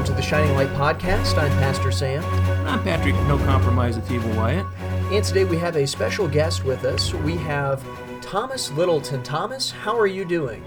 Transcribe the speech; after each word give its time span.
welcome 0.00 0.16
to 0.16 0.22
the 0.22 0.26
Shining 0.26 0.54
Light 0.54 0.70
Podcast. 0.70 1.36
I'm 1.36 1.50
Pastor 1.58 1.92
Sam. 1.92 2.24
I'm 2.66 2.82
Patrick, 2.82 3.14
no 3.28 3.36
compromise 3.36 3.96
with 3.96 4.10
Evil 4.10 4.30
Wyett. 4.30 4.66
And 5.12 5.22
today 5.22 5.44
we 5.44 5.58
have 5.58 5.76
a 5.76 5.86
special 5.86 6.26
guest 6.26 6.64
with 6.64 6.86
us. 6.86 7.12
We 7.12 7.36
have 7.36 7.86
Thomas 8.22 8.70
Littleton. 8.70 9.22
Thomas, 9.22 9.70
how 9.70 9.98
are 9.98 10.06
you 10.06 10.24
doing? 10.24 10.64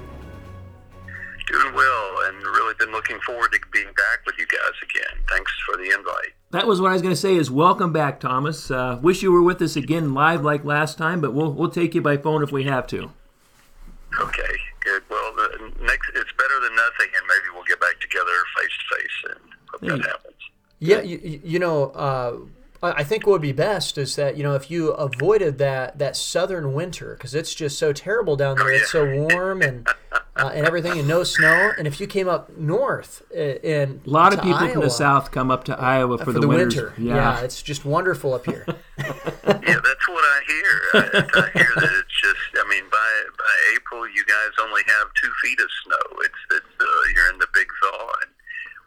Doing 1.47 1.73
well, 1.73 2.15
and 2.27 2.43
really 2.43 2.75
been 2.77 2.91
looking 2.91 3.19
forward 3.21 3.51
to 3.53 3.59
being 3.71 3.87
back 3.87 4.23
with 4.27 4.35
you 4.37 4.45
guys 4.45 4.73
again. 4.83 5.23
Thanks 5.27 5.51
for 5.65 5.77
the 5.77 5.85
invite. 5.85 6.33
That 6.51 6.67
was 6.67 6.79
what 6.79 6.89
I 6.89 6.93
was 6.93 7.01
going 7.01 7.15
to 7.15 7.19
say. 7.19 7.35
Is 7.35 7.49
welcome 7.49 7.91
back, 7.91 8.19
Thomas. 8.19 8.69
Uh, 8.69 8.99
wish 9.01 9.23
you 9.23 9.31
were 9.31 9.41
with 9.41 9.63
us 9.63 9.75
again 9.75 10.13
live 10.13 10.43
like 10.43 10.63
last 10.63 10.99
time, 10.99 11.21
but 11.21 11.33
we'll 11.33 11.51
we'll 11.51 11.71
take 11.71 11.95
you 11.95 12.03
by 12.03 12.17
phone 12.17 12.43
if 12.43 12.51
we 12.51 12.65
have 12.65 12.85
to. 12.87 13.09
Okay, 14.21 14.55
good. 14.81 15.01
Well, 15.09 15.32
the 15.32 15.32
next 15.83 16.09
it's 16.15 16.31
better 16.37 16.59
than 16.61 16.75
nothing, 16.75 17.09
and 17.17 17.25
maybe 17.27 17.47
we'll 17.53 17.63
get 17.65 17.79
back 17.79 17.99
together 17.99 18.31
face 18.57 18.71
to 18.79 18.95
face, 18.95 19.31
and 19.31 19.39
hope 19.71 19.81
that 19.81 19.97
Yeah. 19.97 20.11
happens. 20.11 20.33
Yeah, 20.79 21.01
you, 21.01 21.41
you 21.43 21.59
know, 21.59 21.91
uh, 21.91 22.35
I 22.81 22.91
I 23.01 23.03
think 23.05 23.25
what 23.25 23.33
would 23.33 23.41
be 23.41 23.53
best 23.53 23.97
is 23.97 24.15
that 24.17 24.35
you 24.35 24.43
know 24.43 24.55
if 24.55 24.69
you 24.69 24.89
avoided 24.91 25.57
that 25.59 25.97
that 25.99 26.17
southern 26.17 26.73
winter 26.73 27.15
because 27.15 27.33
it's 27.33 27.53
just 27.55 27.79
so 27.79 27.93
terrible 27.93 28.35
down 28.35 28.57
there. 28.57 28.69
It's 28.71 28.91
so 28.91 29.05
warm 29.05 29.61
and 29.61 29.87
uh, 30.35 30.51
and 30.53 30.67
everything, 30.67 30.99
and 30.99 31.07
no 31.07 31.23
snow. 31.23 31.71
And 31.77 31.87
if 31.87 32.01
you 32.01 32.07
came 32.07 32.27
up 32.27 32.57
north 32.57 33.21
uh, 33.33 33.39
in 33.39 34.01
A 34.05 34.09
lot 34.09 34.33
of 34.33 34.39
to 34.41 34.45
people 34.45 34.67
from 34.67 34.81
the 34.81 34.89
south 34.89 35.31
come 35.31 35.49
up 35.51 35.63
to 35.65 35.79
Iowa 35.79 36.17
for, 36.17 36.25
for 36.25 36.31
the, 36.33 36.41
the 36.41 36.47
winter, 36.49 36.93
Yeah. 36.97 37.39
it's 37.39 37.61
just 37.63 37.85
wonderful 37.85 38.33
up 38.33 38.45
here. 38.45 38.65
Yeah, 39.45 39.79
that's 39.79 39.85
what 39.85 39.85
I 39.85 40.02
hear. 40.47 40.81
I, 40.93 40.99
I 41.33 41.49
hear 41.57 41.71
that 41.75 41.93
it's 42.03 42.21
just. 42.21 42.39
I 42.65 42.67
mean, 42.69 42.83
by 42.91 43.09
by 43.37 43.55
April, 43.75 44.07
you 44.07 44.23
guys 44.25 44.51
only 44.61 44.81
have 44.87 45.07
two 45.21 45.31
feet 45.43 45.59
of 45.59 45.67
snow. 45.85 46.19
It's 46.21 46.41
it's 46.51 46.65
uh, 46.81 46.85
you're 47.15 47.29
in 47.33 47.39
the 47.39 47.47
big 47.53 47.67
thaw, 47.81 48.07
and 48.21 48.31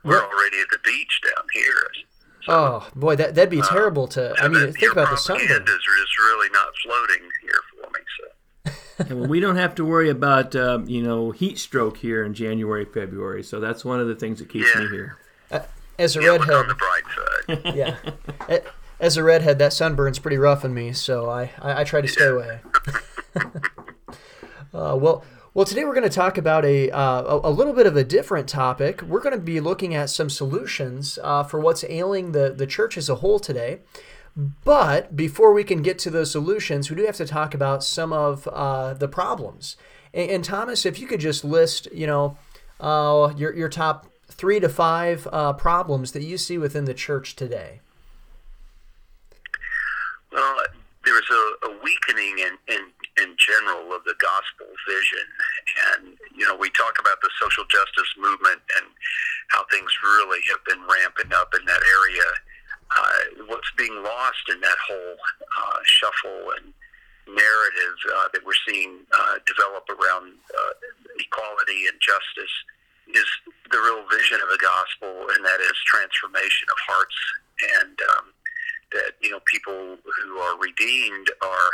we're 0.04 0.20
Well- 0.20 0.30
already 0.32 0.60
at 0.60 0.68
the 0.70 0.78
beach 0.84 1.20
down 1.24 1.44
here. 1.52 1.88
Oh 2.48 2.88
boy, 2.94 3.16
that 3.16 3.34
that'd 3.34 3.50
be 3.50 3.60
terrible 3.62 4.06
to. 4.08 4.34
I 4.38 4.46
mean, 4.48 4.60
that- 4.66 4.74
think 4.76 4.92
about 4.92 5.10
the 5.10 5.16
propaganda 5.16 5.54
sunburn. 5.54 5.76
is 5.76 5.82
just 5.82 6.18
really 6.18 6.48
not 6.50 6.68
floating 6.84 7.28
here 7.42 7.60
for 7.70 7.90
me. 7.90 8.00
So. 8.20 8.72
And 8.98 9.20
well, 9.20 9.28
we 9.28 9.40
don't 9.40 9.56
have 9.56 9.74
to 9.76 9.84
worry 9.84 10.08
about 10.10 10.54
um, 10.56 10.88
you 10.88 11.02
know 11.02 11.32
heat 11.32 11.58
stroke 11.58 11.96
here 11.98 12.24
in 12.24 12.34
January, 12.34 12.84
February. 12.84 13.42
So 13.42 13.58
that's 13.60 13.84
one 13.84 13.98
of 14.00 14.06
the 14.06 14.14
things 14.14 14.38
that 14.38 14.48
keeps 14.48 14.68
Yeah. 14.74 14.80
me 14.82 14.88
here. 14.90 15.16
As 15.98 16.14
a 16.16 16.22
Yeah, 16.22 16.32
look 16.32 16.42
redhead, 16.46 16.56
on 16.56 16.68
the 16.68 16.74
bright 16.74 17.64
side. 17.64 17.74
yeah. 18.48 18.60
As 18.98 19.16
a 19.16 19.22
redhead, 19.22 19.58
that 19.58 19.74
sunburn's 19.74 20.18
pretty 20.18 20.38
rough 20.38 20.64
on 20.64 20.72
me, 20.72 20.92
so 20.92 21.28
I, 21.28 21.50
I, 21.60 21.80
I 21.80 21.84
try 21.84 22.00
to 22.00 22.08
stay 22.08 22.28
away. 22.28 22.60
uh, 24.72 24.96
well, 24.98 25.22
well, 25.52 25.66
today 25.66 25.84
we're 25.84 25.94
going 25.94 26.08
to 26.08 26.14
talk 26.14 26.38
about 26.38 26.64
a, 26.64 26.90
uh, 26.90 27.22
a 27.22 27.48
a 27.48 27.50
little 27.50 27.74
bit 27.74 27.86
of 27.86 27.96
a 27.96 28.04
different 28.04 28.48
topic. 28.48 29.02
We're 29.02 29.20
going 29.20 29.34
to 29.34 29.40
be 29.40 29.60
looking 29.60 29.94
at 29.94 30.08
some 30.08 30.30
solutions 30.30 31.18
uh, 31.22 31.44
for 31.44 31.60
what's 31.60 31.84
ailing 31.88 32.32
the, 32.32 32.54
the 32.56 32.66
church 32.66 32.96
as 32.96 33.08
a 33.08 33.16
whole 33.16 33.38
today. 33.38 33.80
But 34.64 35.16
before 35.16 35.52
we 35.52 35.64
can 35.64 35.82
get 35.82 35.98
to 36.00 36.10
those 36.10 36.30
solutions, 36.30 36.90
we 36.90 36.96
do 36.96 37.06
have 37.06 37.16
to 37.16 37.26
talk 37.26 37.54
about 37.54 37.84
some 37.84 38.12
of 38.12 38.46
uh, 38.48 38.94
the 38.94 39.08
problems. 39.08 39.76
And, 40.12 40.30
and 40.30 40.44
Thomas, 40.44 40.84
if 40.84 40.98
you 40.98 41.06
could 41.06 41.20
just 41.20 41.44
list, 41.44 41.88
you 41.92 42.06
know, 42.06 42.36
uh, 42.80 43.32
your 43.36 43.54
your 43.54 43.70
top 43.70 44.06
three 44.28 44.60
to 44.60 44.68
five 44.68 45.26
uh, 45.32 45.54
problems 45.54 46.12
that 46.12 46.22
you 46.22 46.36
see 46.36 46.58
within 46.58 46.84
the 46.84 46.94
church 46.94 47.36
today. 47.36 47.80
Well, 50.36 50.60
there's 51.08 51.30
a, 51.32 51.44
a 51.64 51.70
weakening 51.80 52.44
in, 52.44 52.60
in, 52.68 52.82
in 53.24 53.32
general 53.40 53.96
of 53.96 54.04
the 54.04 54.14
gospel 54.20 54.68
vision. 54.84 55.24
And, 55.96 56.12
you 56.36 56.44
know, 56.44 56.54
we 56.60 56.68
talk 56.76 57.00
about 57.00 57.16
the 57.24 57.30
social 57.40 57.64
justice 57.72 58.12
movement 58.20 58.60
and 58.76 58.86
how 59.48 59.64
things 59.72 59.88
really 60.04 60.44
have 60.52 60.60
been 60.68 60.84
ramping 60.84 61.32
up 61.32 61.56
in 61.56 61.64
that 61.64 61.80
area. 61.80 62.28
Uh, 62.92 63.48
what's 63.48 63.72
being 63.80 63.96
lost 64.04 64.44
in 64.52 64.60
that 64.60 64.76
whole 64.84 65.16
uh, 65.16 65.80
shuffle 65.88 66.52
and 66.60 66.68
narrative 67.32 67.96
uh, 68.12 68.28
that 68.36 68.44
we're 68.44 68.62
seeing 68.68 69.00
uh, 69.16 69.40
develop 69.48 69.88
around 69.88 70.36
uh, 70.36 70.72
equality 71.16 71.88
and 71.88 71.96
justice 71.98 72.54
is 73.08 73.26
the 73.72 73.78
real 73.78 74.04
vision 74.12 74.38
of 74.44 74.50
the 74.52 74.60
gospel, 74.60 75.32
and 75.32 75.40
that 75.46 75.58
is 75.64 75.74
transformation 75.86 76.66
of 76.68 76.78
hearts 76.86 77.18
and 77.80 77.96
um, 78.14 78.35
that 78.92 79.12
you 79.20 79.30
know 79.30 79.40
people 79.50 79.96
who 80.04 80.38
are 80.38 80.58
redeemed 80.58 81.28
are 81.42 81.70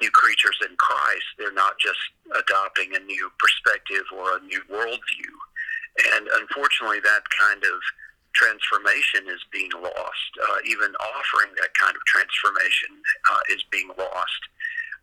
new 0.00 0.10
creatures 0.10 0.58
in 0.68 0.74
Christ. 0.76 1.26
They're 1.38 1.52
not 1.52 1.78
just 1.78 1.98
adopting 2.34 2.94
a 2.94 3.00
new 3.00 3.30
perspective 3.38 4.04
or 4.16 4.36
a 4.36 4.40
new 4.40 4.60
worldview, 4.70 5.32
and 6.14 6.28
unfortunately, 6.40 7.00
that 7.00 7.22
kind 7.38 7.62
of 7.64 7.78
transformation 8.34 9.28
is 9.28 9.40
being 9.52 9.70
lost. 9.76 10.30
Uh, 10.40 10.58
even 10.66 10.94
offering 10.96 11.52
that 11.60 11.72
kind 11.78 11.94
of 11.94 12.02
transformation 12.06 12.96
uh, 13.30 13.40
is 13.52 13.62
being 13.70 13.88
lost. 13.98 14.42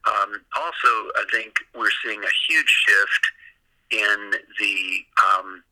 Um, 0.07 0.41
also, 0.55 0.91
I 1.15 1.25
think 1.31 1.59
we're 1.75 1.93
seeing 2.03 2.23
a 2.23 2.33
huge 2.47 2.71
shift 2.87 3.23
in 3.91 4.33
the 4.59 5.05
um, 5.25 5.63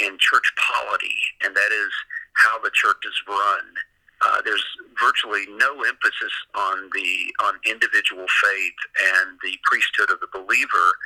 in 0.00 0.16
church 0.18 0.48
polity, 0.56 1.16
and 1.44 1.54
that 1.54 1.72
is 1.72 1.92
how 2.34 2.58
the 2.60 2.70
church 2.72 3.00
is 3.04 3.16
run. 3.28 3.64
Uh, 4.22 4.40
there's 4.44 4.64
virtually 5.00 5.44
no 5.56 5.82
emphasis 5.84 6.32
on 6.54 6.88
the 6.94 7.32
on 7.44 7.54
individual 7.68 8.26
faith 8.42 8.80
and 9.14 9.38
the 9.42 9.58
priesthood 9.64 10.10
of 10.10 10.20
the 10.20 10.30
believer, 10.32 10.96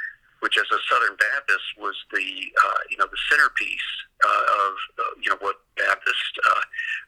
which, 0.41 0.57
as 0.57 0.67
a 0.71 0.79
Southern 0.89 1.17
Baptist, 1.19 1.67
was 1.77 1.97
the 2.13 2.53
uh, 2.55 2.81
you 2.89 2.97
know 2.97 3.07
the 3.11 3.19
centerpiece 3.29 3.91
uh, 4.25 4.45
of 4.63 4.73
uh, 4.99 5.13
you 5.21 5.31
know 5.31 5.39
what 5.41 5.59
Baptists 5.77 6.39
uh, 6.39 6.63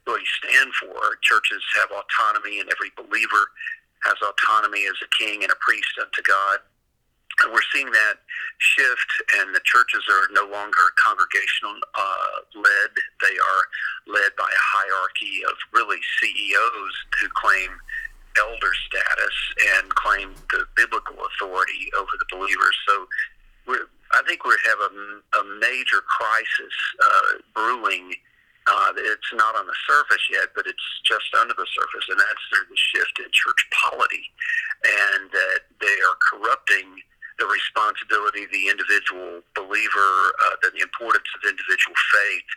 really 0.07 0.27
stand 0.43 0.75
for. 0.75 1.17
Churches 1.23 1.63
have 1.79 1.89
autonomy, 1.95 2.59
and 2.59 2.69
every 2.71 2.91
believer 2.99 3.55
has 4.03 4.19
autonomy 4.19 4.85
as 4.91 4.99
a 5.03 5.11
king 5.15 5.43
and 5.43 5.53
a 5.53 5.59
priest 5.63 5.95
unto 6.01 6.23
God. 6.27 6.59
We're 7.51 7.67
seeing 7.75 7.91
that 7.91 8.23
shift, 8.59 9.11
and 9.41 9.55
the 9.55 9.61
churches 9.65 10.05
are 10.07 10.31
no 10.31 10.47
longer 10.47 10.95
congregational 11.03 11.75
uh, 11.95 12.37
led. 12.55 12.91
They 13.21 13.35
are 13.35 13.63
led 14.07 14.37
by 14.39 14.47
a 14.47 14.63
hierarchy 14.63 15.43
of 15.49 15.55
really 15.73 15.99
CEOs 16.21 16.95
who 17.21 17.29
claim 17.35 17.71
elder 18.39 18.73
status 18.89 19.37
and 19.77 19.89
claim 19.95 20.35
the 20.51 20.65
biblical 20.77 21.17
authority 21.21 21.91
over 21.99 22.15
the 22.19 22.29
believers. 22.31 22.77
So 22.89 23.07
we're, 23.67 23.87
I 24.13 24.23
think 24.27 24.45
we 24.45 24.55
have 24.65 24.81
a, 24.81 24.93
a 25.41 25.43
major 25.61 26.01
crisis 26.07 26.75
uh, 27.01 27.33
brewing. 27.55 28.15
Uh, 28.67 28.93
it's 28.97 29.33
not 29.35 29.57
on 29.57 29.67
the 29.67 29.75
surface 29.89 30.23
yet, 30.31 30.55
but 30.55 30.67
it's 30.67 30.89
just 31.05 31.27
under 31.35 31.55
the 31.55 31.67
surface, 31.67 32.07
and 32.09 32.19
that's 32.19 32.47
the 32.55 32.79
shift 32.79 33.19
in 33.19 33.27
church 33.33 33.67
polity, 33.75 34.31
and 34.87 35.31
that 35.35 35.67
they 35.81 35.97
are 36.07 36.17
corrupting 36.31 37.03
the 37.39 37.47
responsibility 37.49 38.45
of 38.45 38.51
the 38.53 38.69
individual 38.69 39.41
believer, 39.57 40.13
uh, 40.45 40.57
the, 40.61 40.71
the 40.77 40.83
importance 40.83 41.29
of 41.37 41.41
individual 41.49 41.97
faith, 42.13 42.51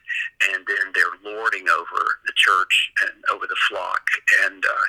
and 0.52 0.60
then 0.68 0.86
they're 0.92 1.18
lording 1.24 1.68
over 1.70 2.00
the 2.26 2.36
church 2.36 2.92
and 3.08 3.16
over 3.32 3.48
the 3.48 3.60
flock, 3.68 4.04
and 4.48 4.64
uh, 4.66 4.88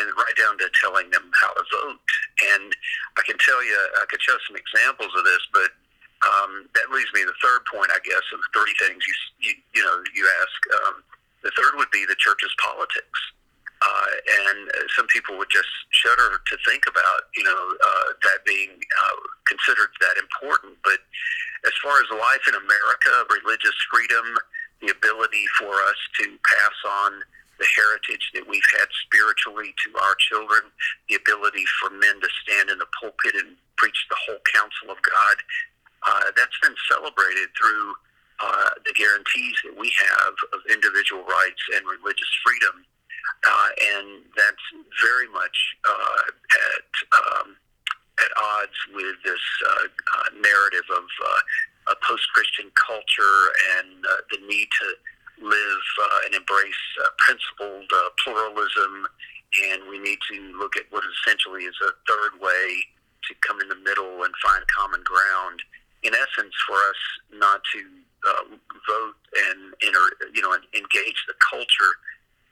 and 0.00 0.12
right 0.16 0.36
down 0.36 0.56
to 0.58 0.68
telling 0.80 1.10
them 1.10 1.30
how 1.32 1.52
to 1.52 1.64
vote. 1.72 2.00
And 2.54 2.72
I 3.16 3.22
can 3.24 3.36
tell 3.40 3.60
you, 3.64 3.76
I 4.00 4.04
could 4.08 4.20
show 4.20 4.36
some 4.48 4.56
examples 4.56 5.12
of 5.16 5.24
this, 5.24 5.44
but 5.52 5.70
um, 6.26 6.66
that 6.74 6.90
leads 6.90 7.12
me 7.14 7.22
to 7.22 7.30
the 7.30 7.40
third 7.40 7.62
point, 7.70 7.90
I 7.94 8.00
guess, 8.02 8.24
of 8.34 8.40
the 8.42 8.50
three 8.52 8.74
things 8.80 9.00
you 9.06 9.14
you, 9.40 9.52
you 9.74 9.82
know 9.84 9.96
you 10.14 10.24
ask. 10.42 10.58
Um, 10.82 10.96
the 11.42 11.52
third 11.54 11.78
would 11.78 11.90
be 11.90 12.04
the 12.04 12.18
church's 12.18 12.54
politics. 12.58 13.18
Uh, 13.88 14.08
and 14.52 14.68
some 14.92 15.06
people 15.08 15.38
would 15.38 15.48
just 15.48 15.70
shudder 15.90 16.36
to 16.44 16.54
think 16.68 16.84
about, 16.84 17.32
you 17.36 17.44
know, 17.44 17.56
uh, 17.56 18.08
that 18.22 18.44
being 18.44 18.76
uh, 18.76 19.16
considered 19.48 19.88
that 20.00 20.20
important. 20.20 20.76
But 20.84 21.00
as 21.64 21.72
far 21.80 21.96
as 21.96 22.06
life 22.12 22.44
in 22.48 22.54
America, 22.54 23.12
religious 23.42 23.76
freedom, 23.88 24.36
the 24.84 24.92
ability 24.92 25.44
for 25.58 25.72
us 25.72 26.00
to 26.20 26.36
pass 26.44 26.76
on 26.84 27.24
the 27.58 27.66
heritage 27.74 28.30
that 28.34 28.46
we've 28.46 28.70
had 28.78 28.86
spiritually 29.08 29.74
to 29.82 29.88
our 29.98 30.14
children, 30.30 30.70
the 31.08 31.16
ability 31.16 31.64
for 31.80 31.90
men 31.90 32.20
to 32.20 32.28
stand 32.44 32.70
in 32.70 32.78
the 32.78 32.86
pulpit 33.00 33.34
and 33.34 33.56
preach 33.76 33.98
the 34.10 34.18
whole 34.26 34.38
counsel 34.54 34.94
of 34.94 34.98
God, 35.02 35.36
uh, 36.06 36.30
that's 36.36 36.54
been 36.62 36.76
celebrated 36.86 37.50
through 37.58 37.94
uh, 38.38 38.70
the 38.86 38.94
guarantees 38.94 39.56
that 39.66 39.74
we 39.74 39.90
have 39.98 40.34
of 40.54 40.62
individual 40.70 41.26
rights 41.26 41.62
and 41.74 41.82
religious 41.88 42.30
freedom. 42.46 42.86
Uh, 43.46 43.68
and 43.94 44.22
that's 44.36 44.66
very 45.02 45.28
much 45.30 45.56
uh, 45.88 46.22
at 46.28 46.90
um, 47.16 47.56
at 48.18 48.30
odds 48.36 48.78
with 48.94 49.14
this 49.24 49.44
uh, 49.66 49.86
uh, 49.86 50.28
narrative 50.42 50.84
of 50.90 51.04
uh, 51.04 51.92
a 51.92 51.96
post-Christian 52.02 52.70
culture 52.74 53.38
and 53.78 54.02
the 54.30 54.38
need 54.46 54.66
to 54.66 54.88
live 55.46 55.84
and 56.26 56.34
embrace 56.34 56.82
principled 57.18 57.86
pluralism. 58.24 59.06
And 59.70 59.88
we 59.88 59.98
need 59.98 60.18
to 60.32 60.58
look 60.58 60.76
at 60.76 60.90
what 60.90 61.04
essentially 61.06 61.62
is 61.64 61.76
a 61.80 61.94
third 62.10 62.42
way 62.42 62.82
to 63.28 63.34
come 63.46 63.60
in 63.60 63.68
the 63.68 63.76
middle 63.76 64.24
and 64.24 64.34
find 64.44 64.64
common 64.76 65.00
ground. 65.04 65.62
In 66.02 66.12
essence, 66.12 66.54
for 66.66 66.76
us 66.76 67.00
not 67.32 67.62
to 67.72 67.80
uh, 68.26 68.44
vote 68.88 69.14
and 69.48 69.74
enter, 69.82 70.04
you 70.34 70.42
know, 70.42 70.52
engage 70.74 71.20
the 71.26 71.34
culture, 71.38 71.92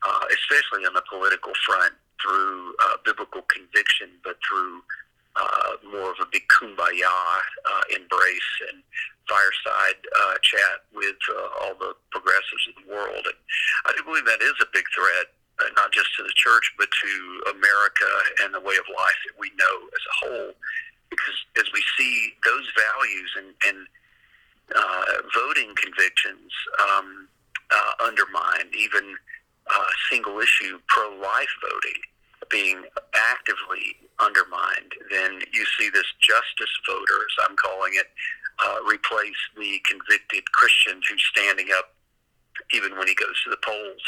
uh, 0.03 0.25
especially 0.33 0.85
on 0.85 0.95
the 0.95 1.03
political 1.09 1.53
front, 1.65 1.95
through 2.21 2.75
uh, 2.85 2.97
biblical 3.05 3.43
conviction, 3.43 4.09
but 4.25 4.37
through 4.49 4.83
uh, 5.37 5.77
more 5.93 6.11
of 6.11 6.17
a 6.21 6.27
big 6.33 6.43
kumbaya 6.49 7.05
uh, 7.07 7.85
embrace 7.95 8.53
and 8.73 8.83
fireside 9.29 10.01
uh, 10.21 10.35
chat 10.41 10.87
with 10.95 11.17
uh, 11.29 11.61
all 11.61 11.75
the 11.77 11.93
progressives 12.11 12.65
of 12.73 12.75
the 12.81 12.89
world. 12.89 13.25
And 13.27 13.37
I 13.85 13.93
do 13.97 14.05
believe 14.05 14.25
that 14.25 14.41
is 14.41 14.57
a 14.63 14.71
big 14.73 14.85
threat, 14.95 15.29
uh, 15.61 15.69
not 15.77 15.93
just 15.93 16.09
to 16.17 16.23
the 16.23 16.33
church, 16.37 16.73
but 16.79 16.89
to 16.89 17.13
America 17.53 18.11
and 18.43 18.55
the 18.55 18.61
way 18.61 18.77
of 18.81 18.87
life 18.89 19.21
that 19.29 19.37
we 19.39 19.51
know 19.59 19.77
as 19.93 20.05
a 20.09 20.15
whole. 20.25 20.53
Because 21.11 21.39
as 21.59 21.69
we 21.73 21.83
see 21.99 22.33
those 22.45 22.67
values 22.75 23.31
and, 23.37 23.51
and 23.69 23.79
uh, 24.75 25.23
voting 25.35 25.75
convictions 25.77 26.51
um, 26.81 27.29
uh, 27.71 28.07
undermined, 28.07 28.75
even 28.75 29.15
uh, 29.75 29.91
single 30.11 30.39
issue 30.41 30.79
pro 30.89 31.09
life 31.17 31.53
voting 31.63 32.01
being 32.51 32.85
actively 33.15 33.97
undermined, 34.21 34.93
then 35.11 35.41
you 35.53 35.65
see 35.79 35.91
this 35.91 36.07
justice 36.21 36.71
voter, 36.87 37.19
as 37.27 37.49
I'm 37.49 37.57
calling 37.57 37.93
it, 37.95 38.07
uh, 38.63 38.79
replace 38.89 39.37
the 39.57 39.81
convicted 39.85 40.51
Christian 40.53 41.01
who's 41.09 41.25
standing 41.33 41.69
up 41.77 41.93
even 42.73 42.97
when 42.97 43.07
he 43.07 43.15
goes 43.15 43.37
to 43.45 43.51
the 43.51 43.61
polls 43.61 44.01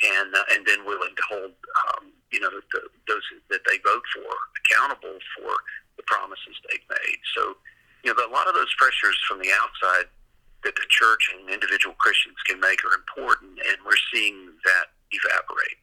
and 0.00 0.32
uh, 0.32 0.44
and 0.56 0.64
then 0.64 0.86
willing 0.86 1.12
to 1.12 1.24
hold 1.28 1.52
um, 1.52 2.08
you 2.32 2.40
know 2.40 2.48
the, 2.48 2.80
those 3.06 3.22
that 3.50 3.60
they 3.68 3.76
vote 3.84 4.02
for 4.16 4.32
accountable 4.64 5.18
for 5.36 5.52
the 6.00 6.04
promises 6.08 6.56
they've 6.64 6.88
made. 6.88 7.20
So 7.36 7.60
you 8.04 8.14
know 8.14 8.16
a 8.24 8.32
lot 8.32 8.48
of 8.48 8.54
those 8.54 8.72
pressures 8.80 9.20
from 9.28 9.38
the 9.44 9.52
outside 9.52 10.08
that 10.64 10.76
the 10.76 10.88
church 10.88 11.28
and 11.36 11.50
individual 11.52 11.94
Christians 12.00 12.36
can 12.48 12.60
make 12.60 12.80
are 12.84 12.96
important, 12.96 13.60
and 13.68 13.76
we're 13.84 14.00
seeing 14.12 14.56
that 14.64 14.96
evaporate. 15.10 15.78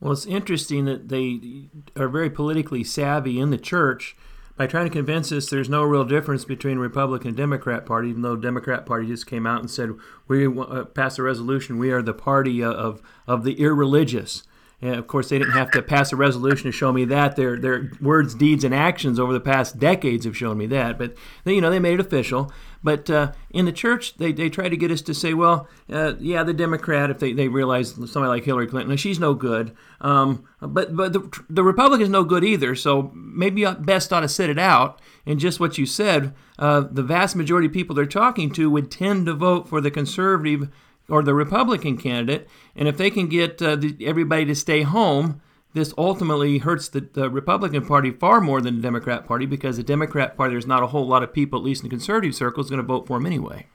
Well, 0.00 0.12
it's 0.12 0.26
interesting 0.26 0.86
that 0.86 1.08
they 1.08 1.68
are 1.96 2.08
very 2.08 2.30
politically 2.30 2.84
savvy 2.84 3.38
in 3.38 3.50
the 3.50 3.58
church 3.58 4.16
by 4.56 4.66
trying 4.66 4.86
to 4.86 4.92
convince 4.92 5.32
us 5.32 5.48
there's 5.48 5.68
no 5.68 5.82
real 5.82 6.04
difference 6.04 6.44
between 6.44 6.78
Republican 6.78 7.28
and 7.28 7.36
Democrat 7.36 7.86
Party, 7.86 8.10
even 8.10 8.22
though 8.22 8.36
Democrat 8.36 8.84
Party 8.86 9.06
just 9.06 9.26
came 9.26 9.46
out 9.46 9.60
and 9.60 9.70
said 9.70 9.90
we 10.28 10.46
uh, 10.46 10.84
passed 10.84 11.18
a 11.18 11.22
resolution. 11.22 11.78
We 11.78 11.90
are 11.90 12.02
the 12.02 12.14
party 12.14 12.62
of 12.62 13.02
of 13.26 13.44
the 13.44 13.60
irreligious. 13.60 14.42
And 14.82 14.94
of 14.94 15.06
course, 15.06 15.28
they 15.28 15.38
didn't 15.38 15.52
have 15.52 15.70
to 15.72 15.82
pass 15.82 16.10
a 16.12 16.16
resolution 16.16 16.64
to 16.64 16.72
show 16.72 16.90
me 16.90 17.04
that. 17.06 17.36
Their 17.36 17.58
their 17.58 17.92
words, 18.00 18.34
deeds, 18.34 18.64
and 18.64 18.74
actions 18.74 19.18
over 19.18 19.32
the 19.32 19.40
past 19.40 19.78
decades 19.78 20.24
have 20.24 20.36
shown 20.36 20.56
me 20.56 20.66
that. 20.66 20.98
But 20.98 21.14
they, 21.44 21.54
you 21.54 21.60
know, 21.60 21.70
they 21.70 21.78
made 21.78 21.94
it 21.94 22.00
official. 22.00 22.50
But 22.82 23.10
uh, 23.10 23.32
in 23.50 23.66
the 23.66 23.72
church, 23.72 24.16
they, 24.16 24.32
they 24.32 24.48
try 24.48 24.70
to 24.70 24.76
get 24.76 24.90
us 24.90 25.02
to 25.02 25.12
say, 25.12 25.34
well, 25.34 25.68
uh, 25.92 26.14
yeah, 26.18 26.42
the 26.42 26.54
Democrat, 26.54 27.10
if 27.10 27.18
they, 27.18 27.34
they 27.34 27.48
realize 27.48 27.90
somebody 27.90 28.28
like 28.28 28.44
Hillary 28.44 28.66
Clinton, 28.66 28.96
she's 28.96 29.18
no 29.20 29.34
good. 29.34 29.76
Um, 30.00 30.48
but 30.62 30.96
but 30.96 31.12
the, 31.12 31.42
the 31.50 31.62
Republican's 31.62 32.10
no 32.10 32.24
good 32.24 32.42
either. 32.42 32.74
So 32.74 33.12
maybe 33.14 33.66
best 33.80 34.12
ought 34.14 34.20
to 34.20 34.28
sit 34.28 34.48
it 34.48 34.58
out. 34.58 35.00
And 35.26 35.38
just 35.38 35.60
what 35.60 35.76
you 35.76 35.84
said, 35.84 36.34
uh, 36.58 36.80
the 36.90 37.02
vast 37.02 37.36
majority 37.36 37.66
of 37.66 37.72
people 37.74 37.94
they're 37.94 38.06
talking 38.06 38.50
to 38.52 38.70
would 38.70 38.90
tend 38.90 39.26
to 39.26 39.34
vote 39.34 39.68
for 39.68 39.82
the 39.82 39.90
conservative 39.90 40.70
or 41.10 41.22
the 41.22 41.34
Republican 41.34 41.96
candidate. 41.96 42.48
And 42.74 42.88
if 42.88 42.96
they 42.96 43.10
can 43.10 43.28
get 43.28 43.60
uh, 43.60 43.76
the, 43.76 43.96
everybody 44.06 44.44
to 44.46 44.54
stay 44.54 44.82
home, 44.82 45.40
this 45.72 45.94
ultimately 45.96 46.58
hurts 46.58 46.88
the, 46.88 47.00
the, 47.00 47.30
Republican 47.30 47.86
Party 47.86 48.10
far 48.10 48.40
more 48.40 48.60
than 48.60 48.76
the 48.76 48.82
Democrat 48.82 49.26
Party 49.26 49.46
because 49.46 49.76
the 49.76 49.82
Democrat 49.82 50.36
Party, 50.36 50.54
there's 50.54 50.66
not 50.66 50.82
a 50.82 50.88
whole 50.88 51.06
lot 51.06 51.22
of 51.22 51.32
people, 51.32 51.58
at 51.58 51.64
least 51.64 51.84
in 51.84 51.90
conservative 51.90 52.34
circles, 52.34 52.70
going 52.70 52.82
to 52.82 52.86
vote 52.86 53.06
for 53.06 53.18
them 53.18 53.26
anyway. 53.26 53.66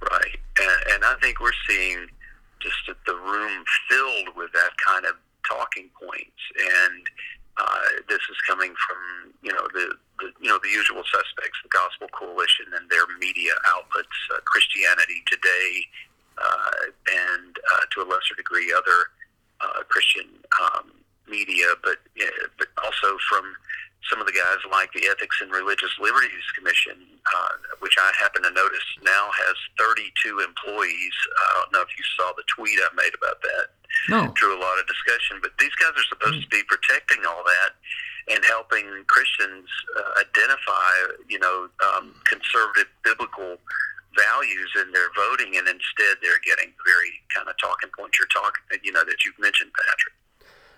Right. 0.00 0.36
And, 0.60 0.94
and 0.94 1.04
I 1.04 1.14
think 1.20 1.40
we're 1.40 1.50
seeing 1.68 2.06
just 2.60 2.96
the 3.06 3.14
room 3.14 3.64
filled 3.88 4.36
with 4.36 4.52
that 4.52 4.70
kind 4.86 5.04
of 5.06 5.14
talking 5.48 5.90
points. 6.00 6.40
And 6.58 7.06
uh, 7.56 7.86
this 8.08 8.22
is 8.30 8.38
coming 8.48 8.74
from, 8.74 9.32
you 9.42 9.52
know, 9.52 9.66
the, 9.72 9.94
the, 10.18 10.28
you 10.40 10.48
know, 10.48 10.58
the 10.62 10.70
usual 10.70 11.02
suspects, 11.06 11.58
the 11.62 11.70
Gospel 11.70 12.08
Coalition 12.10 12.66
and 12.74 12.90
their 12.90 13.06
media 13.18 13.52
outlets, 13.66 14.18
uh, 14.34 14.40
Christianity 14.44 15.22
Today, 15.30 15.86
uh, 16.38 16.90
and 17.38 17.54
uh, 17.54 17.84
to 17.94 18.02
a 18.02 18.06
lesser 18.10 18.34
degree, 18.36 18.74
other 18.74 19.14
uh, 19.60 19.86
Christian 19.86 20.26
um, 20.58 20.90
media, 21.30 21.78
but 21.82 22.02
but 22.58 22.68
also 22.82 23.16
from 23.30 23.54
some 24.10 24.20
of 24.20 24.26
the 24.26 24.36
guys 24.36 24.58
like 24.70 24.92
the 24.92 25.06
Ethics 25.08 25.40
and 25.40 25.50
Religious 25.52 25.94
Liberties 26.00 26.44
Commission, 26.58 26.98
uh, 27.24 27.54
which 27.80 27.96
I 27.96 28.12
happen 28.20 28.42
to 28.42 28.50
notice 28.50 28.84
now 29.02 29.30
has 29.32 29.56
32 29.78 30.40
employees. 30.40 31.16
I 31.38 31.60
don't 31.60 31.72
know 31.72 31.80
if 31.80 31.92
you 31.96 32.04
saw 32.18 32.32
the 32.36 32.44
tweet 32.50 32.78
I 32.82 32.94
made 32.94 33.14
about 33.16 33.40
that. 33.40 33.72
No. 34.08 34.32
Drew 34.34 34.56
a 34.56 34.60
lot 34.60 34.78
of 34.78 34.86
discussion, 34.86 35.38
but 35.42 35.52
these 35.58 35.74
guys 35.76 35.92
are 35.96 36.08
supposed 36.08 36.40
mm. 36.40 36.42
to 36.42 36.48
be 36.48 36.62
protecting 36.68 37.24
all 37.26 37.42
that 37.44 37.72
and 38.28 38.44
helping 38.44 38.84
Christians 39.06 39.68
uh, 39.96 40.20
identify, 40.20 41.14
you 41.28 41.38
know, 41.38 41.68
um, 41.84 42.14
conservative 42.24 42.88
biblical 43.02 43.56
values 44.16 44.70
in 44.80 44.92
their 44.92 45.08
voting, 45.14 45.56
and 45.56 45.68
instead 45.68 46.16
they're 46.22 46.40
getting 46.44 46.72
very 46.86 47.12
kind 47.34 47.48
of 47.48 47.54
talking 47.60 47.90
points 47.96 48.18
you're 48.18 48.28
talking, 48.28 48.62
you 48.82 48.92
know, 48.92 49.04
that 49.04 49.24
you've 49.24 49.38
mentioned, 49.38 49.70
Patrick. 49.74 50.14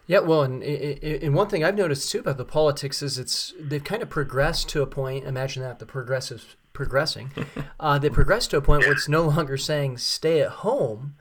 Yeah, 0.07 0.21
well, 0.21 0.43
and, 0.43 0.63
and 0.63 1.35
one 1.35 1.49
thing 1.49 1.65
I've 1.65 1.77
noticed 1.77 2.11
too 2.11 2.21
about 2.21 2.37
the 2.37 2.45
politics 2.45 3.03
is 3.03 3.19
it's 3.19 3.53
they've 3.59 3.83
kind 3.83 4.03
of 4.03 4.09
progressed 4.09 4.69
to 4.71 4.83
a 4.83 4.87
point. 4.87 5.25
Imagine 5.25 5.63
that 5.63 5.81
the 5.81 5.87
progressives 5.87 6.57
progressing, 6.73 7.33
uh, 7.81 7.99
they 7.99 8.09
progressed 8.09 8.51
to 8.53 8.57
a 8.57 8.63
point 8.63 8.83
where 8.83 8.93
it's 8.93 9.09
no 9.09 9.23
longer 9.23 9.57
saying 9.57 9.99
stay 9.99 10.41
at 10.41 10.49
home, 10.49 11.17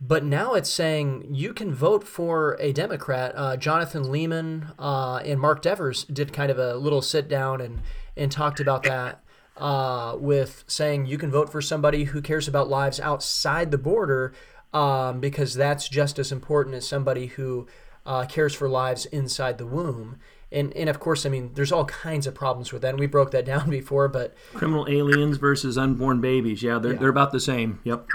but 0.00 0.24
now 0.24 0.54
it's 0.54 0.70
saying 0.70 1.26
you 1.30 1.52
can 1.52 1.74
vote 1.74 2.06
for 2.06 2.56
a 2.60 2.72
Democrat. 2.72 3.32
Uh, 3.34 3.56
Jonathan 3.56 4.04
Leeman 4.04 4.72
uh, 4.78 5.16
and 5.24 5.40
Mark 5.40 5.62
Devers 5.62 6.04
did 6.04 6.32
kind 6.32 6.50
of 6.50 6.58
a 6.58 6.74
little 6.74 7.02
sit 7.02 7.28
down 7.28 7.60
and 7.60 7.80
and 8.16 8.30
talked 8.32 8.60
about 8.60 8.82
that 8.84 9.22
uh, 9.56 10.16
with 10.18 10.64
saying 10.66 11.06
you 11.06 11.18
can 11.18 11.30
vote 11.30 11.50
for 11.50 11.60
somebody 11.60 12.04
who 12.04 12.22
cares 12.22 12.48
about 12.48 12.68
lives 12.68 13.00
outside 13.00 13.70
the 13.70 13.78
border 13.78 14.32
um, 14.72 15.20
because 15.20 15.54
that's 15.54 15.88
just 15.88 16.18
as 16.18 16.32
important 16.32 16.74
as 16.74 16.86
somebody 16.86 17.26
who 17.26 17.66
uh, 18.06 18.24
cares 18.26 18.54
for 18.54 18.68
lives 18.68 19.06
inside 19.06 19.58
the 19.58 19.66
womb. 19.66 20.18
And, 20.50 20.74
and 20.74 20.88
of 20.88 20.98
course, 20.98 21.26
I 21.26 21.28
mean, 21.28 21.50
there's 21.54 21.72
all 21.72 21.84
kinds 21.84 22.26
of 22.26 22.34
problems 22.34 22.72
with 22.72 22.82
that. 22.82 22.90
And 22.90 23.00
we 23.00 23.06
broke 23.06 23.32
that 23.32 23.44
down 23.44 23.68
before, 23.70 24.08
but 24.08 24.34
criminal 24.54 24.86
aliens 24.88 25.36
versus 25.36 25.76
unborn 25.76 26.20
babies, 26.20 26.62
yeah, 26.62 26.78
they're, 26.78 26.92
yeah. 26.92 26.98
they're 26.98 27.08
about 27.08 27.32
the 27.32 27.40
same. 27.40 27.80
Yep. 27.84 28.06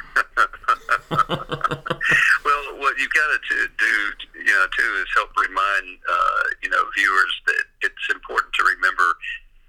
well, 2.46 2.64
what 2.80 2.98
you've 3.00 3.14
got 3.14 3.30
to 3.34 3.68
do, 3.78 3.94
you 4.40 4.54
know, 4.54 4.68
too, 4.78 4.92
is 5.02 5.10
help 5.16 5.32
remind, 5.38 6.00
uh, 6.08 6.44
you 6.62 6.70
know, 6.70 6.84
viewers 6.96 7.34
that 7.48 7.64
it's 7.82 8.08
important 8.12 8.54
to 8.54 8.64
remember 8.64 9.16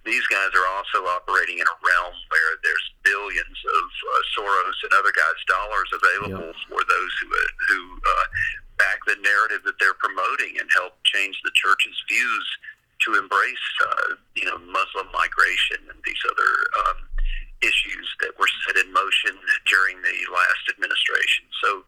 these 0.04 0.24
guys 0.28 0.52
are 0.52 0.68
also 0.76 1.08
operating 1.08 1.58
in 1.58 1.64
a 1.64 1.78
realm 1.80 2.16
where 2.28 2.52
there's 2.60 2.86
billions 3.08 3.58
of 3.64 3.84
uh, 3.88 4.22
Soros 4.36 4.78
and 4.84 4.92
other 5.00 5.12
guys' 5.16 5.44
dollars 5.48 5.88
available 5.96 6.52
yep. 6.52 6.68
for 6.68 6.80
those 6.84 7.12
who 7.24 7.28
uh, 7.32 7.50
who 7.68 7.80
uh, 8.04 8.26
back 8.76 9.00
the 9.08 9.16
narrative 9.24 9.64
that 9.64 9.80
they're 9.80 9.96
promoting 9.96 10.60
and 10.60 10.68
help 10.76 11.00
change 11.08 11.40
the 11.40 11.52
church's 11.56 11.96
views 12.08 12.46
to 13.08 13.16
embrace, 13.16 13.66
uh, 13.88 14.14
you 14.36 14.44
know, 14.44 14.58
Muslim 14.68 15.08
migration 15.12 15.80
and 15.88 15.98
these 16.04 16.20
other 16.28 16.52
um, 16.84 16.98
issues 17.64 18.06
that 18.20 18.36
were 18.38 18.50
set 18.66 18.76
in 18.76 18.92
motion 18.92 19.34
during 19.64 19.96
the 20.04 20.16
last 20.28 20.64
administration. 20.68 21.48
So, 21.64 21.84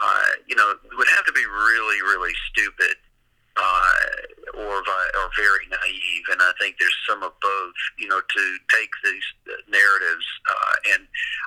uh, 0.00 0.32
you 0.48 0.56
know, 0.56 0.72
it 0.72 0.96
would 0.96 1.12
have 1.12 1.26
to 1.26 1.32
be 1.32 1.44
really, 1.44 2.00
really 2.02 2.32
stupid 2.48 2.96
uh, 3.60 3.92
or 4.54 4.80
or 4.80 5.26
very 5.36 5.66
naive, 5.68 6.24
and 6.32 6.40
I 6.40 6.52
think 6.58 6.76
there's 6.78 6.96
some 7.08 7.22
of 7.22 7.32
both. 7.40 7.76
You 7.98 8.08
know, 8.08 8.20
to 8.20 8.42
take 8.72 8.90
these 9.04 9.26
narratives, 9.68 10.26
uh, 10.48 10.94
and 10.94 11.02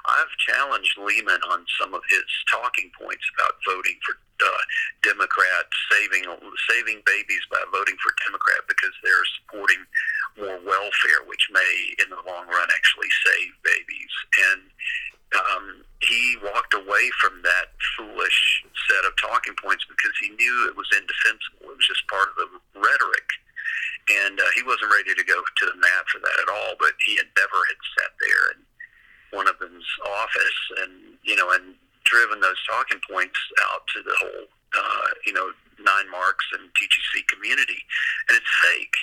I've 0.06 0.34
challenged 0.46 0.98
Leeman 0.98 1.42
on 1.50 1.66
some 1.80 1.94
of 1.94 2.02
his 2.10 2.24
talking 2.52 2.92
points 3.00 3.26
about 3.34 3.58
voting 3.66 3.98
for 4.06 4.16
uh, 4.46 4.64
Democrat, 5.02 5.66
saving 5.92 6.28
saving 6.70 7.02
babies 7.06 7.44
by 7.50 7.64
voting 7.72 7.98
for 8.04 8.14
Democrat 8.26 8.62
because 8.68 8.94
they're 9.04 9.28
supporting 9.42 9.82
more 10.38 10.60
welfare, 10.66 11.22
which 11.28 11.50
may, 11.52 11.74
in 12.04 12.10
the 12.10 12.22
long 12.26 12.48
run, 12.48 12.68
actually 12.74 13.10
save 13.26 13.52
babies. 13.64 14.14
And 14.52 14.62
um, 15.34 15.66
he 16.02 16.38
walked 16.44 16.74
away 16.74 17.10
from 17.22 17.42
that 17.42 17.74
foolish 17.98 18.66
set 18.90 19.06
of 19.06 19.14
talking 19.18 19.56
points 19.58 19.86
because 19.90 20.14
he 20.22 20.30
knew 20.36 20.68
it 20.70 20.78
was 20.78 20.90
indefensible. 20.94 21.74
It 21.74 21.78
was 21.78 21.90
just 21.90 22.06
part 22.08 22.30
of 22.30 22.38
the 22.38 22.50
rhetoric. 22.78 23.28
And 24.12 24.36
uh, 24.36 24.52
he 24.54 24.64
wasn't 24.68 24.92
ready 24.92 25.16
to 25.16 25.24
go 25.24 25.40
to 25.40 25.66
the 25.66 25.80
mat 25.80 26.04
for 26.12 26.20
that 26.20 26.38
at 26.44 26.52
all, 26.52 26.76
but 26.78 26.94
he 27.08 27.18
and 27.18 27.30
Dever 27.34 27.64
had 27.72 27.82
sat 27.98 28.12
there 28.20 28.46
in 28.54 28.60
one 29.32 29.48
of 29.48 29.58
them's 29.58 29.88
office 30.06 30.60
and, 30.84 31.18
you 31.24 31.36
know, 31.36 31.50
and 31.56 31.74
driven 32.04 32.44
those 32.44 32.60
talking 32.68 33.00
points 33.10 33.40
out 33.72 33.82
to 33.96 34.04
the 34.04 34.16
whole, 34.20 34.46
uh, 34.76 35.10
you 35.26 35.34
know, 35.34 35.50
Nine 35.80 36.10
Marks 36.12 36.46
and 36.54 36.70
TGC 36.76 37.26
community. 37.32 37.80
And 38.30 38.38
it's 38.38 38.54
fake. 38.62 38.98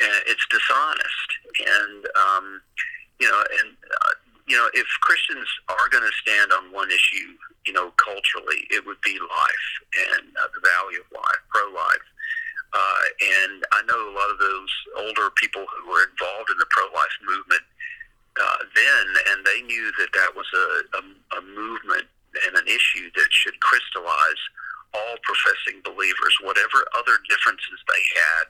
And 0.00 0.22
it's 0.26 0.46
dishonest. 0.48 1.28
And, 1.60 2.06
um, 2.16 2.60
you 3.20 3.28
know, 3.28 3.40
and 3.60 3.76
uh, 3.76 4.14
you 4.48 4.56
know, 4.56 4.68
if 4.74 4.86
Christians 5.00 5.46
are 5.68 5.88
going 5.90 6.02
to 6.02 6.16
stand 6.24 6.52
on 6.52 6.72
one 6.72 6.90
issue, 6.90 7.38
you 7.66 7.72
know, 7.72 7.92
culturally, 8.00 8.66
it 8.70 8.84
would 8.84 9.00
be 9.04 9.14
life 9.20 9.68
and 10.10 10.26
uh, 10.34 10.48
the 10.50 10.62
value 10.64 11.04
of 11.04 11.08
life, 11.14 11.42
pro-life. 11.52 12.06
Uh, 12.72 13.02
and 13.46 13.62
I 13.70 13.82
know 13.86 13.98
a 14.10 14.14
lot 14.14 14.30
of 14.30 14.38
those 14.38 14.72
older 14.98 15.30
people 15.36 15.66
who 15.70 15.90
were 15.90 16.06
involved 16.06 16.50
in 16.50 16.58
the 16.58 16.66
pro-life 16.70 17.16
movement 17.22 17.62
uh, 18.40 18.60
then, 18.74 19.06
and 19.30 19.44
they 19.44 19.62
knew 19.62 19.90
that 19.98 20.10
that 20.14 20.34
was 20.34 20.46
a, 20.54 20.66
a, 20.98 21.02
a 21.38 21.40
movement 21.42 22.06
and 22.46 22.56
an 22.56 22.66
issue 22.66 23.10
that 23.14 23.30
should 23.30 23.58
crystallize 23.60 24.42
all 24.94 25.14
professing 25.22 25.82
believers, 25.82 26.34
whatever 26.42 26.82
other 26.98 27.18
differences 27.28 27.78
they 27.86 28.04
had, 28.18 28.46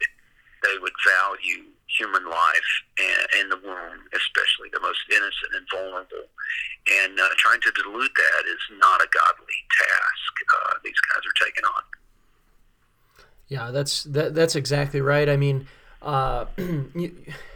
they 0.63 0.77
would 0.81 0.93
value 1.07 1.65
human 1.99 2.25
life 2.25 2.71
and, 2.99 3.27
and 3.39 3.53
the 3.53 3.57
womb, 3.67 4.01
especially 4.15 4.71
the 4.73 4.81
most 4.81 5.01
innocent 5.11 5.53
and 5.57 5.67
vulnerable. 5.71 6.29
And 7.05 7.19
uh, 7.19 7.29
trying 7.37 7.61
to 7.61 7.73
dilute 7.73 8.13
that 8.15 8.45
is 8.47 8.79
not 8.79 9.01
a 9.01 9.09
godly 9.13 9.61
task. 9.77 10.33
Uh, 10.49 10.75
these 10.85 10.95
guys 11.13 11.23
are 11.25 11.45
taking 11.47 11.65
on. 11.65 11.83
Yeah, 13.49 13.71
that's 13.73 14.05
that, 14.05 14.35
that's 14.35 14.55
exactly 14.55 15.01
right. 15.01 15.29
I 15.29 15.37
mean, 15.37 15.67
uh, 16.03 16.47
you, 16.57 17.13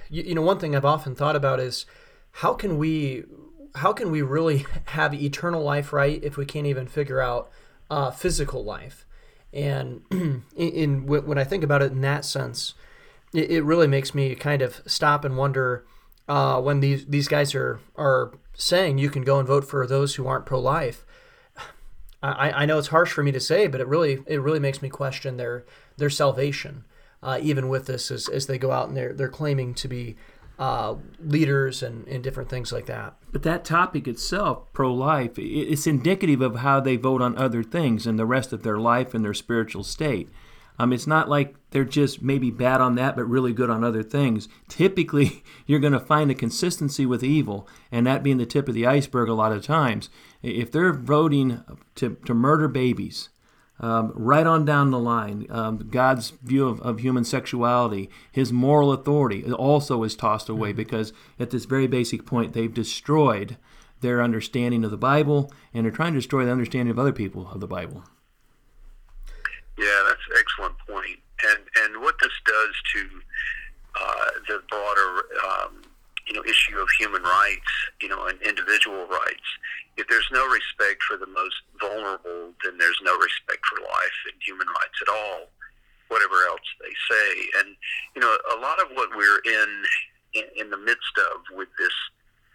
you 0.08 0.34
know, 0.34 0.42
one 0.42 0.58
thing 0.58 0.74
I've 0.74 0.84
often 0.84 1.14
thought 1.14 1.36
about 1.36 1.60
is 1.60 1.86
how 2.32 2.54
can 2.54 2.78
we 2.78 3.24
how 3.76 3.92
can 3.92 4.10
we 4.10 4.22
really 4.22 4.66
have 4.86 5.14
eternal 5.14 5.62
life 5.62 5.92
right 5.92 6.22
if 6.22 6.36
we 6.36 6.44
can't 6.44 6.66
even 6.66 6.86
figure 6.86 7.20
out 7.20 7.50
uh, 7.90 8.10
physical 8.10 8.64
life? 8.64 9.06
And 9.52 10.02
in, 10.10 10.42
in, 10.56 11.06
when 11.06 11.38
I 11.38 11.44
think 11.44 11.62
about 11.62 11.80
it 11.80 11.92
in 11.92 12.00
that 12.00 12.24
sense, 12.24 12.74
it, 13.34 13.50
it 13.50 13.62
really 13.64 13.86
makes 13.86 14.14
me 14.14 14.34
kind 14.34 14.62
of 14.62 14.80
stop 14.86 15.24
and 15.24 15.36
wonder 15.36 15.84
uh, 16.28 16.60
when 16.60 16.80
these 16.80 17.04
these 17.06 17.28
guys 17.28 17.54
are 17.54 17.80
are 17.96 18.32
saying 18.54 18.98
you 18.98 19.10
can 19.10 19.22
go 19.22 19.38
and 19.38 19.46
vote 19.46 19.64
for 19.64 19.86
those 19.86 20.14
who 20.14 20.26
aren't 20.26 20.46
pro 20.46 20.60
life. 20.60 21.04
I, 22.22 22.62
I 22.62 22.66
know 22.66 22.78
it's 22.78 22.88
harsh 22.88 23.12
for 23.12 23.22
me 23.22 23.32
to 23.32 23.40
say, 23.40 23.66
but 23.66 23.80
it 23.80 23.88
really 23.88 24.22
it 24.26 24.40
really 24.40 24.60
makes 24.60 24.80
me 24.80 24.88
question 24.88 25.36
their 25.36 25.64
their 25.98 26.10
salvation, 26.10 26.84
uh, 27.22 27.38
even 27.42 27.68
with 27.68 27.86
this 27.86 28.10
as, 28.10 28.28
as 28.28 28.46
they 28.46 28.56
go 28.56 28.70
out 28.70 28.88
and 28.88 28.96
they're 28.96 29.12
they're 29.12 29.28
claiming 29.28 29.74
to 29.74 29.88
be 29.88 30.16
uh, 30.58 30.94
leaders 31.18 31.82
and, 31.82 32.06
and 32.06 32.22
different 32.22 32.48
things 32.48 32.72
like 32.72 32.86
that. 32.86 33.14
But 33.32 33.42
that 33.42 33.64
topic 33.64 34.06
itself, 34.06 34.72
pro 34.72 34.94
life, 34.94 35.32
it's 35.36 35.86
indicative 35.86 36.40
of 36.40 36.56
how 36.56 36.78
they 36.78 36.96
vote 36.96 37.20
on 37.20 37.36
other 37.36 37.64
things 37.64 38.06
in 38.06 38.16
the 38.16 38.24
rest 38.24 38.52
of 38.52 38.62
their 38.62 38.78
life 38.78 39.14
and 39.14 39.24
their 39.24 39.34
spiritual 39.34 39.82
state. 39.82 40.30
Um, 40.78 40.92
it's 40.92 41.06
not 41.06 41.28
like 41.28 41.54
they're 41.70 41.84
just 41.84 42.22
maybe 42.22 42.50
bad 42.50 42.80
on 42.80 42.96
that, 42.96 43.16
but 43.16 43.24
really 43.24 43.52
good 43.52 43.70
on 43.70 43.84
other 43.84 44.02
things. 44.02 44.48
Typically, 44.68 45.44
you're 45.66 45.80
going 45.80 45.92
to 45.92 46.00
find 46.00 46.30
a 46.30 46.34
consistency 46.34 47.06
with 47.06 47.22
evil, 47.22 47.68
and 47.92 48.06
that 48.06 48.22
being 48.22 48.38
the 48.38 48.46
tip 48.46 48.68
of 48.68 48.74
the 48.74 48.86
iceberg 48.86 49.28
a 49.28 49.34
lot 49.34 49.52
of 49.52 49.64
times. 49.64 50.10
If 50.42 50.70
they're 50.72 50.92
voting 50.92 51.62
to, 51.96 52.16
to 52.26 52.34
murder 52.34 52.68
babies, 52.68 53.28
um, 53.80 54.12
right 54.14 54.46
on 54.46 54.64
down 54.64 54.90
the 54.90 54.98
line, 54.98 55.46
um, 55.50 55.88
God's 55.90 56.30
view 56.42 56.68
of, 56.68 56.80
of 56.80 57.00
human 57.00 57.24
sexuality, 57.24 58.08
his 58.30 58.52
moral 58.52 58.92
authority 58.92 59.44
also 59.52 60.02
is 60.04 60.14
tossed 60.14 60.48
away 60.48 60.70
mm-hmm. 60.70 60.76
because 60.76 61.12
at 61.38 61.50
this 61.50 61.64
very 61.64 61.86
basic 61.86 62.24
point, 62.24 62.52
they've 62.52 62.72
destroyed 62.72 63.56
their 64.00 64.22
understanding 64.22 64.84
of 64.84 64.90
the 64.90 64.96
Bible 64.96 65.52
and 65.72 65.84
they're 65.84 65.92
trying 65.92 66.12
to 66.12 66.18
destroy 66.18 66.44
the 66.44 66.52
understanding 66.52 66.90
of 66.90 66.98
other 66.98 67.12
people 67.12 67.48
of 67.50 67.60
the 67.60 67.66
Bible. 67.66 68.04
Yeah, 69.76 70.02
that's 70.06 70.22
an 70.30 70.36
excellent 70.38 70.78
point. 70.86 71.18
And 71.42 71.62
and 71.84 72.02
what 72.02 72.16
this 72.22 72.32
does 72.46 72.74
to 72.94 73.00
uh, 74.00 74.30
the 74.48 74.62
broader 74.70 75.24
um, 75.42 75.82
you 76.26 76.34
know 76.34 76.42
issue 76.44 76.78
of 76.78 76.88
human 76.98 77.22
rights, 77.22 77.72
you 78.00 78.08
know, 78.08 78.26
and 78.26 78.40
individual 78.42 79.06
rights. 79.06 79.48
If 79.96 80.08
there's 80.08 80.28
no 80.32 80.46
respect 80.46 81.02
for 81.02 81.16
the 81.16 81.26
most 81.26 81.54
vulnerable, 81.80 82.54
then 82.64 82.78
there's 82.78 82.98
no 83.02 83.14
respect 83.18 83.62
for 83.66 83.80
life 83.82 84.18
and 84.30 84.34
human 84.42 84.66
rights 84.66 84.98
at 85.02 85.08
all. 85.08 85.50
Whatever 86.08 86.46
else 86.46 86.66
they 86.80 86.94
say, 87.10 87.30
and 87.60 87.76
you 88.14 88.20
know, 88.20 88.36
a 88.56 88.58
lot 88.60 88.80
of 88.80 88.88
what 88.94 89.10
we're 89.16 89.40
in 89.44 89.82
in, 90.34 90.44
in 90.56 90.70
the 90.70 90.78
midst 90.78 91.18
of 91.18 91.40
with 91.56 91.68
this 91.78 91.94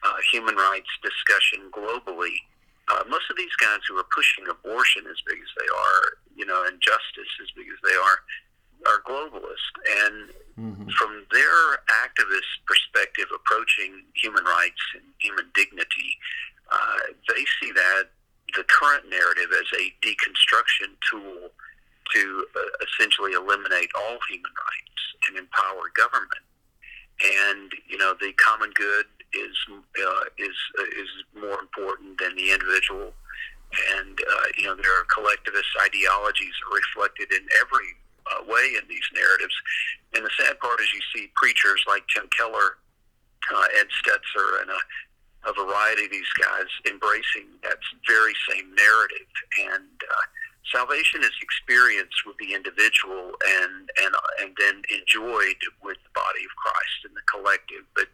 uh, 0.03 0.15
human 0.31 0.55
rights 0.55 0.89
discussion 1.03 1.69
globally 1.71 2.39
uh, 2.89 3.03
most 3.07 3.29
of 3.29 3.37
these 3.37 3.53
guys 3.61 3.79
who 3.87 3.97
are 3.97 4.07
pushing 4.15 4.45
abortion 4.49 5.05
as 5.09 5.21
big 5.27 5.37
as 5.37 5.51
they 5.57 5.69
are, 5.69 6.03
you 6.35 6.45
know, 6.45 6.65
and 6.65 6.81
justice 6.81 7.31
as 7.41 7.49
big 7.55 7.67
as 7.69 7.79
they 7.85 7.95
are, 7.95 8.19
are 8.89 9.01
globalist. 9.05 9.73
And 10.05 10.15
mm-hmm. 10.57 10.89
from 10.97 11.25
their 11.31 11.83
activist 12.01 12.65
perspective, 12.65 13.27
approaching 13.33 14.05
human 14.15 14.43
rights 14.43 14.81
and 14.95 15.03
human 15.19 15.51
dignity, 15.53 16.17
uh, 16.71 17.13
they 17.27 17.45
see 17.61 17.71
that 17.73 18.09
the 18.57 18.63
current 18.65 19.05
narrative 19.09 19.53
as 19.53 19.69
a 19.77 19.93
deconstruction 20.01 20.97
tool 21.05 21.53
to 22.15 22.45
uh, 22.55 22.85
essentially 22.89 23.33
eliminate 23.33 23.89
all 23.95 24.17
human 24.29 24.51
rights 24.57 25.03
and 25.27 25.37
empower 25.37 25.93
government. 25.93 26.45
And 27.21 27.71
you 27.87 27.97
know, 27.97 28.15
the 28.19 28.33
common 28.33 28.71
good 28.73 29.05
is 29.33 29.55
uh, 29.69 30.23
is 30.37 30.57
uh, 30.79 31.01
is 31.01 31.11
more 31.35 31.59
important 31.59 32.19
than 32.19 32.35
the 32.35 32.51
individual. 32.51 33.13
And 33.97 34.17
uh, 34.17 34.45
you 34.57 34.63
know, 34.65 34.75
there 34.75 34.93
are 34.97 35.05
collectivist 35.13 35.69
ideologies 35.85 36.53
reflected 36.73 37.31
in 37.31 37.45
every 37.61 37.93
uh, 38.29 38.43
way 38.47 38.73
in 38.77 38.87
these 38.89 39.05
narratives. 39.13 39.53
And 40.15 40.25
the 40.25 40.31
sad 40.37 40.59
part 40.59 40.79
is, 40.81 40.89
you 40.93 41.01
see 41.13 41.31
preachers 41.35 41.83
like 41.87 42.03
Tim 42.13 42.27
Keller, 42.35 42.77
uh, 43.53 43.67
Ed 43.77 43.87
Stetzer, 44.01 44.61
and 44.61 44.69
a, 44.71 44.81
a 45.49 45.53
variety 45.53 46.05
of 46.05 46.11
these 46.11 46.33
guys 46.41 46.69
embracing 46.89 47.47
that 47.63 47.77
very 48.07 48.33
same 48.49 48.73
narrative. 48.73 49.29
And 49.69 49.85
uh, 50.01 50.25
salvation 50.67 51.21
is 51.23 51.33
experienced 51.41 52.25
with 52.25 52.37
the 52.37 52.53
individual 52.53 53.33
and 53.63 53.89
and 54.03 54.13
and 54.41 54.51
then 54.59 54.81
enjoyed 54.91 55.59
with 55.83 55.97
the 56.03 56.13
body 56.13 56.43
of 56.43 56.53
Christ 56.57 56.99
and 57.05 57.15
the 57.15 57.25
collective. 57.31 57.85
But 57.95 58.07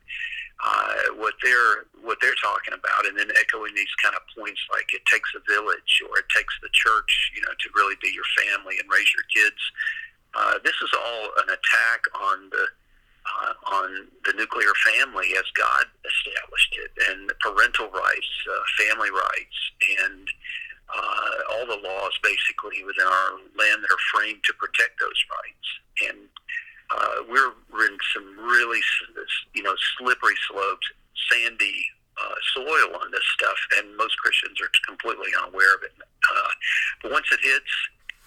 uh, 0.63 1.15
what 1.19 1.33
they're 1.43 1.85
what 2.01 2.17
they're 2.21 2.37
talking 2.41 2.73
about, 2.73 3.05
and 3.05 3.17
then 3.17 3.29
echoing 3.35 3.75
these 3.75 3.91
kind 4.01 4.15
of 4.15 4.23
points 4.37 4.61
like 4.71 4.87
it 4.93 5.03
takes 5.05 5.29
a 5.35 5.41
village 5.51 6.01
or 6.07 6.17
it 6.19 6.29
takes 6.31 6.53
the 6.61 6.71
church, 6.71 7.31
you 7.35 7.41
know, 7.41 7.51
to 7.59 7.67
really 7.75 7.95
be 8.01 8.11
your 8.13 8.27
family 8.39 8.75
and 8.79 8.87
raise 8.89 9.09
your 9.11 9.27
kids. 9.33 9.59
Uh, 10.33 10.59
this 10.63 10.75
is 10.83 10.91
all 10.93 11.23
an 11.43 11.49
attack 11.51 12.01
on 12.15 12.49
the 12.51 12.65
uh, 13.25 13.53
on 13.67 14.07
the 14.23 14.33
nuclear 14.37 14.71
family 14.93 15.33
as 15.37 15.45
God 15.57 15.85
established 16.05 16.77
it, 16.77 16.91
and 17.09 17.31
parental 17.41 17.89
rights, 17.89 18.31
uh, 18.47 18.63
family 18.85 19.09
rights, 19.11 19.57
and 20.05 20.27
uh, 20.89 21.35
all 21.53 21.65
the 21.65 21.81
laws 21.81 22.13
basically 22.21 22.83
within 22.85 23.05
our 23.05 23.31
land 23.57 23.81
that 23.81 23.91
are 23.91 24.05
framed 24.13 24.43
to 24.45 24.53
protect 24.59 24.99
those 24.99 25.19
rights. 25.31 25.67
And 26.09 26.19
uh, 26.91 27.17
we're, 27.29 27.53
in 27.87 27.97
some 28.13 28.27
really, 28.37 28.79
you 29.53 29.63
know, 29.63 29.73
slippery 29.97 30.35
slopes, 30.49 30.85
sandy 31.31 31.85
uh, 32.17 32.37
soil 32.53 32.95
on 33.01 33.11
this 33.11 33.25
stuff, 33.33 33.57
and 33.77 33.97
most 33.97 34.17
Christians 34.19 34.61
are 34.61 34.69
completely 34.87 35.31
unaware 35.41 35.75
of 35.75 35.83
it. 35.83 35.93
Uh, 35.99 36.51
but 37.01 37.11
once 37.11 37.25
it 37.31 37.39
hits, 37.41 37.73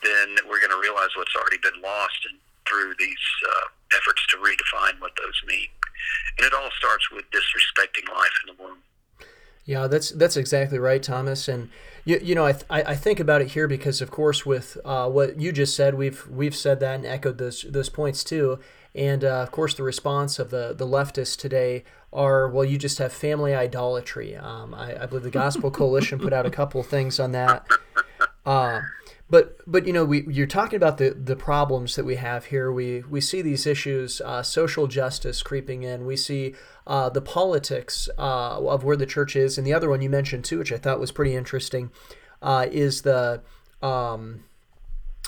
then 0.02 0.36
we're 0.48 0.60
going 0.60 0.74
to 0.74 0.80
realize 0.80 1.10
what's 1.16 1.34
already 1.34 1.58
been 1.62 1.80
lost 1.82 2.18
and 2.30 2.38
through 2.68 2.94
these 2.98 3.24
uh, 3.48 3.96
efforts 3.96 4.26
to 4.28 4.36
redefine 4.36 5.00
what 5.00 5.12
those 5.16 5.40
mean. 5.46 5.68
And 6.36 6.46
it 6.46 6.52
all 6.54 6.70
starts 6.76 7.10
with 7.10 7.24
disrespecting 7.30 8.08
life 8.14 8.30
in 8.46 8.54
the 8.54 8.62
womb. 8.62 8.78
Yeah, 9.64 9.86
that's 9.86 10.10
that's 10.10 10.36
exactly 10.36 10.78
right, 10.78 11.02
Thomas. 11.02 11.48
And 11.48 11.70
you, 12.08 12.18
you 12.22 12.34
know, 12.34 12.46
I, 12.46 12.52
th- 12.52 12.64
I 12.70 12.94
think 12.94 13.20
about 13.20 13.42
it 13.42 13.48
here 13.48 13.68
because, 13.68 14.00
of 14.00 14.10
course, 14.10 14.46
with 14.46 14.78
uh, 14.82 15.10
what 15.10 15.38
you 15.38 15.52
just 15.52 15.76
said, 15.76 15.94
we've 15.94 16.26
we've 16.26 16.56
said 16.56 16.80
that 16.80 16.94
and 16.94 17.04
echoed 17.04 17.36
those 17.36 17.66
those 17.68 17.90
points 17.90 18.24
too. 18.24 18.58
And 18.94 19.22
uh, 19.22 19.42
of 19.42 19.50
course, 19.50 19.74
the 19.74 19.82
response 19.82 20.38
of 20.38 20.48
the 20.48 20.72
the 20.74 20.86
leftists 20.86 21.36
today 21.36 21.84
are, 22.10 22.48
well, 22.48 22.64
you 22.64 22.78
just 22.78 22.96
have 22.96 23.12
family 23.12 23.54
idolatry. 23.54 24.34
Um, 24.34 24.72
I, 24.72 25.02
I, 25.02 25.04
believe 25.04 25.24
the 25.24 25.30
Gospel 25.30 25.70
Coalition 25.80 26.18
put 26.18 26.32
out 26.32 26.46
a 26.46 26.50
couple 26.50 26.80
of 26.80 26.86
things 26.86 27.20
on 27.20 27.32
that. 27.32 27.66
Uh, 28.46 28.80
but 29.30 29.58
but 29.66 29.86
you 29.86 29.92
know 29.92 30.04
we 30.04 30.24
you're 30.28 30.46
talking 30.46 30.76
about 30.76 30.98
the 30.98 31.10
the 31.10 31.36
problems 31.36 31.96
that 31.96 32.04
we 32.04 32.16
have 32.16 32.46
here. 32.46 32.72
We 32.72 33.00
we 33.02 33.20
see 33.20 33.42
these 33.42 33.66
issues, 33.66 34.20
uh, 34.22 34.42
social 34.42 34.86
justice 34.86 35.42
creeping 35.42 35.82
in. 35.82 36.06
We 36.06 36.16
see 36.16 36.54
uh, 36.86 37.10
the 37.10 37.20
politics 37.20 38.08
uh, 38.18 38.58
of 38.66 38.84
where 38.84 38.96
the 38.96 39.06
church 39.06 39.36
is, 39.36 39.58
and 39.58 39.66
the 39.66 39.74
other 39.74 39.90
one 39.90 40.00
you 40.00 40.10
mentioned 40.10 40.44
too, 40.44 40.58
which 40.58 40.72
I 40.72 40.78
thought 40.78 40.98
was 40.98 41.12
pretty 41.12 41.34
interesting, 41.34 41.90
uh, 42.40 42.66
is 42.70 43.02
the 43.02 43.42
um, 43.82 44.44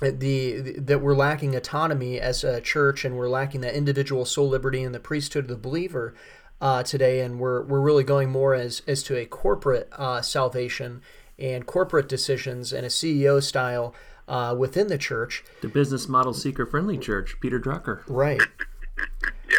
the, 0.01 0.11
the, 0.11 0.81
that 0.81 1.03
we're 1.03 1.15
lacking 1.15 1.55
autonomy 1.55 2.19
as 2.19 2.43
a 2.43 2.63
church, 2.63 3.05
and 3.05 3.17
we're 3.17 3.29
lacking 3.29 3.61
that 3.61 3.75
individual 3.75 4.25
soul 4.25 4.49
liberty 4.49 4.83
and 4.83 4.95
the 4.95 5.01
priesthood 5.01 5.45
of 5.45 5.49
the 5.49 5.57
believer 5.57 6.15
uh, 6.63 6.83
today, 6.83 7.21
and 7.21 7.39
we're 7.39 7.63
we're 7.65 7.81
really 7.81 8.05
going 8.05 8.31
more 8.31 8.55
as 8.55 8.81
as 8.87 9.03
to 9.03 9.17
a 9.17 9.27
corporate 9.27 9.89
uh, 9.93 10.23
salvation 10.23 11.03
and 11.41 11.67
corporate 11.67 12.09
decisions 12.09 12.73
and 12.73 12.85
a 12.85 12.91
CEO 12.91 13.43
style 13.43 13.95
uh, 14.29 14.55
within 14.57 14.87
the 14.87 14.99
church. 14.99 15.45
The 15.61 15.69
business 15.69 16.09
model 16.09 16.33
seeker 16.33 16.67
friendly 16.67 16.99
church, 16.99 17.37
Peter 17.41 17.59
Drucker. 17.59 18.03
Right. 18.07 18.41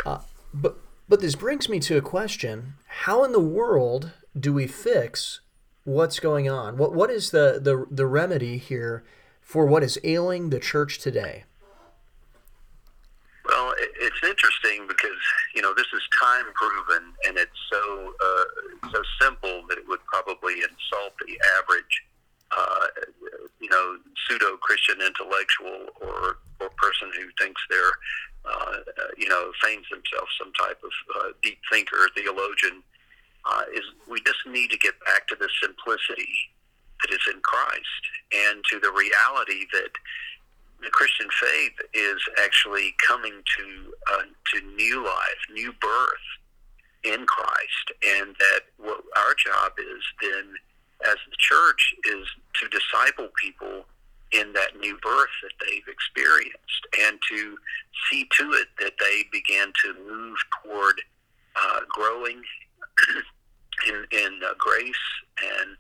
Uh, 0.06 0.20
but 0.54 0.78
but 1.10 1.20
this 1.20 1.36
brings 1.36 1.68
me 1.68 1.80
to 1.82 1.98
a 1.98 2.02
question: 2.02 2.76
How 3.04 3.24
in 3.24 3.34
the 3.34 3.40
world 3.40 4.12
do 4.40 4.54
we 4.54 4.68
fix 4.68 5.42
what's 5.84 6.20
going 6.20 6.50
on? 6.50 6.78
What 6.78 6.94
what 6.94 7.10
is 7.10 7.32
the 7.32 7.60
the, 7.62 7.86
the 7.92 8.06
remedy 8.06 8.58
here 8.58 9.04
for 9.42 9.66
what 9.66 9.84
is 9.84 10.00
ailing 10.04 10.50
the 10.50 10.60
church 10.60 11.00
today? 11.00 11.44
Well, 13.46 13.74
it's 13.78 14.24
interesting 14.24 14.86
because 14.88 15.18
you 15.56 15.62
know 15.62 15.74
this 15.76 15.88
is 15.94 16.02
time 16.20 16.46
proven, 16.54 17.14
and 17.28 17.38
it's 17.38 17.60
so 17.72 18.14
uh, 18.24 18.90
so 18.92 19.02
simple 19.22 19.64
that 19.70 19.78
it 19.78 19.88
would 19.88 20.04
probably 20.06 20.56
insult 20.56 21.14
the 21.26 21.40
average, 21.60 22.04
uh, 22.56 22.88
you 23.60 23.70
know, 23.70 23.98
pseudo 24.28 24.58
Christian 24.58 25.02
intellectual 25.02 25.88
or 26.02 26.38
or 26.60 26.70
person 26.78 27.12
who 27.18 27.28
thinks 27.40 27.62
they're, 27.70 27.96
uh, 28.46 28.78
you 29.18 29.28
know, 29.28 29.52
feigns 29.64 29.86
themselves 29.90 30.32
some 30.38 30.54
type 30.54 30.80
of 30.84 30.92
uh, 31.16 31.30
deep 31.44 31.60
thinker, 31.72 32.10
theologian. 32.16 32.84
Uh, 33.44 33.64
is 33.74 33.82
we 34.08 34.22
just 34.22 34.46
need 34.46 34.70
to 34.70 34.78
get 34.78 34.94
back 35.04 35.28
to 35.28 35.36
the 35.36 35.50
simplicity 35.62 36.30
that 37.02 37.12
is 37.12 37.26
in 37.34 37.42
Christ 37.42 38.04
and 38.32 38.64
to 38.70 38.80
the 38.80 38.92
reality 38.92 39.66
that 39.74 39.90
the 40.82 40.90
Christian 40.90 41.28
faith 41.40 41.74
is 41.94 42.20
actually 42.44 42.94
coming 43.06 43.34
to 43.58 43.94
uh, 44.14 44.24
to 44.54 44.76
new 44.76 45.06
life, 45.06 45.42
new 45.54 45.74
birth 45.80 46.28
in 47.04 47.26
Christ, 47.26 47.92
and 48.20 48.36
that 48.40 48.62
what 48.78 49.02
our 49.16 49.34
job 49.36 49.74
is 49.80 50.04
then 50.22 50.54
as 51.06 51.18
the 51.30 51.38
church 51.38 51.96
is 52.06 52.28
to 52.62 52.68
disciple 52.70 53.30
people 53.42 53.86
in 54.32 54.54
that 54.54 54.80
new 54.80 54.98
birth 55.02 55.30
that 55.44 55.52
they've 55.60 55.88
experienced 55.88 56.88
and 57.02 57.20
to 57.30 57.58
see 58.10 58.28
to 58.38 58.52
it 58.54 58.68
that 58.80 58.94
they 59.00 59.24
begin 59.32 59.74
to 59.84 59.94
move 60.08 60.38
toward 60.64 61.02
uh, 61.56 61.80
growing 61.90 62.42
in, 63.88 64.06
in 64.12 64.40
uh, 64.46 64.54
grace 64.58 64.94
and 65.42 65.76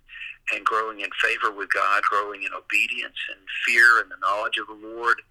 and 0.53 0.65
growing 0.65 1.01
in 1.01 1.09
favor 1.21 1.51
with 1.51 1.69
God, 1.73 2.03
growing 2.03 2.43
in 2.43 2.51
obedience 2.53 3.17
and 3.29 3.39
fear 3.65 4.01
and 4.01 4.11
the 4.11 4.19
knowledge 4.21 4.57
of 4.57 4.67
the 4.67 4.87
Lord. 4.87 5.21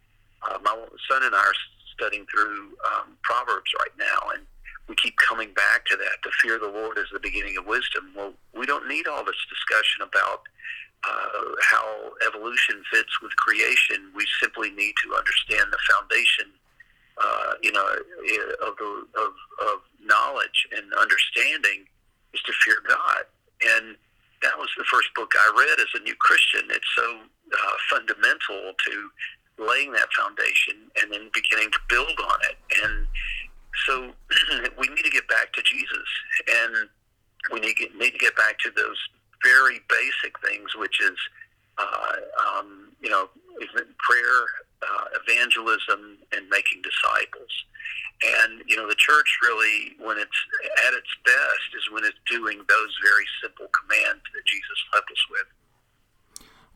Uh, 0.49 0.59
my 0.63 0.75
son 1.11 1.23
and 1.23 1.35
I 1.35 1.39
are 1.39 1.61
studying 1.95 2.27
through 2.27 2.73
um, 2.89 3.17
Proverbs 3.23 3.71
right 3.79 3.93
now, 3.99 4.31
and 4.35 4.47
we 4.89 4.95
keep 4.97 5.15
coming 5.17 5.53
back 5.53 5.85
to 5.87 5.97
that. 5.97 6.19
The 6.25 6.33
fear 6.43 6.57
of 6.57 6.63
the 6.63 6.73
Lord 6.73 6.99
is 6.99 7.07
the 7.13 7.21
beginning 7.21 7.57
of 7.59 7.67
wisdom. 7.67 8.13
Well, 8.17 8.33
we 8.57 8.67
don't 8.67 8.89
need 8.89 9.07
all 9.07 9.25
this 9.25 9.39
discussion 9.49 10.03
about 10.03 10.43
uh, 11.05 11.55
how 11.63 12.13
evolution 12.27 12.83
fits 12.93 13.21
with 13.23 13.35
creation. 13.37 14.11
We 14.15 14.27
simply 14.41 14.71
need 14.71 14.95
to 15.05 15.15
understand 15.17 15.73
the 15.73 15.79
foundation, 15.93 16.53
uh, 17.23 17.53
you 17.63 17.73
know, 17.73 17.87
of, 18.67 18.77
the, 18.77 19.07
of, 19.17 19.33
of 19.69 19.77
knowledge 20.05 20.67
and 20.77 20.93
understanding 20.95 21.85
is 22.35 22.43
to 22.43 22.53
fear 22.65 22.83
was 24.77 24.87
the 24.87 24.97
first 24.97 25.09
book 25.15 25.33
I 25.35 25.53
read 25.57 25.81
as 25.81 26.01
a 26.01 26.05
new 26.05 26.15
Christian. 26.17 26.63
It's 26.71 26.87
so 26.97 27.21
uh, 27.53 27.75
fundamental 27.91 28.73
to 28.87 29.11
laying 29.59 29.93
that 29.93 30.09
foundation 30.17 30.91
and 31.01 31.13
then 31.13 31.31
beginning 31.35 31.71
to 31.71 31.79
build 31.89 32.19
on 32.19 32.39
it. 32.49 32.57
And 32.83 33.07
so 33.87 34.13
we 34.79 34.89
need 34.89 35.05
to 35.05 35.11
get 35.11 35.29
back 35.29 35.53
to 35.53 35.63
Jesus, 35.63 36.09
and 36.49 36.89
we 37.53 37.61
need 37.61 37.75
to 37.77 37.87
get, 37.87 37.97
need 37.97 38.13
to 38.13 38.19
get 38.19 38.37
back 38.37 38.59
to 38.61 38.71
those 38.75 38.99
very 39.45 39.81
basic 39.89 40.39
things, 40.45 40.75
which 40.77 41.01
is, 41.01 41.17
uh, 41.79 42.13
um, 42.47 42.93
you 43.01 43.11
know, 43.11 43.29
prayer, 43.99 44.45
uh, 44.83 45.05
evangelism, 45.23 46.19
and 46.33 46.49
making 46.49 46.83
disciples. 46.83 47.53
And, 48.21 48.63
you 48.67 48.77
know, 48.77 48.89
the 48.89 48.97
church 48.97 49.39
really, 49.43 49.97
when 49.99 50.19
it's 50.19 50.41
at 50.87 50.95
its 50.95 51.09
best, 51.25 51.69
is 51.77 51.91
when 51.91 52.05
it's 52.05 52.19
doing 52.31 52.59
those 52.69 52.93
very 53.03 53.25
simple 53.43 53.67
commands 53.73 54.23
that 54.35 54.45
Jesus 54.45 54.79
left 54.93 55.11
us 55.11 55.25
with. 55.31 55.49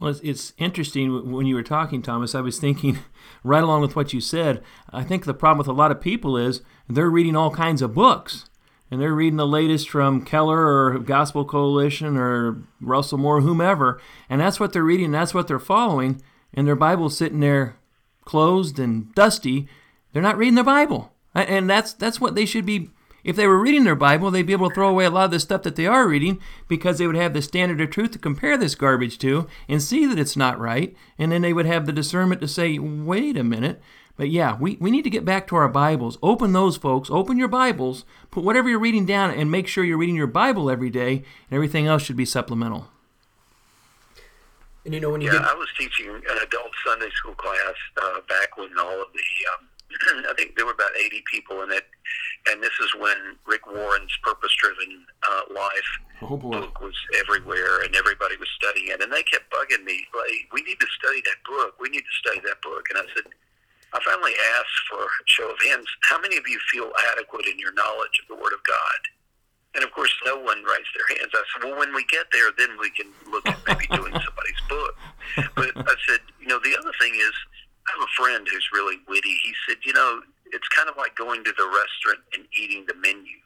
Well, 0.01 0.11
it's, 0.11 0.21
it's 0.21 0.53
interesting 0.59 1.33
when 1.33 1.47
you 1.47 1.55
were 1.55 1.63
talking, 1.63 2.03
Thomas. 2.03 2.35
I 2.35 2.41
was 2.41 2.59
thinking, 2.59 2.99
right 3.45 3.63
along 3.63 3.83
with 3.83 3.95
what 3.95 4.13
you 4.13 4.21
said, 4.21 4.63
I 4.91 5.05
think 5.05 5.25
the 5.25 5.35
problem 5.35 5.59
with 5.59 5.69
a 5.69 5.73
lot 5.73 5.91
of 5.91 6.01
people 6.01 6.37
is 6.37 6.63
they're 6.89 7.11
reading 7.11 7.37
all 7.37 7.51
kinds 7.51 7.83
of 7.83 7.95
books. 7.95 8.47
And 8.91 9.01
they're 9.01 9.15
reading 9.15 9.39
the 9.39 9.47
latest 9.47 9.89
from 9.89 10.25
Keller 10.25 10.67
or 10.67 10.99
Gospel 10.99 11.45
Coalition 11.45 12.17
or 12.17 12.63
Russell 12.81 13.19
Moore, 13.19 13.41
whomever. 13.41 14.01
And 14.29 14.41
that's 14.41 14.61
what 14.61 14.73
they're 14.73 14.85
reading, 14.85 15.11
that's 15.11 15.35
what 15.35 15.49
they're 15.49 15.59
following. 15.59 16.23
And 16.53 16.67
their 16.67 16.77
Bible's 16.77 17.17
sitting 17.17 17.41
there 17.41 17.77
closed 18.25 18.79
and 18.79 19.15
dusty. 19.15 19.69
They're 20.13 20.23
not 20.23 20.37
reading 20.37 20.55
their 20.55 20.65
Bible. 20.65 21.13
And 21.35 21.69
that's 21.69 21.93
that's 21.93 22.21
what 22.21 22.35
they 22.35 22.47
should 22.47 22.65
be. 22.65 22.91
If 23.25 23.37
they 23.37 23.47
were 23.47 23.59
reading 23.59 23.85
their 23.85 23.95
Bible, 23.95 24.31
they'd 24.31 24.43
be 24.43 24.53
able 24.53 24.69
to 24.69 24.75
throw 24.75 24.89
away 24.89 25.07
a 25.07 25.11
lot 25.11 25.25
of 25.25 25.31
the 25.31 25.41
stuff 25.41 25.63
that 25.63 25.77
they 25.77 25.87
are 25.87 26.07
reading 26.07 26.41
because 26.69 26.99
they 26.99 27.07
would 27.07 27.17
have 27.17 27.33
the 27.33 27.41
standard 27.41 27.81
of 27.81 27.89
truth 27.89 28.11
to 28.11 28.19
compare 28.19 28.59
this 28.59 28.75
garbage 28.75 29.19
to 29.21 29.47
and 29.67 29.83
see 29.83 30.05
that 30.05 30.19
it's 30.19 30.37
not 30.37 30.61
right. 30.61 30.95
And 31.19 31.33
then 31.33 31.41
they 31.41 31.55
would 31.55 31.65
have 31.65 31.87
the 31.87 31.93
discernment 31.93 32.43
to 32.43 32.49
say, 32.49 32.79
wait 32.79 33.39
a 33.39 33.43
minute. 33.43 33.81
But 34.17 34.29
yeah, 34.31 34.57
we, 34.61 34.77
we 34.79 34.91
need 34.91 35.03
to 35.05 35.11
get 35.11 35.25
back 35.25 35.49
to 35.49 35.57
our 35.57 35.69
Bibles. 35.69 36.19
Open 36.23 36.53
those, 36.53 36.77
folks. 36.77 37.11
Open 37.11 37.39
your 37.39 37.49
Bibles. 37.49 38.05
Put 38.31 38.45
whatever 38.45 38.69
you're 38.69 38.79
reading 38.79 39.07
down 39.07 39.31
and 39.31 39.51
make 39.51 39.67
sure 39.67 39.83
you're 39.83 39.99
reading 39.99 40.15
your 40.15 40.27
Bible 40.29 40.71
every 40.71 40.91
day, 40.91 41.17
and 41.49 41.53
everything 41.57 41.87
else 41.87 42.03
should 42.03 42.17
be 42.17 42.25
supplemental. 42.25 42.91
And 44.85 44.93
you 44.93 45.01
know, 45.01 45.11
when 45.11 45.21
you 45.21 45.33
yeah, 45.33 45.41
get... 45.41 45.49
I 45.49 45.55
was 45.55 45.69
teaching 45.79 46.09
an 46.09 46.39
adult 46.43 46.73
Sunday 46.85 47.11
school 47.17 47.35
class 47.35 47.75
uh, 48.03 48.21
back 48.29 48.57
when 48.57 48.71
all 48.79 49.01
of 49.01 49.09
the 49.13 49.29
um, 49.53 49.69
I 50.31 50.35
think 50.37 50.57
there 50.57 50.67
were 50.67 50.73
about 50.73 50.91
80 50.99 51.23
people 51.31 51.63
in 51.63 51.71
it, 51.71 51.85
and 52.49 52.63
this 52.63 52.75
is 52.83 52.91
when 52.99 53.39
Rick 53.47 53.67
Warren's 53.67 54.13
Purpose-Driven 54.23 55.07
uh, 55.23 55.43
Life 55.55 55.91
oh 56.23 56.37
book 56.37 56.81
was 56.81 56.97
everywhere, 57.19 57.83
and 57.83 57.95
everybody 57.95 58.37
was 58.37 58.49
studying 58.57 58.89
it, 58.89 59.03
and 59.03 59.13
they 59.13 59.23
kept 59.23 59.51
bugging 59.51 59.85
me, 59.85 60.05
like, 60.15 60.53
"We 60.53 60.63
need 60.63 60.81
to 60.81 60.87
study 60.99 61.23
that 61.25 61.41
book. 61.47 61.81
We 61.81 61.89
need 61.89 62.05
to 62.05 62.17
study 62.21 62.41
that 62.45 62.61
book." 62.63 62.85
And 62.91 62.99
I 62.99 63.07
said, 63.15 63.25
I 63.95 64.01
finally 64.05 64.35
asked 64.59 64.83
for 64.91 64.99
a 64.99 65.27
show 65.27 65.49
of 65.51 65.57
hands. 65.71 65.87
How 66.03 66.21
many 66.21 66.37
of 66.37 66.49
you 66.49 66.59
feel 66.73 66.91
adequate 67.15 67.47
in 67.47 67.59
your 67.59 67.73
knowledge 67.75 68.19
of 68.23 68.27
the 68.29 68.35
Word 68.35 68.53
of 68.53 68.63
God? 68.67 69.01
And 69.75 69.83
of 69.83 69.91
course, 69.91 70.15
no 70.25 70.39
one 70.39 70.63
raised 70.63 70.93
their 70.95 71.19
hands. 71.19 71.33
I 71.35 71.43
said, 71.53 71.65
well, 71.69 71.79
when 71.79 71.93
we 71.95 72.05
get 72.07 72.27
there, 72.33 72.51
then 72.57 72.79
we 72.79 72.91
can 72.91 73.07
look 73.31 73.47
at 73.49 73.59
maybe 73.67 73.87
doing 73.89 74.13
somebody's 74.13 74.63
book. 74.69 74.95
But 75.57 75.75
I 75.77 75.95
said, 76.07 76.21
you 76.41 76.47
know, 76.47 76.61
the 76.63 76.77
other 76.79 76.93
thing 77.01 77.15
is, 77.15 77.35
I 77.89 77.99
have 77.99 78.07
a 78.07 78.13
friend 78.17 78.47
who's 78.51 78.69
really 78.73 78.99
witty. 79.09 79.35
He 79.43 79.53
said, 79.69 79.79
you 79.85 79.93
know, 79.93 80.23
it's 80.53 80.69
kind 80.69 80.89
of 80.89 80.97
like 80.97 81.17
going 81.17 81.43
to 81.45 81.53
the 81.59 81.67
restaurant 81.67 82.23
and 82.35 82.47
eating 82.55 82.87
the 82.87 82.95
menu. 82.95 83.39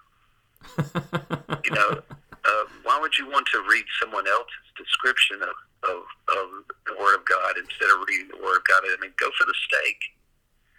you 1.64 1.72
know, 1.72 2.02
uh, 2.44 2.64
why 2.82 2.98
would 3.00 3.16
you 3.16 3.28
want 3.28 3.46
to 3.52 3.64
read 3.68 3.84
someone 4.00 4.28
else's 4.28 4.68
description 4.76 5.40
of, 5.42 5.56
of, 5.88 6.02
of 6.28 6.46
the 6.86 6.94
Word 7.00 7.16
of 7.16 7.24
God 7.24 7.56
instead 7.56 7.88
of 7.88 8.04
reading 8.06 8.28
the 8.28 8.42
Word 8.44 8.60
of 8.60 8.64
God? 8.68 8.84
I 8.84 8.96
mean, 9.00 9.12
go 9.16 9.30
for 9.38 9.46
the 9.46 9.56
steak. 9.64 9.98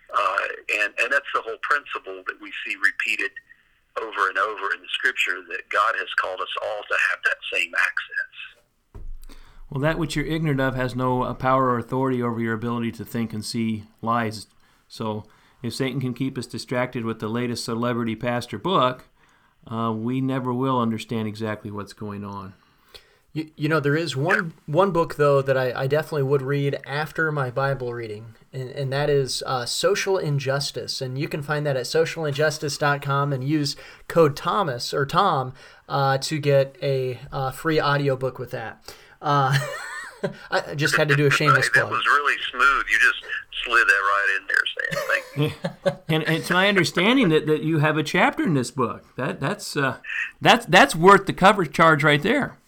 Uh, 0.09 0.81
and, 0.81 0.93
and 1.01 1.11
that's 1.11 1.29
the 1.33 1.41
whole 1.41 1.59
principle 1.61 2.21
that 2.25 2.37
we 2.41 2.53
see 2.65 2.75
repeated 2.77 3.31
over 3.97 4.29
and 4.29 4.37
over 4.37 4.73
in 4.73 4.81
the 4.81 4.87
Scripture 4.91 5.41
that 5.49 5.69
God 5.69 5.95
has 5.97 6.09
called 6.21 6.39
us 6.41 6.53
all 6.61 6.81
to 6.89 6.97
have 7.09 7.19
that 7.23 7.37
same 7.51 7.71
access. 7.75 9.05
Well, 9.69 9.81
that 9.81 9.99
which 9.99 10.15
you're 10.15 10.25
ignorant 10.25 10.61
of 10.61 10.75
has 10.75 10.95
no 10.95 11.23
uh, 11.23 11.33
power 11.33 11.65
or 11.65 11.77
authority 11.77 12.21
over 12.21 12.39
your 12.39 12.53
ability 12.53 12.91
to 12.93 13.05
think 13.05 13.33
and 13.33 13.45
see 13.45 13.83
lies. 14.01 14.47
So, 14.87 15.25
if 15.61 15.75
Satan 15.75 15.99
can 15.99 16.13
keep 16.13 16.37
us 16.37 16.47
distracted 16.47 17.05
with 17.05 17.19
the 17.19 17.27
latest 17.27 17.65
celebrity 17.65 18.15
pastor 18.15 18.57
book, 18.57 19.05
uh, 19.69 19.93
we 19.95 20.21
never 20.21 20.53
will 20.53 20.79
understand 20.79 21.27
exactly 21.27 21.69
what's 21.69 21.93
going 21.93 22.23
on. 22.23 22.53
You, 23.33 23.51
you 23.55 23.69
know, 23.69 23.79
there 23.79 23.95
is 23.95 24.15
one 24.15 24.53
one 24.65 24.91
book 24.91 25.15
though 25.15 25.41
that 25.41 25.55
I, 25.55 25.83
I 25.83 25.87
definitely 25.87 26.23
would 26.23 26.41
read 26.41 26.79
after 26.85 27.31
my 27.31 27.51
Bible 27.51 27.93
reading, 27.93 28.33
and, 28.51 28.69
and 28.71 28.91
that 28.91 29.09
is 29.09 29.43
uh, 29.45 29.65
Social 29.65 30.17
Injustice, 30.17 30.99
and 30.99 31.17
you 31.17 31.27
can 31.27 31.43
find 31.43 31.65
that 31.65 31.77
at 31.77 31.85
socialinjustice.com 31.85 33.31
and 33.31 33.43
use 33.43 33.75
code 34.07 34.35
Thomas 34.35 34.93
or 34.95 35.05
Tom 35.05 35.53
uh, 35.87 36.17
to 36.19 36.39
get 36.39 36.75
a 36.81 37.19
uh, 37.31 37.51
free 37.51 37.79
audiobook 37.79 38.39
with 38.39 38.49
that. 38.51 38.83
Uh, 39.21 39.57
I 40.51 40.75
just 40.75 40.95
had 40.95 41.07
to 41.09 41.15
do 41.15 41.27
a 41.27 41.31
shameless 41.31 41.69
plug. 41.69 41.85
That 41.85 41.91
was 41.91 42.05
really 42.05 42.35
smooth. 42.51 42.85
You 42.91 42.99
just 42.99 43.23
slid 43.63 43.87
that 43.87 43.93
right 43.93 44.37
in 44.39 44.47
there, 44.47 44.63
Sam. 44.75 45.03
Thank 45.07 45.53
you. 45.53 45.93
and, 46.15 46.23
and 46.23 46.37
it's 46.37 46.49
my 46.49 46.67
understanding 46.67 47.29
that, 47.29 47.45
that 47.45 47.63
you 47.63 47.79
have 47.79 47.97
a 47.97 48.03
chapter 48.03 48.43
in 48.43 48.53
this 48.53 48.71
book. 48.71 49.15
That 49.15 49.39
that's 49.39 49.77
uh, 49.77 49.97
that's 50.41 50.65
that's 50.65 50.95
worth 50.95 51.25
the 51.25 51.33
cover 51.33 51.65
charge 51.65 52.03
right 52.03 52.21
there. 52.21 52.58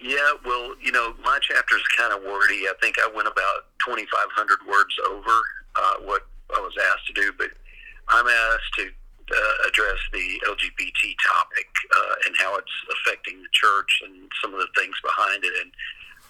Yeah, 0.00 0.32
well, 0.46 0.74
you 0.80 0.92
know, 0.92 1.14
my 1.22 1.38
chapter 1.42 1.76
is 1.76 1.82
kind 1.96 2.12
of 2.12 2.22
wordy. 2.22 2.64
I 2.64 2.72
think 2.80 2.96
I 2.98 3.08
went 3.14 3.28
about 3.28 3.68
2,500 3.84 4.58
words 4.66 4.94
over 5.08 5.36
uh, 5.76 5.94
what 6.04 6.26
I 6.56 6.60
was 6.60 6.72
asked 6.92 7.06
to 7.08 7.12
do, 7.12 7.32
but 7.36 7.50
I'm 8.08 8.26
asked 8.26 8.74
to 8.78 8.88
uh, 8.88 9.68
address 9.68 9.98
the 10.12 10.40
LGBT 10.48 11.14
topic 11.26 11.68
uh, 11.94 12.14
and 12.26 12.34
how 12.38 12.56
it's 12.56 12.76
affecting 12.96 13.42
the 13.42 13.48
church 13.52 14.02
and 14.04 14.28
some 14.42 14.54
of 14.54 14.60
the 14.60 14.68
things 14.74 14.96
behind 15.04 15.44
it. 15.44 15.52
And 15.60 15.70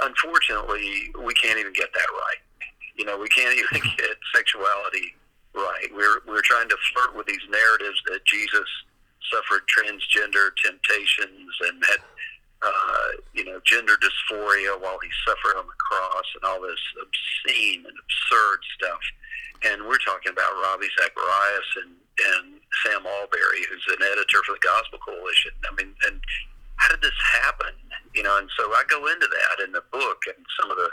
unfortunately, 0.00 1.14
we 1.22 1.32
can't 1.34 1.58
even 1.58 1.72
get 1.72 1.92
that 1.94 2.10
right. 2.10 2.42
You 2.96 3.04
know, 3.04 3.18
we 3.18 3.28
can't 3.28 3.56
even 3.56 3.88
get 3.96 4.18
sexuality 4.34 5.14
right. 5.54 5.88
We're 5.94 6.20
we're 6.26 6.42
trying 6.42 6.68
to 6.68 6.76
flirt 6.92 7.16
with 7.16 7.26
these 7.26 7.42
narratives 7.50 8.02
that 8.10 8.24
Jesus 8.26 8.68
suffered 9.30 9.62
transgender 9.70 10.50
temptations 10.62 11.54
and 11.68 11.82
had 11.88 12.00
uh, 12.62 13.08
you 13.32 13.44
know 13.44 13.60
gender 13.64 13.96
dysphoria 13.96 14.76
while 14.80 14.98
he 15.02 15.08
suffered 15.26 15.58
on 15.58 15.66
the 15.66 15.80
cross 15.80 16.28
and 16.34 16.44
all 16.44 16.60
this 16.60 16.80
obscene 17.00 17.84
and 17.86 17.96
absurd 17.96 18.60
stuff. 18.76 19.00
And 19.64 19.84
we're 19.84 20.00
talking 20.00 20.32
about 20.32 20.56
Ravi 20.62 20.88
Zacharias 20.96 21.70
and 21.84 21.92
and 22.20 22.60
Sam 22.84 23.02
Allberry, 23.06 23.64
who's 23.68 23.86
an 23.96 24.04
editor 24.04 24.44
for 24.44 24.52
the 24.52 24.64
Gospel 24.64 24.98
Coalition. 25.00 25.52
I 25.64 25.74
mean, 25.74 25.94
and 26.06 26.20
how 26.76 26.88
did 26.88 27.02
this 27.02 27.16
happen? 27.42 27.72
You 28.14 28.22
know, 28.22 28.36
and 28.38 28.48
so 28.58 28.64
I 28.72 28.82
go 28.88 29.06
into 29.06 29.28
that 29.28 29.64
in 29.64 29.72
the 29.72 29.84
book 29.92 30.22
and 30.26 30.44
some 30.60 30.70
of 30.70 30.76
the 30.76 30.90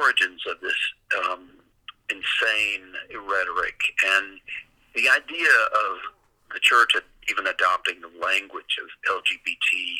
origins 0.00 0.40
of 0.48 0.60
this 0.60 0.80
um, 1.24 1.48
insane 2.10 2.94
rhetoric 3.12 3.80
and 4.16 4.40
the 4.94 5.08
idea 5.08 5.52
of 5.74 5.92
the 6.52 6.60
church 6.60 6.92
even 7.28 7.46
adopting 7.46 8.00
the 8.00 8.12
language 8.22 8.78
of 8.80 8.88
LGBT 9.10 9.96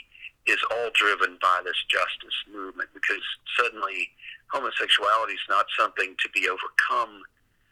is 0.46 0.58
all 0.70 0.90
driven 0.94 1.38
by 1.42 1.60
this 1.64 1.78
justice 1.90 2.36
movement 2.52 2.88
because 2.94 3.22
suddenly 3.58 4.08
homosexuality 4.52 5.34
is 5.34 5.46
not 5.48 5.66
something 5.78 6.14
to 6.22 6.28
be 6.30 6.48
overcome 6.48 7.22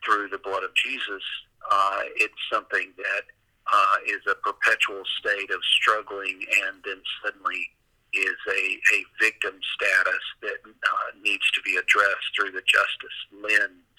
through 0.04 0.28
the 0.28 0.38
blood 0.38 0.64
of 0.64 0.74
Jesus. 0.74 1.22
Uh, 1.70 2.02
it's 2.16 2.34
something 2.52 2.92
that 2.96 3.24
uh, 3.72 3.96
is 4.06 4.20
a 4.28 4.34
perpetual 4.42 5.02
state 5.18 5.50
of 5.50 5.60
struggling 5.80 6.44
and 6.66 6.82
then 6.84 7.00
suddenly 7.24 7.70
is 8.12 8.38
a, 8.48 8.62
a 8.94 8.98
victim 9.20 9.54
status 9.74 10.24
that 10.42 10.60
uh, 10.66 11.10
needs 11.22 11.50
to 11.52 11.60
be 11.62 11.76
addressed 11.76 12.30
through 12.36 12.52
the 12.52 12.62
justice 12.66 13.18
lens. 13.32 13.96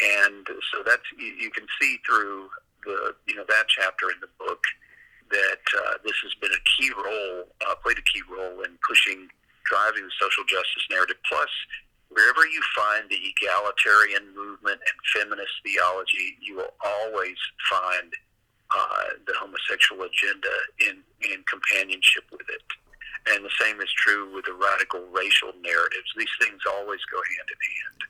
And 0.00 0.46
so 0.72 0.82
that's 0.86 1.02
you, 1.18 1.34
you 1.38 1.50
can 1.50 1.66
see 1.80 1.98
through 2.06 2.48
the 2.84 3.14
you 3.26 3.34
know 3.34 3.44
that 3.48 3.68
chapter 3.68 4.10
in 4.10 4.16
the 4.20 4.30
book 4.38 4.62
that 5.30 5.64
uh, 5.76 5.94
this 6.04 6.16
has 6.22 6.34
been 6.40 6.50
a 6.50 6.62
key 6.76 6.90
role, 6.94 7.46
uh, 7.66 7.74
played 7.82 7.98
a 7.98 8.06
key 8.10 8.22
role 8.26 8.62
in 8.62 8.78
pushing, 8.86 9.28
driving 9.64 10.04
the 10.04 10.14
social 10.18 10.44
justice 10.44 10.86
narrative. 10.90 11.18
Plus, 11.26 11.50
wherever 12.10 12.46
you 12.46 12.60
find 12.74 13.08
the 13.08 13.18
egalitarian 13.18 14.34
movement 14.34 14.82
and 14.82 14.96
feminist 15.14 15.54
theology, 15.62 16.36
you 16.42 16.56
will 16.56 16.74
always 16.82 17.38
find 17.70 18.10
uh, 18.70 19.18
the 19.26 19.34
homosexual 19.38 20.02
agenda 20.02 20.54
in, 20.82 21.02
in 21.26 21.42
companionship 21.46 22.26
with 22.30 22.46
it. 22.50 22.62
And 23.30 23.44
the 23.44 23.54
same 23.60 23.80
is 23.80 23.90
true 23.92 24.32
with 24.34 24.46
the 24.46 24.54
radical 24.54 25.04
racial 25.12 25.52
narratives. 25.62 26.08
These 26.16 26.34
things 26.40 26.62
always 26.66 27.00
go 27.10 27.18
hand 27.18 27.48
in 27.50 27.60
hand. 27.60 28.00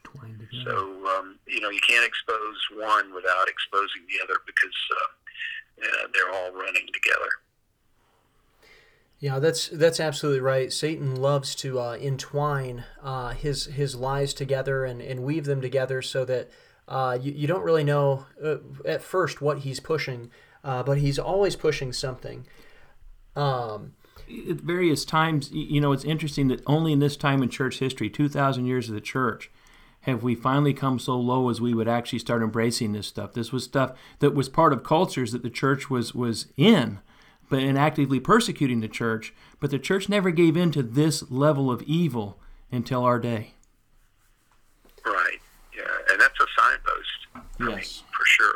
So, 0.64 0.76
um, 1.16 1.38
you 1.46 1.60
know, 1.60 1.70
you 1.70 1.80
can't 1.80 2.04
expose 2.04 2.58
one 2.74 3.14
without 3.14 3.48
exposing 3.48 4.02
the 4.10 4.22
other 4.22 4.40
because 4.46 4.76
uh, 4.92 5.08
uh, 5.82 6.08
they're 6.12 6.32
all 6.32 6.52
running 6.52 6.86
together. 6.92 7.30
Yeah, 9.18 9.38
that's 9.38 9.68
that's 9.68 10.00
absolutely 10.00 10.40
right. 10.40 10.72
Satan 10.72 11.14
loves 11.14 11.54
to 11.56 11.78
uh, 11.78 11.96
entwine 12.00 12.84
uh, 13.02 13.30
his 13.30 13.66
his 13.66 13.94
lies 13.94 14.32
together 14.32 14.84
and, 14.86 15.02
and 15.02 15.22
weave 15.22 15.44
them 15.44 15.60
together 15.60 16.00
so 16.00 16.24
that 16.24 16.50
uh, 16.88 17.18
you, 17.20 17.32
you 17.32 17.46
don't 17.46 17.62
really 17.62 17.84
know 17.84 18.24
uh, 18.42 18.56
at 18.86 19.02
first 19.02 19.42
what 19.42 19.58
he's 19.58 19.78
pushing, 19.78 20.30
uh, 20.64 20.82
but 20.82 20.98
he's 20.98 21.18
always 21.18 21.54
pushing 21.54 21.92
something. 21.92 22.46
Um, 23.36 23.92
at 24.48 24.56
various 24.56 25.04
times, 25.04 25.50
you 25.52 25.80
know, 25.80 25.92
it's 25.92 26.04
interesting 26.04 26.48
that 26.48 26.62
only 26.66 26.92
in 26.92 26.98
this 26.98 27.16
time 27.16 27.42
in 27.42 27.48
church 27.48 27.78
history, 27.78 28.08
2,000 28.08 28.64
years 28.64 28.88
of 28.88 28.94
the 28.94 29.00
church, 29.00 29.50
have 30.02 30.22
we 30.22 30.34
finally 30.34 30.72
come 30.72 30.98
so 30.98 31.18
low 31.18 31.50
as 31.50 31.60
we 31.60 31.74
would 31.74 31.88
actually 31.88 32.18
start 32.18 32.42
embracing 32.42 32.92
this 32.92 33.06
stuff. 33.06 33.34
This 33.34 33.52
was 33.52 33.64
stuff 33.64 33.92
that 34.20 34.34
was 34.34 34.48
part 34.48 34.72
of 34.72 34.82
cultures 34.82 35.32
that 35.32 35.42
the 35.42 35.50
church 35.50 35.90
was 35.90 36.14
was 36.14 36.46
in 36.56 37.00
but 37.50 37.62
in 37.62 37.76
actively 37.76 38.20
persecuting 38.20 38.80
the 38.80 38.88
church, 38.88 39.34
but 39.58 39.70
the 39.70 39.78
church 39.78 40.08
never 40.08 40.30
gave 40.30 40.56
in 40.56 40.70
to 40.70 40.82
this 40.82 41.30
level 41.30 41.70
of 41.70 41.82
evil 41.82 42.38
until 42.72 43.04
our 43.04 43.18
day. 43.18 43.54
Right. 45.04 45.40
Yeah, 45.76 45.82
and 46.10 46.20
that's 46.20 46.38
a 46.40 46.46
signpost. 46.56 47.50
For 47.58 47.70
yes, 47.70 48.02
me, 48.02 48.06
for 48.16 48.24
sure. 48.24 48.54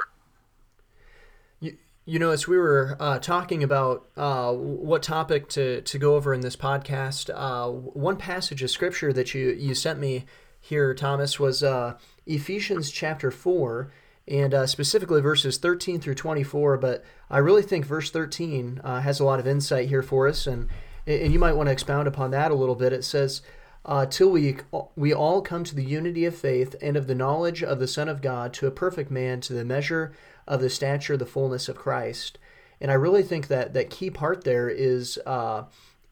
You, 1.61 1.77
you 2.07 2.19
know, 2.21 2.31
as 2.31 2.47
we 2.47 2.57
were 2.57 2.97
uh, 3.01 3.19
talking 3.19 3.65
about 3.65 4.07
uh, 4.17 4.53
what 4.53 5.03
topic 5.03 5.49
to, 5.51 5.83
to 5.83 5.99
go 5.99 6.15
over 6.15 6.33
in 6.33 6.41
this 6.41 6.57
podcast, 6.57 7.31
uh, 7.35 7.71
one 7.71 8.17
passage 8.17 8.63
of 8.63 8.71
scripture 8.71 9.13
that 9.13 9.35
you, 9.35 9.51
you 9.51 9.75
sent 9.75 9.99
me 9.99 10.25
here, 10.65 10.95
Thomas, 10.95 11.39
was 11.39 11.63
uh, 11.63 11.99
Ephesians 12.27 12.91
chapter 12.91 13.31
4 13.31 13.93
and 14.27 14.55
uh, 14.55 14.67
specifically 14.67 15.21
verses 15.21 15.59
13 15.59 16.01
through 16.01 16.15
24. 16.15 16.79
But 16.79 17.05
I 17.29 17.39
really 17.39 17.61
think 17.61 17.85
verse 17.85 18.11
13 18.11 18.81
uh, 18.83 19.01
has 19.03 19.21
a 19.21 19.25
lot 19.25 19.41
of 19.41 19.47
insight 19.47 19.91
here 19.91 20.03
for 20.03 20.27
us, 20.27 20.47
and 20.47 20.69
and 21.07 21.35
you 21.35 21.39
might 21.39 21.53
want 21.53 21.67
to 21.67 21.73
expound 21.73 22.09
upon 22.09 22.31
that 22.31 22.51
a 22.51 22.55
little 22.55 22.75
bit. 22.75 22.95
It 22.95 23.05
says, 23.05 23.43
uh, 23.85 24.07
"Till 24.07 24.31
we 24.31 24.57
we 24.97 25.13
all 25.13 25.43
come 25.43 25.65
to 25.65 25.75
the 25.75 25.85
unity 25.85 26.25
of 26.25 26.35
faith 26.35 26.75
and 26.81 26.97
of 26.97 27.09
the 27.09 27.15
knowledge 27.15 27.63
of 27.63 27.79
the 27.79 27.87
Son 27.87 28.09
of 28.09 28.23
God, 28.23 28.55
to 28.55 28.67
a 28.67 28.71
perfect 28.71 29.11
man, 29.11 29.43
to 29.43 29.53
the 29.53 29.67
measure 29.67 30.13
of 30.49 30.63
the 30.63 30.71
stature, 30.71 31.19
the 31.19 31.27
fullness 31.27 31.69
of 31.69 31.77
Christ." 31.77 32.39
And 32.81 32.91
I 32.91 32.95
really 32.95 33.23
think 33.23 33.49
that 33.49 33.75
that 33.75 33.91
key 33.91 34.09
part 34.09 34.45
there 34.45 34.71
is 34.71 35.19
uh, 35.27 35.65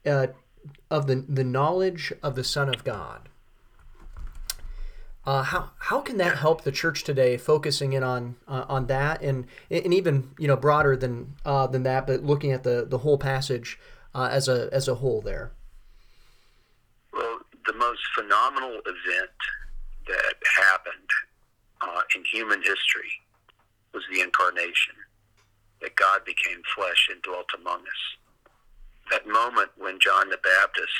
uh, 0.05 0.27
of 0.91 1.07
the 1.07 1.25
the 1.27 1.43
knowledge 1.43 2.13
of 2.21 2.35
the 2.35 2.43
Son 2.43 2.69
of 2.69 2.83
God. 2.83 3.29
Uh, 5.25 5.41
how 5.41 5.69
how 5.77 6.01
can 6.01 6.17
that 6.17 6.37
help 6.37 6.63
the 6.63 6.71
church 6.71 7.03
today, 7.03 7.37
focusing 7.37 7.93
in 7.93 8.03
on 8.03 8.35
uh, 8.45 8.65
on 8.67 8.87
that, 8.87 9.21
and 9.21 9.47
and 9.71 9.93
even 9.93 10.31
you 10.37 10.47
know 10.47 10.57
broader 10.57 10.97
than 10.97 11.35
uh, 11.45 11.65
than 11.67 11.83
that, 11.83 12.05
but 12.05 12.23
looking 12.23 12.51
at 12.51 12.63
the, 12.63 12.85
the 12.85 12.97
whole 12.97 13.17
passage 13.17 13.79
uh, 14.13 14.27
as 14.29 14.49
a 14.49 14.69
as 14.73 14.89
a 14.89 14.95
whole 14.95 15.21
there. 15.21 15.51
Well, 17.13 17.39
the 17.65 17.73
most 17.73 18.01
phenomenal 18.13 18.81
event 18.85 19.37
that 20.07 20.35
happened 20.57 21.09
uh, 21.79 22.01
in 22.15 22.23
human 22.25 22.59
history 22.59 23.11
was 23.93 24.03
the 24.11 24.21
incarnation, 24.21 24.95
that 25.81 25.95
God 25.95 26.25
became 26.25 26.61
flesh 26.75 27.07
and 27.11 27.21
dwelt 27.21 27.47
among 27.57 27.81
us. 27.81 28.17
That 29.11 29.27
moment 29.27 29.69
when 29.77 29.99
John 29.99 30.29
the 30.29 30.37
Baptist 30.37 30.93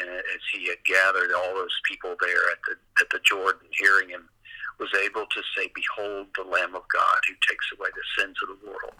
as 0.00 0.40
he 0.52 0.68
had 0.68 0.82
gathered 0.84 1.32
all 1.32 1.54
those 1.54 1.80
people 1.88 2.16
there 2.20 2.50
at 2.50 2.58
the 2.66 2.76
at 3.00 3.10
the 3.10 3.20
Jordan, 3.24 3.68
hearing 3.72 4.08
him, 4.08 4.28
was 4.78 4.92
able 4.94 5.26
to 5.26 5.42
say, 5.56 5.70
"Behold, 5.74 6.28
the 6.34 6.44
Lamb 6.44 6.74
of 6.74 6.88
God 6.88 7.20
who 7.28 7.34
takes 7.48 7.66
away 7.76 7.88
the 7.94 8.22
sins 8.22 8.36
of 8.42 8.48
the 8.48 8.66
world." 8.66 8.96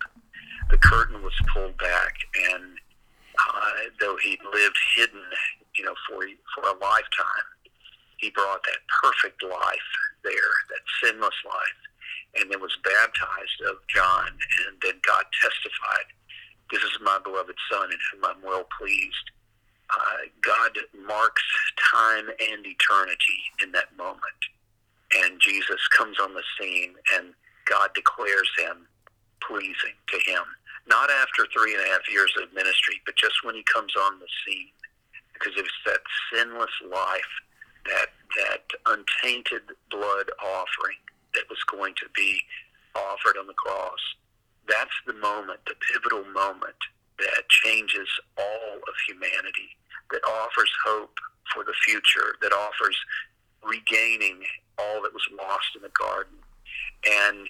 The 0.71 0.79
curtain 0.79 1.23
was 1.23 1.35
pulled 1.53 1.77
back, 1.79 2.15
and 2.53 2.79
uh, 3.39 3.73
though 4.01 4.17
he 4.17 4.39
lived 4.53 4.79
hidden, 4.97 5.25
you 5.77 5.85
know, 5.85 5.95
for 6.09 6.25
for 6.55 6.69
a 6.69 6.79
lifetime, 6.79 7.49
he 8.19 8.31
brought 8.31 8.63
that 8.65 8.87
perfect 9.03 9.43
life 9.43 9.91
there, 10.25 10.53
that 10.71 10.85
sinless 11.03 11.35
life, 11.45 11.81
and 12.37 12.51
then 12.51 12.61
was 12.61 12.77
baptized 12.85 13.61
of 13.69 13.77
John, 13.89 14.29
and 14.69 14.77
then 14.83 15.01
God 15.03 15.25
testified, 15.41 16.07
"This 16.71 16.83
is 16.83 16.99
my 17.03 17.19
beloved 17.23 17.57
Son, 17.71 17.91
in 17.91 17.99
whom 18.13 18.25
I'm 18.25 18.43
well 18.43 18.67
pleased." 18.79 19.31
uh, 19.93 20.25
God 20.41 20.79
marks 21.07 21.43
time 21.93 22.29
and 22.29 22.67
eternity 22.67 23.41
in 23.63 23.73
that 23.73 23.97
moment. 23.97 24.41
And 25.15 25.41
Jesus 25.41 25.87
comes 25.97 26.19
on 26.19 26.35
the 26.35 26.43
scene 26.59 26.95
and 27.15 27.35
God 27.67 27.91
declares 27.95 28.49
him 28.59 28.87
pleasing 29.47 29.97
to 30.09 30.19
him. 30.31 30.43
Not 30.87 31.11
after 31.11 31.47
three 31.53 31.75
and 31.75 31.85
a 31.85 31.89
half 31.89 32.11
years 32.11 32.33
of 32.43 32.53
ministry, 32.55 33.01
but 33.05 33.17
just 33.17 33.45
when 33.45 33.55
he 33.55 33.65
comes 33.73 33.93
on 33.97 34.19
the 34.19 34.27
scene. 34.45 34.73
Because 35.35 35.53
it's 35.57 35.81
that 35.87 36.01
sinless 36.33 36.71
life, 36.91 37.33
that, 37.87 38.09
that 38.37 38.65
untainted 38.87 39.63
blood 39.91 40.31
offering 40.41 40.99
that 41.35 41.45
was 41.51 41.63
going 41.71 41.95
to 41.97 42.07
be 42.15 42.41
offered 42.95 43.37
on 43.39 43.47
the 43.47 43.55
cross. 43.55 44.01
That's 44.69 44.95
the 45.07 45.15
moment, 45.15 45.61
the 45.67 45.75
pivotal 45.93 46.25
moment 46.33 46.79
that 47.19 47.49
changes 47.49 48.09
all 48.39 48.77
of 48.77 48.95
humanity 49.07 49.77
that 50.11 50.23
offers 50.29 50.71
hope 50.85 51.17
for 51.53 51.65
the 51.65 51.75
future, 51.85 52.37
that 52.43 52.53
offers 52.53 52.97
regaining 53.63 54.43
all 54.79 55.03
that 55.03 55.13
was 55.13 55.27
lost 55.37 55.75
in 55.75 55.83
the 55.83 55.93
garden. 55.99 56.39
And, 57.07 57.49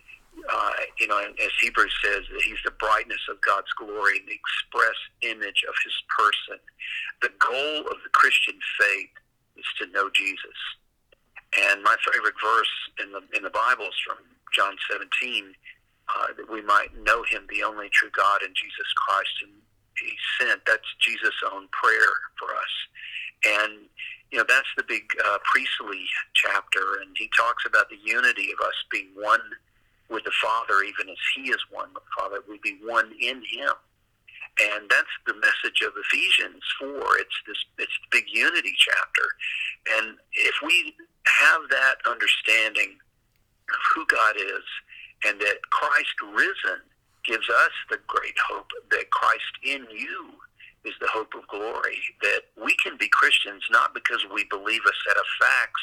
uh, 0.48 0.72
you 0.98 1.06
know, 1.06 1.18
as 1.18 1.52
Hebrews 1.60 1.94
says, 2.02 2.22
he's 2.44 2.62
the 2.64 2.72
brightness 2.78 3.20
of 3.30 3.40
God's 3.40 3.72
glory 3.76 4.18
and 4.18 4.28
the 4.28 4.38
express 4.38 4.96
image 5.22 5.64
of 5.68 5.74
his 5.84 5.96
person. 6.08 6.58
The 7.20 7.32
goal 7.38 7.80
of 7.90 7.98
the 8.02 8.12
Christian 8.12 8.58
faith 8.78 9.14
is 9.56 9.66
to 9.80 9.86
know 9.92 10.10
Jesus. 10.14 10.58
And 11.60 11.82
my 11.82 11.96
favorite 12.12 12.34
verse 12.42 12.74
in 13.04 13.12
the 13.12 13.20
in 13.36 13.42
the 13.44 13.52
Bible 13.52 13.84
is 13.84 14.00
from 14.06 14.24
John 14.56 14.74
17, 14.90 15.52
uh, 16.08 16.32
that 16.36 16.50
we 16.50 16.62
might 16.62 16.90
know 17.02 17.22
him, 17.24 17.46
the 17.48 17.62
only 17.62 17.88
true 17.92 18.10
God, 18.16 18.42
and 18.42 18.54
Jesus 18.54 18.90
Christ, 19.06 19.36
and 19.42 19.52
he 19.98 20.12
sent. 20.40 20.64
That's 20.66 20.88
Jesus' 21.00 21.34
own 21.52 21.68
prayer 21.72 22.12
for 22.38 22.50
us. 22.54 22.74
And, 23.44 23.72
you 24.30 24.38
know, 24.38 24.44
that's 24.48 24.68
the 24.76 24.84
big 24.84 25.04
uh, 25.24 25.38
priestly 25.44 26.04
chapter. 26.34 27.02
And 27.02 27.16
he 27.16 27.30
talks 27.36 27.64
about 27.66 27.90
the 27.90 27.98
unity 28.04 28.50
of 28.52 28.66
us 28.66 28.74
being 28.90 29.10
one 29.14 29.40
with 30.10 30.24
the 30.24 30.32
Father, 30.42 30.82
even 30.82 31.08
as 31.10 31.18
he 31.34 31.50
is 31.50 31.60
one 31.70 31.88
with 31.94 32.04
the 32.04 32.14
Father. 32.18 32.38
We 32.48 32.58
be 32.62 32.78
one 32.84 33.12
in 33.20 33.42
him. 33.44 33.74
and 34.60 34.84
that's 34.90 35.14
the 35.26 35.34
message 35.34 35.80
of 35.86 35.92
Ephesians 35.96 36.62
four. 36.78 37.16
It's 37.18 37.38
this 37.46 37.56
it's 37.78 37.98
the 38.04 38.20
big 38.20 38.24
unity 38.32 38.74
chapter, 38.76 39.26
and 39.98 40.16
if 40.32 40.54
we 40.64 40.94
have 41.24 41.62
that 41.70 41.96
understanding 42.06 42.98
of 43.70 43.80
who 43.94 44.04
God 44.06 44.36
is, 44.36 44.64
and 45.24 45.40
that 45.40 45.58
Christ 45.70 46.14
risen 46.34 46.80
gives 47.24 47.48
us 47.48 47.74
the 47.90 47.98
great 48.06 48.34
hope 48.50 48.70
that 48.90 49.10
Christ 49.10 49.54
in 49.64 49.86
you 49.90 50.34
is 50.84 50.94
the 51.00 51.08
hope 51.12 51.32
of 51.34 51.46
glory. 51.48 51.98
That 52.22 52.42
we 52.62 52.74
can 52.82 52.96
be 52.98 53.08
Christians 53.08 53.62
not 53.70 53.94
because 53.94 54.24
we 54.34 54.44
believe 54.50 54.80
a 54.84 54.96
set 55.08 55.16
of 55.16 55.24
facts, 55.40 55.82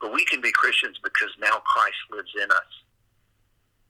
but 0.00 0.12
we 0.12 0.24
can 0.24 0.40
be 0.40 0.52
Christians 0.52 0.96
because 1.02 1.30
now 1.40 1.60
Christ 1.66 1.98
lives 2.10 2.32
in 2.42 2.50
us. 2.50 2.72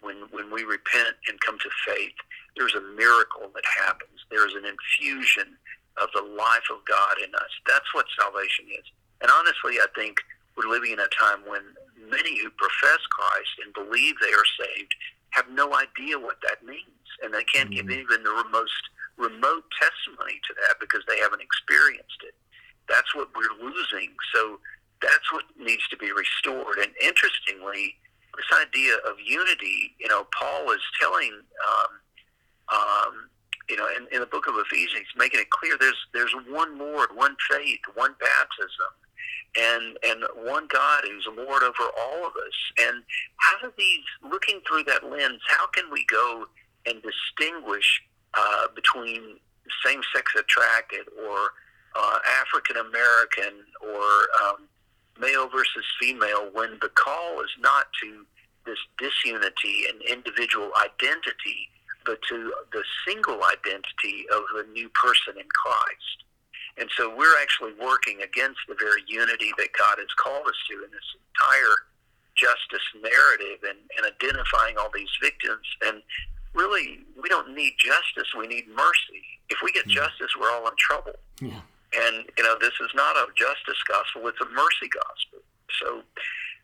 When, 0.01 0.17
when 0.31 0.51
we 0.53 0.63
repent 0.63 1.17
and 1.29 1.41
come 1.41 1.59
to 1.59 1.71
faith, 1.87 2.15
there's 2.57 2.75
a 2.75 2.81
miracle 2.95 3.51
that 3.55 3.65
happens. 3.85 4.19
There's 4.31 4.55
an 4.55 4.65
infusion 4.65 5.57
of 6.01 6.09
the 6.15 6.23
life 6.23 6.67
of 6.71 6.85
God 6.87 7.19
in 7.23 7.35
us. 7.35 7.51
That's 7.67 7.93
what 7.95 8.07
salvation 8.19 8.67
is. 8.71 8.87
And 9.21 9.31
honestly, 9.31 9.83
I 9.83 9.87
think 9.95 10.19
we're 10.57 10.71
living 10.71 10.93
in 10.93 11.01
a 11.01 11.09
time 11.09 11.43
when 11.47 11.63
many 12.11 12.39
who 12.41 12.51
profess 12.51 13.03
Christ 13.11 13.55
and 13.65 13.73
believe 13.75 14.15
they 14.21 14.33
are 14.33 14.51
saved 14.59 14.95
have 15.31 15.47
no 15.51 15.75
idea 15.75 16.19
what 16.19 16.37
that 16.43 16.65
means, 16.65 17.07
and 17.23 17.33
they 17.33 17.45
can't 17.45 17.71
mm-hmm. 17.71 17.89
give 17.89 17.91
even 17.91 18.23
the 18.23 18.45
most 18.51 18.83
remote 19.17 19.65
testimony 19.77 20.41
to 20.47 20.55
that 20.67 20.77
because 20.81 21.03
they 21.07 21.19
haven't 21.19 21.43
experienced 21.43 22.23
it. 22.25 22.35
That's 22.89 23.15
what 23.15 23.29
we're 23.37 23.59
losing. 23.61 24.15
So 24.35 24.59
that's 25.03 25.33
what 25.33 25.45
needs 25.59 25.87
to 25.89 25.97
be 25.97 26.11
restored. 26.13 26.79
And 26.79 26.91
interestingly, 27.03 27.97
this 28.37 28.51
idea 28.59 28.95
of 29.07 29.19
unity, 29.23 29.95
you 29.99 30.09
know, 30.09 30.27
Paul 30.39 30.71
is 30.71 30.81
telling, 31.01 31.33
um, 31.35 31.93
um, 32.73 33.13
you 33.69 33.77
know, 33.77 33.87
in, 33.97 34.07
in 34.13 34.21
the 34.21 34.27
book 34.27 34.47
of 34.47 34.55
Ephesians, 34.57 35.07
making 35.17 35.41
it 35.41 35.51
clear 35.51 35.77
there's 35.79 35.99
there's 36.15 36.35
one 36.49 36.79
Lord, 36.79 37.11
one 37.15 37.37
faith, 37.51 37.81
one 37.95 38.15
baptism, 38.19 38.91
and 39.59 39.99
and 40.05 40.25
one 40.45 40.67
God 40.69 41.05
who's 41.05 41.27
Lord 41.37 41.63
over 41.63 41.91
all 41.99 42.27
of 42.27 42.33
us. 42.37 42.57
And 42.81 43.03
how 43.37 43.59
do 43.61 43.73
these, 43.77 44.05
looking 44.23 44.61
through 44.67 44.85
that 44.85 45.05
lens, 45.05 45.41
how 45.49 45.67
can 45.69 45.91
we 45.91 46.05
go 46.07 46.47
and 46.87 47.03
distinguish 47.03 48.03
uh, 48.35 48.69
between 48.75 49.39
same-sex 49.85 50.33
attracted 50.39 51.07
or 51.27 51.51
uh, 51.97 52.19
African 52.41 52.77
American 52.77 53.65
or 53.83 54.05
um, 54.45 54.69
male 55.21 55.49
versus 55.49 55.85
female 56.01 56.49
when 56.53 56.79
the 56.81 56.89
call 56.91 57.41
is 57.41 57.51
not 57.61 57.87
to 58.03 58.25
this 58.67 58.79
disunity 58.99 59.85
and 59.89 60.01
individual 60.03 60.71
identity, 60.81 61.69
but 62.05 62.19
to 62.29 62.53
the 62.73 62.85
single 63.07 63.41
identity 63.45 64.27
of 64.35 64.43
the 64.55 64.71
new 64.73 64.89
person 64.91 65.35
in 65.39 65.49
Christ. 65.49 66.25
And 66.81 66.89
so 66.97 67.15
we're 67.15 67.37
actually 67.43 67.73
working 67.81 68.23
against 68.23 68.61
the 68.69 68.77
very 68.79 69.03
unity 69.07 69.51
that 69.59 69.69
God 69.79 69.99
has 69.99 70.13
called 70.17 70.47
us 70.47 70.59
to 70.71 70.85
in 70.85 70.91
this 70.91 71.09
entire 71.35 71.75
justice 72.37 72.87
narrative 72.95 73.67
and, 73.67 73.79
and 73.99 74.07
identifying 74.07 74.79
all 74.79 74.91
these 74.95 75.11
victims. 75.21 75.67
And 75.83 76.03
really, 76.55 77.01
we 77.21 77.29
don't 77.29 77.55
need 77.55 77.75
justice, 77.79 78.31
we 78.39 78.47
need 78.47 78.69
mercy. 78.69 79.23
If 79.51 79.59
we 79.63 79.73
get 79.73 79.87
justice, 79.87 80.31
we're 80.39 80.51
all 80.51 80.67
in 80.69 80.77
trouble. 80.79 81.19
Yeah. 81.41 81.61
And, 81.97 82.27
you 82.37 82.45
know, 82.45 82.57
this 82.61 82.75
is 82.81 82.91
not 82.95 83.17
a 83.17 83.27
justice 83.35 83.83
gospel, 83.89 84.29
it's 84.29 84.41
a 84.41 84.51
mercy 84.51 84.89
gospel. 84.93 85.41
So 85.83 86.03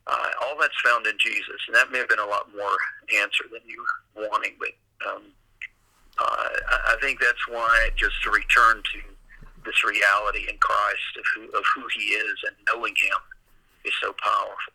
uh, 0.07 0.31
all 0.43 0.57
that's 0.61 0.79
found 0.85 1.07
in 1.07 1.17
Jesus. 1.19 1.59
And 1.67 1.75
that 1.75 1.91
may 1.91 1.99
have 1.99 2.09
been 2.09 2.19
a 2.19 2.27
lot 2.27 2.49
more 2.55 2.77
answer 3.19 3.45
than 3.51 3.61
you 3.67 3.85
were 4.15 4.29
wanting, 4.29 4.53
but 4.59 4.71
um, 5.09 5.23
uh, 6.19 6.49
I 6.93 6.97
think 7.01 7.21
that's 7.21 7.49
why 7.49 7.91
just 7.97 8.23
to 8.23 8.31
return 8.31 8.83
to 8.93 9.14
this 9.65 9.85
reality 9.85 10.47
in 10.49 10.59
Christ 10.59 11.17
of 11.19 11.25
who, 11.35 11.59
of 11.59 11.65
who 11.75 11.83
He 11.97 12.05
is 12.07 12.35
and 12.47 12.57
knowing 12.73 12.95
Him 12.97 13.19
is 13.85 13.93
so 14.01 14.15
powerful. 14.23 14.73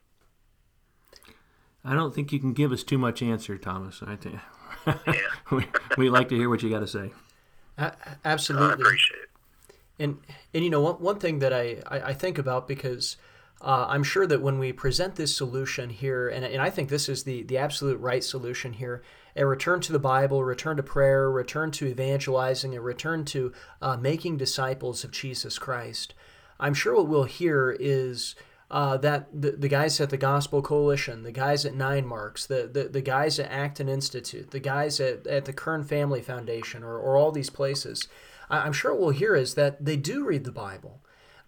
I 1.84 1.96
don't 1.96 2.14
think 2.14 2.32
you 2.32 2.40
can 2.40 2.54
give 2.54 2.72
us 2.72 2.84
too 2.84 2.98
much 2.98 3.22
answer, 3.22 3.58
Thomas. 3.58 4.02
I 4.06 4.16
think 4.16 4.40
yeah. 5.08 5.14
we, 5.52 5.66
we 5.98 6.10
like 6.10 6.30
to 6.30 6.36
hear 6.36 6.50
what 6.50 6.62
you 6.62 6.70
got 6.70 6.80
to 6.80 6.88
say. 6.88 7.12
absolutely, 8.26 8.70
I 8.70 8.74
appreciate 8.74 9.20
it. 9.24 9.30
And 9.98 10.18
and 10.54 10.64
you 10.64 10.70
know 10.70 10.82
one 10.82 10.96
one 10.96 11.20
thing 11.20 11.40
that 11.40 11.54
I 11.54 11.78
I, 11.88 12.00
I 12.02 12.14
think 12.14 12.38
about 12.38 12.68
because. 12.68 13.18
Uh, 13.62 13.88
I'm 13.90 14.04
sure 14.04 14.26
that 14.26 14.42
when 14.42 14.58
we 14.58 14.72
present 14.72 15.18
this 15.18 15.36
solution 15.36 15.90
here, 15.90 16.30
and, 16.30 16.46
and 16.46 16.62
I 16.62 16.70
think 16.70 16.88
this 16.88 17.10
is 17.10 17.26
the, 17.26 17.44
the 17.44 17.58
absolute 17.58 18.00
right 18.00 18.24
solution 18.24 18.72
here, 18.72 19.04
a 19.36 19.46
return 19.46 19.82
to 19.82 19.92
the 19.92 20.00
Bible, 20.00 20.40
a 20.40 20.46
return 20.46 20.78
to 20.78 20.84
prayer, 20.84 21.26
a 21.26 21.30
return 21.30 21.72
to 21.72 21.88
evangelizing, 21.88 22.76
a 22.76 22.82
return 22.82 23.26
to 23.26 23.54
uh, 23.82 23.98
making 23.98 24.38
disciples 24.38 25.04
of 25.04 25.12
Jesus 25.12 25.58
Christ. 25.58 26.14
I'm 26.60 26.74
sure 26.74 26.96
what 26.96 27.08
we'll 27.08 27.24
hear 27.24 27.76
is 27.80 28.36
uh, 28.72 28.98
that 28.98 29.30
the, 29.34 29.52
the 29.52 29.68
guys 29.68 30.00
at 30.00 30.10
the 30.10 30.18
Gospel 30.18 30.62
Coalition, 30.62 31.24
the 31.24 31.32
guys 31.32 31.66
at 31.66 31.74
Nine 31.74 32.06
Marks, 32.06 32.46
the, 32.46 32.70
the, 32.72 32.84
the 32.84 33.02
guys 33.02 33.40
at 33.40 33.52
Acton 33.52 33.90
Institute, 33.90 34.52
the 34.52 34.60
guys 34.60 35.00
at, 35.00 35.26
at 35.26 35.46
the 35.46 35.54
Kern 35.54 35.84
Family 35.84 36.22
Foundation, 36.22 36.84
or, 36.84 36.98
or 36.98 37.18
all 37.18 37.32
these 37.32 37.50
places, 37.50 38.08
I'm 38.50 38.74
sure 38.74 38.92
what 38.92 39.00
we'll 39.00 39.10
hear 39.10 39.36
is 39.36 39.56
that 39.56 39.84
they 39.84 39.96
do 39.96 40.26
read 40.26 40.44
the 40.44 40.52
Bible, 40.52 41.02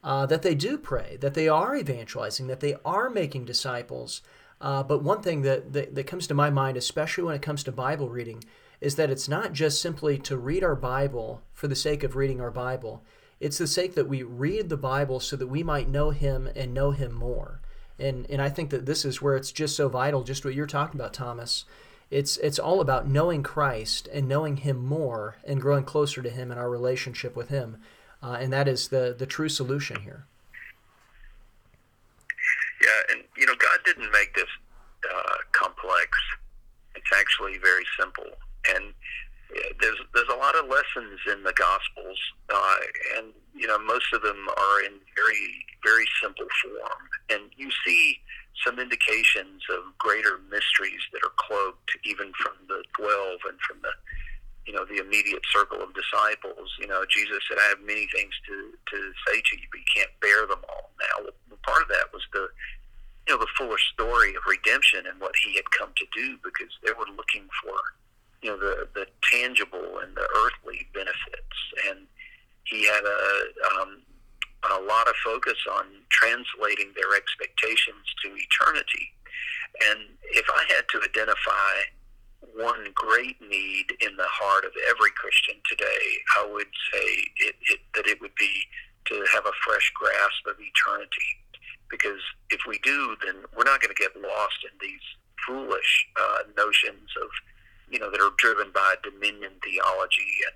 uh, 0.03 0.25
that 0.27 0.41
they 0.41 0.55
do 0.55 0.77
pray, 0.77 1.17
that 1.21 1.33
they 1.33 1.47
are 1.47 1.75
evangelizing, 1.75 2.47
that 2.47 2.59
they 2.59 2.75
are 2.85 3.09
making 3.09 3.45
disciples, 3.45 4.21
uh, 4.61 4.83
but 4.83 5.03
one 5.03 5.21
thing 5.21 5.41
that, 5.41 5.73
that, 5.73 5.95
that 5.95 6.07
comes 6.07 6.27
to 6.27 6.33
my 6.33 6.49
mind, 6.49 6.77
especially 6.77 7.23
when 7.23 7.35
it 7.35 7.41
comes 7.41 7.63
to 7.63 7.71
Bible 7.71 8.09
reading, 8.09 8.43
is 8.79 8.95
that 8.95 9.09
it's 9.09 9.27
not 9.27 9.53
just 9.53 9.81
simply 9.81 10.17
to 10.19 10.37
read 10.37 10.63
our 10.63 10.75
Bible 10.75 11.41
for 11.53 11.67
the 11.67 11.75
sake 11.75 12.03
of 12.03 12.15
reading 12.15 12.39
our 12.39 12.51
Bible. 12.51 13.03
It's 13.39 13.57
the 13.57 13.67
sake 13.67 13.95
that 13.95 14.07
we 14.07 14.21
read 14.21 14.69
the 14.69 14.77
Bible 14.77 15.19
so 15.19 15.35
that 15.35 15.47
we 15.47 15.63
might 15.63 15.89
know 15.89 16.11
Him 16.11 16.47
and 16.55 16.73
know 16.73 16.91
Him 16.91 17.11
more. 17.11 17.59
And, 17.97 18.29
and 18.29 18.41
I 18.41 18.49
think 18.49 18.69
that 18.69 18.85
this 18.85 19.03
is 19.03 19.21
where 19.21 19.35
it's 19.35 19.51
just 19.51 19.75
so 19.75 19.89
vital, 19.89 20.23
just 20.23 20.45
what 20.45 20.53
you're 20.53 20.67
talking 20.67 20.99
about, 20.99 21.13
Thomas. 21.13 21.65
It's, 22.11 22.37
it's 22.37 22.59
all 22.59 22.81
about 22.81 23.07
knowing 23.07 23.41
Christ 23.41 24.07
and 24.13 24.27
knowing 24.27 24.57
Him 24.57 24.85
more 24.85 25.37
and 25.43 25.61
growing 25.61 25.85
closer 25.85 26.21
to 26.21 26.29
Him 26.29 26.51
in 26.51 26.57
our 26.57 26.69
relationship 26.69 27.35
with 27.35 27.49
Him. 27.49 27.77
Uh, 28.21 28.37
and 28.39 28.53
that 28.53 28.67
is 28.67 28.89
the, 28.89 29.15
the 29.17 29.25
true 29.25 29.49
solution 29.49 30.01
here. 30.01 30.27
Yeah, 32.81 33.13
and 33.15 33.23
you 33.37 33.45
know, 33.45 33.53
God 33.55 33.79
didn't 33.85 34.11
make 34.11 34.33
this 34.35 34.49
uh, 35.05 35.37
complex. 35.51 36.17
It's 36.95 37.11
actually 37.15 37.57
very 37.59 37.85
simple, 37.97 38.25
and 38.75 38.93
there's 39.79 39.99
there's 40.13 40.29
a 40.33 40.37
lot 40.37 40.55
of 40.55 40.65
lessons 40.67 41.19
in 41.31 41.43
the 41.43 41.53
Gospels, 41.53 42.19
uh, 42.53 42.77
and 43.17 43.33
you 43.55 43.67
know, 43.67 43.77
most 43.79 44.13
of 44.13 44.21
them 44.21 44.47
are 44.49 44.81
in 44.83 44.93
very 45.15 45.65
very 45.83 46.05
simple 46.21 46.47
form, 46.63 47.03
and 47.29 47.51
you 47.57 47.69
see 47.85 48.19
some 48.65 48.79
indications 48.79 49.63
of 49.71 49.97
greater 49.97 50.39
mysteries 50.49 51.01
that 51.13 51.21
are 51.23 51.33
cloaked 51.37 51.97
even 52.03 52.31
from 52.39 52.53
the 52.67 52.83
twelve 52.97 53.39
and 53.47 53.59
from 53.61 53.77
the 53.81 53.91
you 54.65 54.73
know 54.73 54.85
the 54.85 55.01
immediate 55.01 55.43
circle 55.51 55.81
of 55.81 55.89
disciples. 55.93 56.69
You 56.79 56.87
know, 56.87 57.03
Jesus 57.09 57.39
said, 57.47 57.57
"I 57.59 57.67
have 57.69 57.81
many 57.81 58.07
things 58.13 58.33
to 58.47 58.73
to 58.93 58.97
say 59.27 59.41
to 59.41 59.53
you, 59.57 59.67
but 59.71 59.79
you 59.79 59.89
can't 59.95 60.19
bear 60.19 60.45
them 60.45 60.63
all." 60.69 60.91
Now, 60.99 61.29
part 61.63 61.83
of 61.83 61.89
that 61.89 62.13
was 62.13 62.23
the 62.33 62.49
you 63.27 63.33
know 63.33 63.39
the 63.39 63.51
fuller 63.57 63.77
story 63.93 64.35
of 64.35 64.41
redemption 64.47 65.05
and 65.07 65.19
what 65.19 65.35
he 65.43 65.55
had 65.55 65.69
come 65.71 65.89
to 65.95 66.05
do 66.13 66.37
because 66.43 66.73
they 66.83 66.91
were 66.93 67.09
looking 67.15 67.47
for 67.63 67.77
you 68.41 68.49
know 68.51 68.57
the 68.57 68.87
the 68.93 69.05
tangible 69.31 69.99
and 70.01 70.15
the 70.15 70.27
earthly 70.45 70.87
benefits 70.93 71.57
and 71.89 72.07
he 72.65 72.85
had 72.85 73.03
a 73.03 73.81
um, 73.81 74.01
a 74.77 74.81
lot 74.83 75.07
of 75.07 75.15
focus 75.23 75.57
on 75.71 75.85
translating 76.09 76.91
their 76.95 77.15
expectations 77.15 78.05
to 78.23 78.29
eternity 78.29 79.13
and 79.89 79.99
if 80.33 80.45
I 80.49 80.73
had 80.73 80.85
to 80.89 81.01
identify 81.03 81.71
one 82.55 82.85
great 82.95 83.39
need 83.41 83.85
in 84.01 84.15
the 84.17 84.27
heart 84.27 84.65
of 84.65 84.71
every 84.89 85.11
Christian 85.11 85.55
today, 85.69 86.05
I 86.37 86.49
would 86.51 86.71
say 86.91 87.05
it, 87.47 87.55
it, 87.69 87.79
that 87.95 88.07
it 88.07 88.19
would 88.21 88.35
be 88.35 88.51
to 89.05 89.25
have 89.33 89.45
a 89.45 89.55
fresh 89.65 89.91
grasp 89.95 90.45
of 90.47 90.55
eternity. 90.59 91.31
Because 91.89 92.21
if 92.49 92.61
we 92.67 92.79
do, 92.79 93.15
then 93.25 93.35
we're 93.55 93.65
not 93.65 93.81
going 93.81 93.93
to 93.93 94.01
get 94.01 94.15
lost 94.15 94.59
in 94.63 94.71
these 94.79 95.03
foolish 95.45 96.07
uh, 96.19 96.43
notions 96.57 97.09
of, 97.21 97.29
you 97.89 97.99
know, 97.99 98.09
that 98.09 98.21
are 98.21 98.31
driven 98.37 98.71
by 98.73 98.95
dominion 99.03 99.51
theology 99.63 100.31
and 100.47 100.55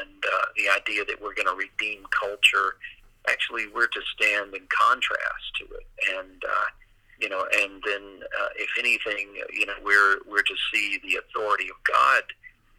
and 0.00 0.24
uh, 0.24 0.46
the 0.56 0.68
idea 0.72 1.04
that 1.04 1.20
we're 1.20 1.34
going 1.34 1.46
to 1.46 1.54
redeem 1.54 2.02
culture. 2.08 2.76
Actually, 3.28 3.66
we're 3.74 3.88
to 3.88 4.00
stand 4.14 4.54
in 4.54 4.62
contrast 4.70 5.46
to 5.58 5.64
it, 5.64 5.86
and 6.16 6.42
uh, 6.44 6.68
you 7.20 7.28
know, 7.28 7.46
and 7.58 7.82
then 7.86 8.20
uh, 8.40 8.48
if 8.56 8.70
anything, 8.78 9.28
you 9.52 9.66
know, 9.66 9.74
we're 9.84 10.18
we're 10.28 10.42
to 10.42 10.56
see 10.72 10.98
the 11.02 11.20
authority 11.22 11.68
of 11.70 11.76
God 11.84 12.22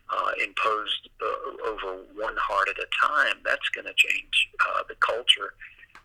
uh, 0.10 0.32
imposed 0.44 1.10
uh, 1.22 1.70
over 1.70 2.04
one 2.16 2.36
heart 2.38 2.70
at 2.70 2.78
a 2.78 2.88
time. 3.02 3.38
That's 3.46 3.70
going 3.70 3.86
to 3.88 3.94
change 3.96 4.50
uh, 4.70 4.84
the 4.90 4.96
culture 4.96 5.54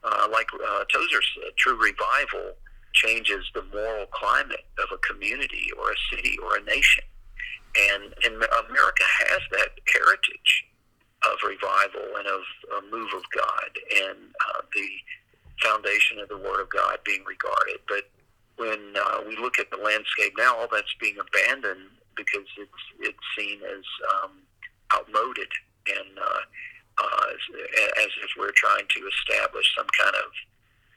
uh, 0.04 0.28
like 0.32 0.48
uh, 0.54 0.84
Tozer 0.92 1.22
said, 1.34 1.52
true 1.58 1.76
revival 1.80 2.52
changes 2.94 3.44
the 3.54 3.64
moral 3.72 4.06
climate 4.06 4.66
of 4.78 4.88
a 4.92 4.98
community 4.98 5.68
or 5.78 5.92
a 5.92 6.16
city 6.16 6.36
or 6.44 6.56
a 6.56 6.62
nation. 6.64 7.04
And, 7.92 8.04
and 8.24 8.34
America 8.36 9.04
has 9.20 9.40
that 9.52 9.70
heritage. 9.92 10.64
of 11.26 11.38
revival 11.46 12.02
and 12.18 12.26
of 12.28 12.42
a 12.78 12.80
move 12.90 13.10
of 13.14 13.22
God 13.34 13.70
and 13.96 14.18
uh, 14.50 14.62
the 14.74 14.88
foundation 15.62 16.18
of 16.18 16.28
the 16.28 16.38
Word 16.38 16.60
of 16.62 16.70
God 16.70 16.98
being 17.04 17.24
regarded. 17.24 17.78
But 17.88 18.10
when 18.56 18.94
uh, 18.96 19.18
we 19.26 19.36
look 19.36 19.58
at 19.58 19.70
the 19.70 19.76
landscape 19.76 20.34
now, 20.38 20.56
all 20.56 20.68
that's 20.70 20.94
being 21.00 21.16
abandoned 21.18 21.90
because 22.16 22.46
it's 22.58 22.82
it's 23.00 23.26
seen 23.36 23.60
as 23.64 23.84
um, 24.14 24.30
outmoded 24.94 25.48
and 25.88 26.18
uh, 26.18 26.42
uh, 27.02 27.24
as, 27.32 28.04
as 28.04 28.10
if 28.22 28.30
we're 28.38 28.52
trying 28.52 28.84
to 28.88 29.00
establish 29.08 29.66
some 29.76 29.86
kind 29.98 30.16
of 30.16 30.30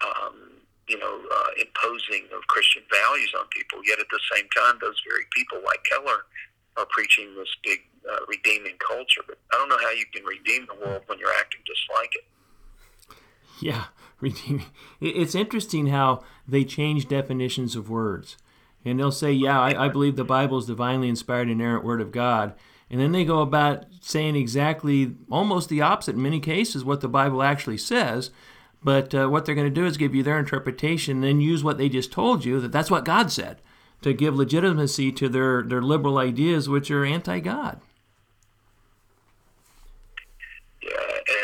um, 0.04 0.36
you 0.88 1.00
know 1.00 1.22
uh, 1.32 1.50
imposing 1.60 2.28
of 2.36 2.46
Christian 2.48 2.84
values 2.92 3.32
on 3.38 3.48
people. 3.50 3.80
Yet 3.86 4.00
at 4.00 4.08
the 4.12 4.20
same 4.34 4.48
time, 4.56 4.78
those 4.82 5.02
very 5.08 5.24
people 5.36 5.60
like 5.66 5.84
Keller 5.90 6.26
are 6.78 6.88
preaching 6.90 7.34
this 7.36 7.50
big 7.64 7.80
uh, 8.12 8.26
redeeming 8.28 8.78
culture. 8.86 9.22
But 9.26 9.40
I 9.54 9.58
don't 9.58 9.70
know 9.70 9.80
how 9.80 9.92
you 9.92 10.06
can 10.14 10.24
redeem 10.26 10.68
the 10.68 10.76
world 10.86 11.04
when 11.08 11.20
you're 11.20 11.34
acting 11.40 11.62
just 11.66 11.82
like 11.94 12.12
it. 12.16 12.26
Yeah, 13.62 13.86
redeeming. 14.20 14.68
It's 15.00 15.36
interesting 15.36 15.88
how 15.88 16.24
they 16.48 16.64
change 16.64 17.08
definitions 17.08 17.76
of 17.76 17.90
words. 17.90 18.38
And 18.84 19.00
they'll 19.00 19.12
say, 19.12 19.32
Yeah, 19.32 19.60
I, 19.60 19.86
I 19.86 19.90
believe 19.90 20.16
the 20.16 20.24
Bible 20.24 20.60
is 20.60 20.66
divinely 20.66 21.10
inspired, 21.10 21.44
and 21.44 21.52
inerrant 21.52 21.84
word 21.84 22.02
of 22.02 22.12
God. 22.12 22.54
And 22.90 23.02
then 23.02 23.12
they 23.12 23.26
go 23.26 23.42
about 23.42 23.86
saying 24.00 24.36
exactly 24.36 25.16
almost 25.32 25.70
the 25.70 25.82
opposite 25.82 26.16
in 26.16 26.22
many 26.22 26.40
cases 26.40 26.84
what 26.84 27.02
the 27.02 27.08
Bible 27.08 27.42
actually 27.42 27.78
says. 27.78 28.30
But 28.84 29.16
uh, 29.16 29.28
what 29.28 29.46
they're 29.46 29.56
going 29.56 29.68
to 29.68 29.74
do 29.74 29.88
is 29.88 29.98
give 29.98 30.14
you 30.14 30.22
their 30.22 30.38
interpretation 30.38 31.16
and 31.16 31.24
then 31.24 31.42
use 31.42 31.64
what 31.64 31.80
they 31.80 31.90
just 31.90 32.12
told 32.12 32.46
you 32.46 32.60
that 32.60 32.72
that's 32.72 32.92
what 32.92 33.04
God 33.04 33.32
said 33.32 33.60
to 34.04 34.14
give 34.14 34.36
legitimacy 34.36 35.12
to 35.14 35.28
their, 35.28 35.64
their 35.64 35.82
liberal 35.82 36.20
ideas, 36.20 36.70
which 36.70 36.92
are 36.92 37.04
anti 37.04 37.40
God. 37.40 37.82
Yeah, 40.84 40.92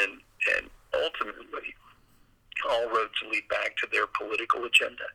and, 0.04 0.20
and 0.58 0.70
ultimately, 0.94 1.74
all 2.70 2.88
roads 2.90 3.14
lead 3.32 3.48
back 3.50 3.76
to 3.78 3.88
their 3.92 4.06
political 4.22 4.62
agenda, 4.66 5.08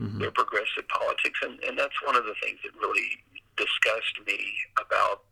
mm-hmm. 0.00 0.18
their 0.20 0.30
progressive 0.30 0.86
politics. 0.88 1.38
And, 1.42 1.58
and 1.64 1.74
that's 1.78 1.98
one 2.04 2.16
of 2.16 2.24
the 2.24 2.34
things 2.42 2.58
that 2.64 2.74
really 2.76 3.10
disgusted 3.56 4.26
me 4.26 4.40
about 4.84 5.24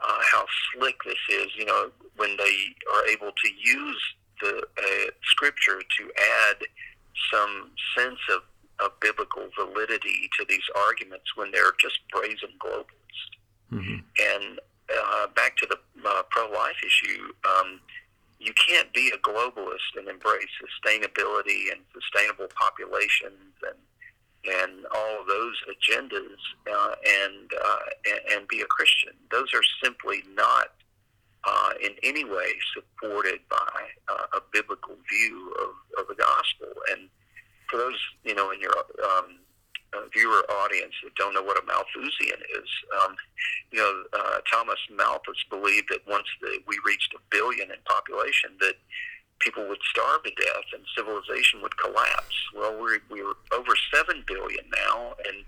uh, 0.00 0.20
how 0.32 0.44
slick 0.72 0.96
this 1.04 1.22
is. 1.30 1.48
You 1.56 1.66
know, 1.66 1.90
when 2.16 2.36
they 2.36 2.56
are 2.94 3.04
able 3.14 3.32
to 3.32 3.48
use 3.58 4.02
the 4.40 4.54
uh, 4.58 5.10
scripture 5.22 5.80
to 5.98 6.02
add 6.48 6.58
some 7.32 7.70
sense 7.96 8.18
of, 8.34 8.42
of 8.84 8.98
biblical 9.00 9.48
validity 9.58 10.28
to 10.38 10.44
these 10.48 10.66
arguments 10.86 11.36
when 11.36 11.50
they're 11.52 11.72
just 11.80 11.98
brazen 12.12 12.50
globalists. 12.58 13.32
Mm-hmm. 13.72 13.98
And 14.20 14.60
uh, 14.92 15.26
back 15.34 15.56
to 15.58 15.66
the 15.66 15.78
uh, 16.04 16.22
pro-life 16.30 16.76
issue, 16.84 17.32
um, 17.48 17.80
you 18.42 18.52
can't 18.54 18.92
be 18.92 19.12
a 19.14 19.18
globalist 19.18 19.94
and 19.96 20.08
embrace 20.08 20.50
sustainability 20.58 21.70
and 21.70 21.80
sustainable 21.94 22.48
populations 22.54 23.54
and 23.66 23.78
and 24.44 24.86
all 24.92 25.20
of 25.20 25.28
those 25.28 25.54
agendas 25.70 26.42
uh, 26.68 26.94
and, 27.22 27.52
uh, 27.64 27.76
and, 28.10 28.20
and 28.32 28.48
be 28.48 28.60
a 28.60 28.64
Christian. 28.64 29.12
Those 29.30 29.54
are 29.54 29.62
simply 29.80 30.24
not 30.34 30.72
uh, 31.44 31.74
in 31.80 31.92
any 32.02 32.24
way 32.24 32.50
supported 32.74 33.38
by 33.48 33.86
uh, 34.08 34.38
a 34.38 34.40
biblical 34.52 34.96
view 35.08 35.54
of, 35.60 36.02
of 36.02 36.08
the 36.08 36.16
gospel. 36.16 36.66
And 36.90 37.08
for 37.70 37.76
those 37.76 37.98
you 38.24 38.34
know 38.34 38.50
in 38.50 38.60
your 38.60 38.76
um, 38.76 39.38
uh, 39.92 40.08
viewer 40.12 40.44
audience 40.62 40.94
that 41.02 41.14
don't 41.16 41.34
know 41.34 41.42
what 41.42 41.58
a 41.58 41.66
Malthusian 41.66 42.40
is, 42.56 42.68
um, 43.02 43.16
you 43.70 43.78
know 43.78 44.02
uh, 44.12 44.38
Thomas 44.50 44.78
Malthus 44.94 45.44
believed 45.50 45.88
that 45.90 46.00
once 46.08 46.26
the, 46.40 46.58
we 46.66 46.78
reached 46.84 47.14
a 47.14 47.20
billion 47.30 47.70
in 47.70 47.78
population, 47.84 48.50
that 48.60 48.74
people 49.42 49.66
would 49.68 49.82
starve 49.90 50.22
to 50.22 50.30
death 50.30 50.68
and 50.72 50.82
civilization 50.96 51.60
would 51.62 51.76
collapse. 51.76 52.36
Well, 52.54 52.78
we're, 52.80 53.00
we're 53.10 53.34
over 53.52 53.74
7 53.92 54.24
billion 54.26 54.64
now, 54.70 55.14
and 55.26 55.44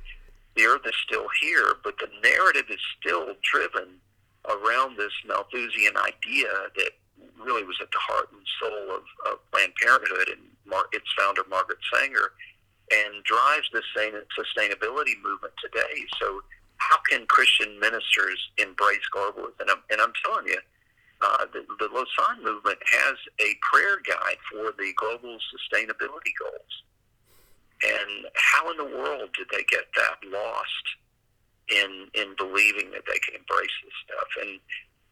the 0.57 0.65
earth 0.65 0.83
is 0.85 0.95
still 1.07 1.27
here, 1.41 1.75
but 1.83 1.95
the 1.99 2.09
narrative 2.23 2.67
is 2.71 2.81
still 3.01 3.35
driven 3.43 4.01
around 4.49 4.97
this 4.97 5.13
Malthusian 5.27 5.97
idea 5.97 6.51
that 6.77 6.91
really 7.41 7.65
was 7.65 7.79
at 7.81 7.91
the 7.91 7.99
heart 8.01 8.29
and 8.33 8.43
soul 8.61 8.97
of, 8.97 9.03
of 9.31 9.51
Planned 9.53 9.73
Parenthood 9.81 10.29
and 10.29 10.41
Mar- 10.67 10.89
its 10.93 11.07
founder, 11.17 11.43
Margaret 11.49 11.79
Sanger, 11.93 12.33
and 12.93 13.25
drives 13.25 13.69
the 13.73 13.83
sustainability 14.37 15.17
movement 15.23 15.55
today. 15.63 16.05
So, 16.21 16.43
how 16.77 16.99
can 17.09 17.27
Christian 17.27 17.79
ministers 17.81 18.39
embrace 18.59 19.05
globalism? 19.15 19.57
And 19.61 19.71
I'm, 19.71 19.83
and 19.91 20.01
I'm 20.01 20.13
telling 20.25 20.49
you, 20.49 20.59
uh, 21.23 21.47
the, 21.53 21.65
the 21.79 21.89
Lausanne 21.89 22.45
movement 22.45 22.79
has 22.85 23.17
a 23.41 23.57
prayer 23.73 23.99
guide 24.05 24.37
for 24.51 24.75
the 24.77 24.93
global 24.97 25.39
sustainability 25.49 26.35
goals. 26.37 26.75
And 27.85 28.27
how 28.35 28.71
in 28.71 28.77
the 28.77 28.97
world 28.97 29.31
did 29.37 29.49
they 29.51 29.65
get 29.71 29.85
that 29.97 30.17
lost 30.29 30.87
in 31.69 32.09
in 32.15 32.35
believing 32.37 32.91
that 32.93 33.05
they 33.07 33.19
can 33.21 33.35
embrace 33.37 33.73
this 33.85 33.97
stuff? 34.05 34.31
And 34.41 34.61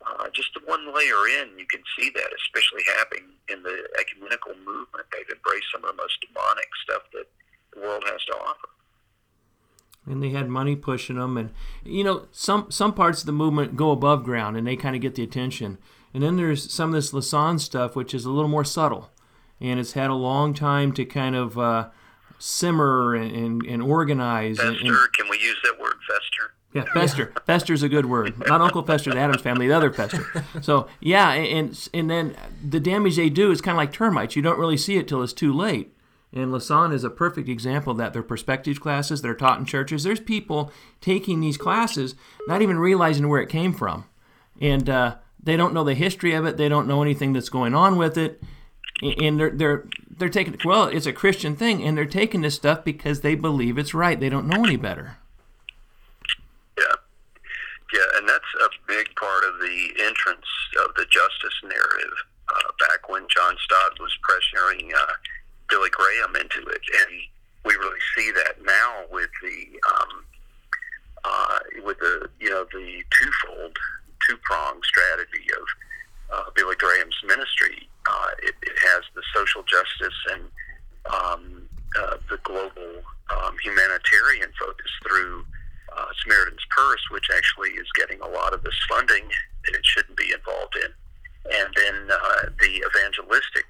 uh, 0.04 0.28
just 0.34 0.50
one 0.66 0.92
layer 0.94 1.28
in, 1.40 1.58
you 1.58 1.66
can 1.66 1.82
see 1.96 2.10
that, 2.10 2.30
especially 2.44 2.82
happening 2.96 3.38
in 3.48 3.62
the 3.62 3.86
ecumenical 3.98 4.54
movement. 4.64 5.06
They've 5.12 5.28
embraced 5.30 5.70
some 5.72 5.84
of 5.84 5.96
the 5.96 6.02
most 6.02 6.18
demonic 6.26 6.68
stuff 6.84 7.02
that 7.12 7.28
world 7.76 8.04
has 8.06 8.24
to 8.24 8.32
offer 8.32 8.68
and 10.04 10.22
they 10.22 10.30
had 10.30 10.48
money 10.48 10.74
pushing 10.74 11.16
them 11.16 11.36
and 11.36 11.50
you 11.84 12.02
know 12.02 12.26
some 12.32 12.66
some 12.70 12.92
parts 12.92 13.20
of 13.20 13.26
the 13.26 13.32
movement 13.32 13.76
go 13.76 13.90
above 13.90 14.24
ground 14.24 14.56
and 14.56 14.66
they 14.66 14.76
kind 14.76 14.96
of 14.96 15.02
get 15.02 15.14
the 15.14 15.22
attention 15.22 15.78
and 16.14 16.22
then 16.22 16.36
there's 16.36 16.70
some 16.70 16.90
of 16.90 16.94
this 16.94 17.12
Lausanne 17.12 17.58
stuff, 17.58 17.96
which 17.96 18.14
is 18.14 18.24
a 18.24 18.30
little 18.30 18.48
more 18.48 18.64
subtle, 18.64 19.10
and 19.60 19.80
it's 19.80 19.92
had 19.92 20.10
a 20.10 20.14
long 20.14 20.52
time 20.52 20.92
to 20.92 21.04
kind 21.04 21.34
of 21.34 21.58
uh, 21.58 21.88
simmer 22.38 23.14
and, 23.14 23.34
and, 23.34 23.62
and 23.66 23.82
organize. 23.82 24.58
Fester, 24.58 24.70
and, 24.70 24.88
and, 24.88 25.12
can 25.14 25.28
we 25.30 25.38
use 25.38 25.56
that 25.64 25.80
word, 25.80 25.94
fester? 26.06 26.54
Yeah, 26.74 26.84
Fester. 26.94 27.34
Fester's 27.46 27.82
a 27.82 27.88
good 27.88 28.06
word. 28.06 28.34
Not 28.46 28.62
Uncle 28.62 28.82
Fester, 28.82 29.10
the 29.10 29.18
Addams 29.18 29.42
family, 29.42 29.68
the 29.68 29.76
other 29.76 29.92
Fester. 29.92 30.24
So 30.62 30.88
yeah, 31.00 31.30
and 31.30 31.88
and 31.92 32.10
then 32.10 32.34
the 32.66 32.80
damage 32.80 33.16
they 33.16 33.28
do 33.28 33.50
is 33.50 33.60
kind 33.60 33.74
of 33.74 33.78
like 33.78 33.92
termites. 33.92 34.36
You 34.36 34.42
don't 34.42 34.58
really 34.58 34.78
see 34.78 34.96
it 34.96 35.06
till 35.06 35.22
it's 35.22 35.34
too 35.34 35.52
late. 35.52 35.94
And 36.34 36.50
Lausanne 36.50 36.92
is 36.92 37.04
a 37.04 37.10
perfect 37.10 37.48
example 37.48 37.92
that. 37.94 38.12
They're 38.12 38.22
perspective 38.22 38.80
classes 38.80 39.20
that 39.20 39.28
are 39.28 39.34
taught 39.34 39.58
in 39.58 39.66
churches. 39.66 40.02
There's 40.02 40.20
people 40.20 40.72
taking 41.00 41.40
these 41.40 41.58
classes, 41.58 42.14
not 42.46 42.62
even 42.62 42.78
realizing 42.78 43.28
where 43.28 43.42
it 43.42 43.50
came 43.50 43.74
from, 43.74 44.06
and 44.60 44.88
uh, 44.88 45.16
they 45.42 45.56
don't 45.56 45.74
know 45.74 45.84
the 45.84 45.94
history 45.94 46.32
of 46.32 46.46
it. 46.46 46.56
They 46.56 46.70
don't 46.70 46.88
know 46.88 47.02
anything 47.02 47.34
that's 47.34 47.50
going 47.50 47.74
on 47.74 47.98
with 47.98 48.16
it, 48.16 48.42
and 49.02 49.38
they're 49.38 49.50
they're 49.50 49.88
they're 50.08 50.30
taking 50.30 50.56
well, 50.64 50.86
it's 50.86 51.06
a 51.06 51.12
Christian 51.12 51.54
thing, 51.54 51.82
and 51.82 51.98
they're 51.98 52.06
taking 52.06 52.40
this 52.40 52.54
stuff 52.54 52.82
because 52.82 53.20
they 53.20 53.34
believe 53.34 53.76
it's 53.76 53.92
right. 53.92 54.18
They 54.18 54.30
don't 54.30 54.48
know 54.48 54.64
any 54.64 54.76
better. 54.76 55.18
Yeah, 56.78 56.94
yeah, 57.92 58.18
and 58.18 58.26
that's 58.26 58.44
a 58.64 58.68
big 58.88 59.14
part 59.16 59.44
of 59.44 59.58
the 59.58 59.90
entrance 60.00 60.46
of 60.82 60.94
the 60.94 61.04
justice 61.10 61.60
narrative. 61.62 62.16
Uh, 62.48 62.86
back 62.88 63.08
when 63.08 63.26
John 63.34 63.56
Stott 63.64 63.98
was 63.98 64.12
pressuring 64.28 64.92
uh, 64.94 65.12
Billy 65.72 65.88
Graham 65.88 66.36
into 66.36 66.68
it, 66.68 66.82
and 67.00 67.10
we 67.64 67.72
really 67.76 68.00
see 68.14 68.30
that 68.32 68.60
now 68.62 69.04
with 69.10 69.30
the 69.40 69.80
um, 69.88 70.24
uh, 71.24 71.58
with 71.82 71.98
the 71.98 72.28
you 72.38 72.50
know 72.50 72.66
the 72.70 73.02
twofold 73.08 73.74
two 74.28 74.36
pronged 74.42 74.84
strategy 74.84 75.48
of 75.56 76.36
uh, 76.36 76.50
Billy 76.54 76.76
Graham's 76.76 77.16
ministry. 77.26 77.88
Uh, 78.04 78.28
it, 78.42 78.54
it, 78.60 78.76
has 78.84 79.02
the 79.14 79.22
social 79.34 79.62
justice 79.62 80.18
and 80.32 80.42
um, 81.08 81.68
uh, 81.98 82.16
the 82.28 82.36
global 82.42 83.00
um, 83.30 83.56
humanitarian 83.64 84.50
focus 84.60 84.90
through 85.06 85.46
uh, 85.96 86.06
Samaritan's 86.22 86.66
Purse, 86.68 87.02
which 87.10 87.28
actually 87.34 87.70
is 87.70 87.86
getting 87.96 88.20
a 88.20 88.28
lot 88.28 88.52
of 88.52 88.62
this 88.62 88.78
funding 88.88 89.24
that 89.64 89.74
it 89.74 89.86
shouldn't 89.86 90.18
be 90.18 90.32
involved 90.34 90.76
in. 90.84 90.92
And 91.50 91.74
then 91.74 92.08
uh, 92.10 92.50
the 92.60 92.84
evangelistic 92.84 93.66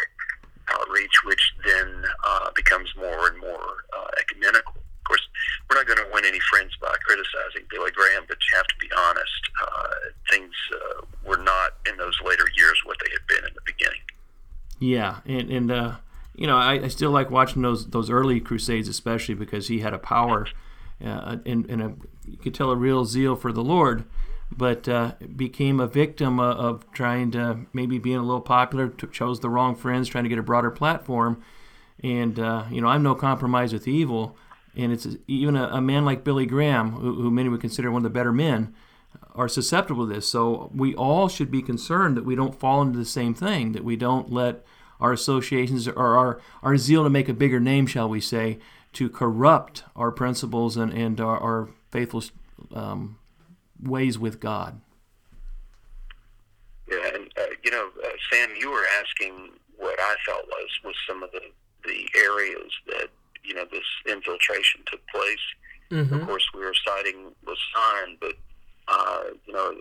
outreach, 0.68 1.24
which 1.24 1.54
then 1.64 2.04
uh, 2.24 2.50
becomes 2.54 2.88
more 2.96 3.28
and 3.28 3.38
more 3.38 3.84
ecumenical 4.18 4.74
of 5.02 5.08
course, 5.08 5.28
we're 5.68 5.76
not 5.76 5.86
going 5.86 5.98
to 5.98 6.14
win 6.14 6.24
any 6.24 6.38
friends 6.48 6.70
by 6.80 6.94
criticizing 7.04 7.66
Billy 7.68 7.90
Graham, 7.90 8.22
but 8.28 8.38
you 8.38 8.56
have 8.56 8.66
to 8.68 8.74
be 8.78 8.88
honest. 8.96 9.50
Uh, 9.60 9.88
things 10.30 10.54
uh, 10.72 11.04
were 11.24 11.38
not 11.38 11.72
in 11.88 11.96
those 11.96 12.16
later 12.24 12.44
years 12.56 12.80
what 12.84 12.96
they 13.04 13.10
had 13.10 13.26
been 13.26 13.48
in 13.48 13.52
the 13.52 13.60
beginning. 13.66 13.98
Yeah, 14.78 15.18
and 15.26 15.50
and 15.50 15.72
uh, 15.72 15.96
you 16.36 16.46
know 16.46 16.56
I, 16.56 16.84
I, 16.84 16.88
still 16.88 17.10
like 17.10 17.32
watching 17.32 17.62
those 17.62 17.88
those 17.88 18.10
early 18.10 18.38
crusades, 18.38 18.86
especially 18.86 19.34
because 19.34 19.66
he 19.66 19.80
had 19.80 19.92
a 19.92 19.98
power 19.98 20.46
uh, 21.04 21.38
and, 21.44 21.68
and 21.68 21.82
a, 21.82 21.94
you 22.24 22.36
could 22.36 22.54
tell 22.54 22.70
a 22.70 22.76
real 22.76 23.04
zeal 23.04 23.34
for 23.34 23.52
the 23.52 23.64
Lord, 23.64 24.04
but 24.56 24.88
uh, 24.88 25.12
became 25.36 25.80
a 25.80 25.86
victim 25.86 26.38
of, 26.38 26.56
of, 26.56 26.92
trying 26.92 27.30
to 27.32 27.60
maybe 27.72 27.98
being 27.98 28.16
a 28.16 28.22
little 28.22 28.40
popular, 28.40 28.88
chose 28.88 29.40
the 29.40 29.50
wrong 29.50 29.74
friends, 29.74 30.08
trying 30.08 30.24
to 30.24 30.28
get 30.30 30.38
a 30.38 30.42
broader 30.42 30.70
platform, 30.70 31.42
and 32.02 32.38
uh, 32.38 32.64
you 32.70 32.80
know 32.80 32.88
I'm 32.88 33.02
no 33.02 33.14
compromise 33.14 33.72
with 33.72 33.88
evil 33.88 34.36
and 34.76 34.92
it's 34.92 35.06
even 35.26 35.56
a, 35.56 35.64
a 35.68 35.80
man 35.80 36.04
like 36.04 36.24
Billy 36.24 36.46
Graham, 36.46 36.92
who, 36.92 37.14
who, 37.22 37.30
many 37.30 37.48
would 37.48 37.60
consider 37.60 37.90
one 37.90 38.00
of 38.00 38.04
the 38.04 38.18
better 38.18 38.32
men, 38.32 38.74
are 39.34 39.48
susceptible 39.48 40.06
to 40.06 40.14
this. 40.14 40.28
So 40.28 40.70
we 40.74 40.94
all 40.94 41.28
should 41.28 41.50
be 41.50 41.62
concerned 41.62 42.16
that 42.16 42.24
we 42.24 42.34
don't 42.34 42.58
fall 42.58 42.82
into 42.82 42.98
the 42.98 43.04
same 43.04 43.34
thing, 43.34 43.72
that 43.72 43.84
we 43.84 43.96
don't 43.96 44.32
let 44.32 44.64
our 45.00 45.12
associations 45.12 45.88
or 45.88 46.16
our, 46.16 46.40
our 46.62 46.76
zeal 46.76 47.04
to 47.04 47.10
make 47.10 47.28
a 47.28 47.34
bigger 47.34 47.60
name, 47.60 47.86
shall 47.86 48.08
we 48.08 48.20
say, 48.20 48.58
to 48.94 49.08
corrupt 49.08 49.84
our 49.96 50.10
principles 50.10 50.76
and, 50.76 50.92
and 50.92 51.20
our, 51.20 51.38
our 51.38 51.68
faithful 51.90 52.22
um, 52.72 53.18
ways 53.82 54.18
with 54.18 54.40
God. 54.40 54.80
Yeah, 56.90 57.14
and 57.14 57.28
uh, 57.38 57.54
you 57.64 57.70
know, 57.70 57.88
uh, 58.04 58.08
Sam, 58.30 58.50
you 58.58 58.70
were 58.70 58.86
asking 59.00 59.50
what 59.76 59.98
I 59.98 60.14
felt 60.26 60.46
was 60.46 60.68
was 60.84 60.94
some 61.08 61.22
of 61.22 61.30
the 61.32 61.40
the 61.84 62.08
areas 62.16 62.72
that 62.88 63.08
you 63.42 63.54
know 63.54 63.64
this 63.70 63.84
infiltration 64.06 64.82
took 64.86 65.00
place. 65.08 65.44
Mm-hmm. 65.90 66.14
Of 66.14 66.26
course, 66.26 66.48
we 66.54 66.60
were 66.60 66.74
citing 66.86 67.32
Lausanne, 67.46 68.16
but 68.20 68.34
uh, 68.88 69.24
you 69.46 69.52
know, 69.52 69.74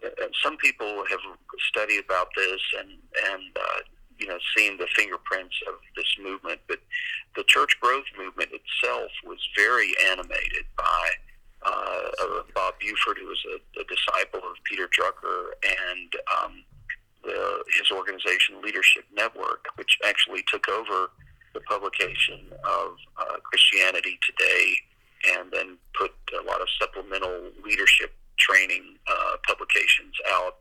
some 0.44 0.58
people 0.58 1.04
have 1.10 1.20
studied 1.70 2.04
about 2.06 2.28
this 2.36 2.62
and 2.80 2.90
and 3.32 3.58
uh, 3.58 3.80
you 4.18 4.28
know 4.28 4.38
seen 4.56 4.78
the 4.78 4.88
fingerprints 4.96 5.56
of 5.68 5.76
this 5.96 6.16
movement. 6.22 6.60
But 6.68 6.80
the 7.36 7.44
church 7.44 7.78
growth 7.82 8.06
movement 8.18 8.52
itself 8.52 9.12
was 9.26 9.40
very 9.56 9.94
animated 10.12 10.66
by 10.78 11.10
uh, 11.64 12.44
Bob 12.56 12.74
Buford, 12.80 13.18
who 13.20 13.28
was 13.28 13.44
a, 13.54 13.82
a 13.82 13.84
disciple 13.86 14.40
of 14.40 14.58
Peter 14.64 14.88
Drucker, 14.88 15.52
and 15.64 16.14
um, 16.38 16.64
the, 17.24 17.64
his 17.78 17.92
organization 17.92 18.62
Leadership 18.64 19.06
Network, 19.14 19.66
which 19.76 19.98
actually 20.06 20.44
took 20.52 20.68
over 20.70 21.12
the 21.54 21.62
publication 21.62 22.40
of 22.64 22.96
uh, 23.18 23.38
Christianity 23.44 24.18
Today, 24.26 24.74
and 25.38 25.52
then 25.52 25.78
put 25.94 26.12
a 26.40 26.44
lot 26.46 26.62
of 26.62 26.68
supplemental 26.80 27.52
leadership 27.64 28.14
training 28.40 28.98
uh, 29.08 29.36
publications 29.48 30.16
out. 30.30 30.58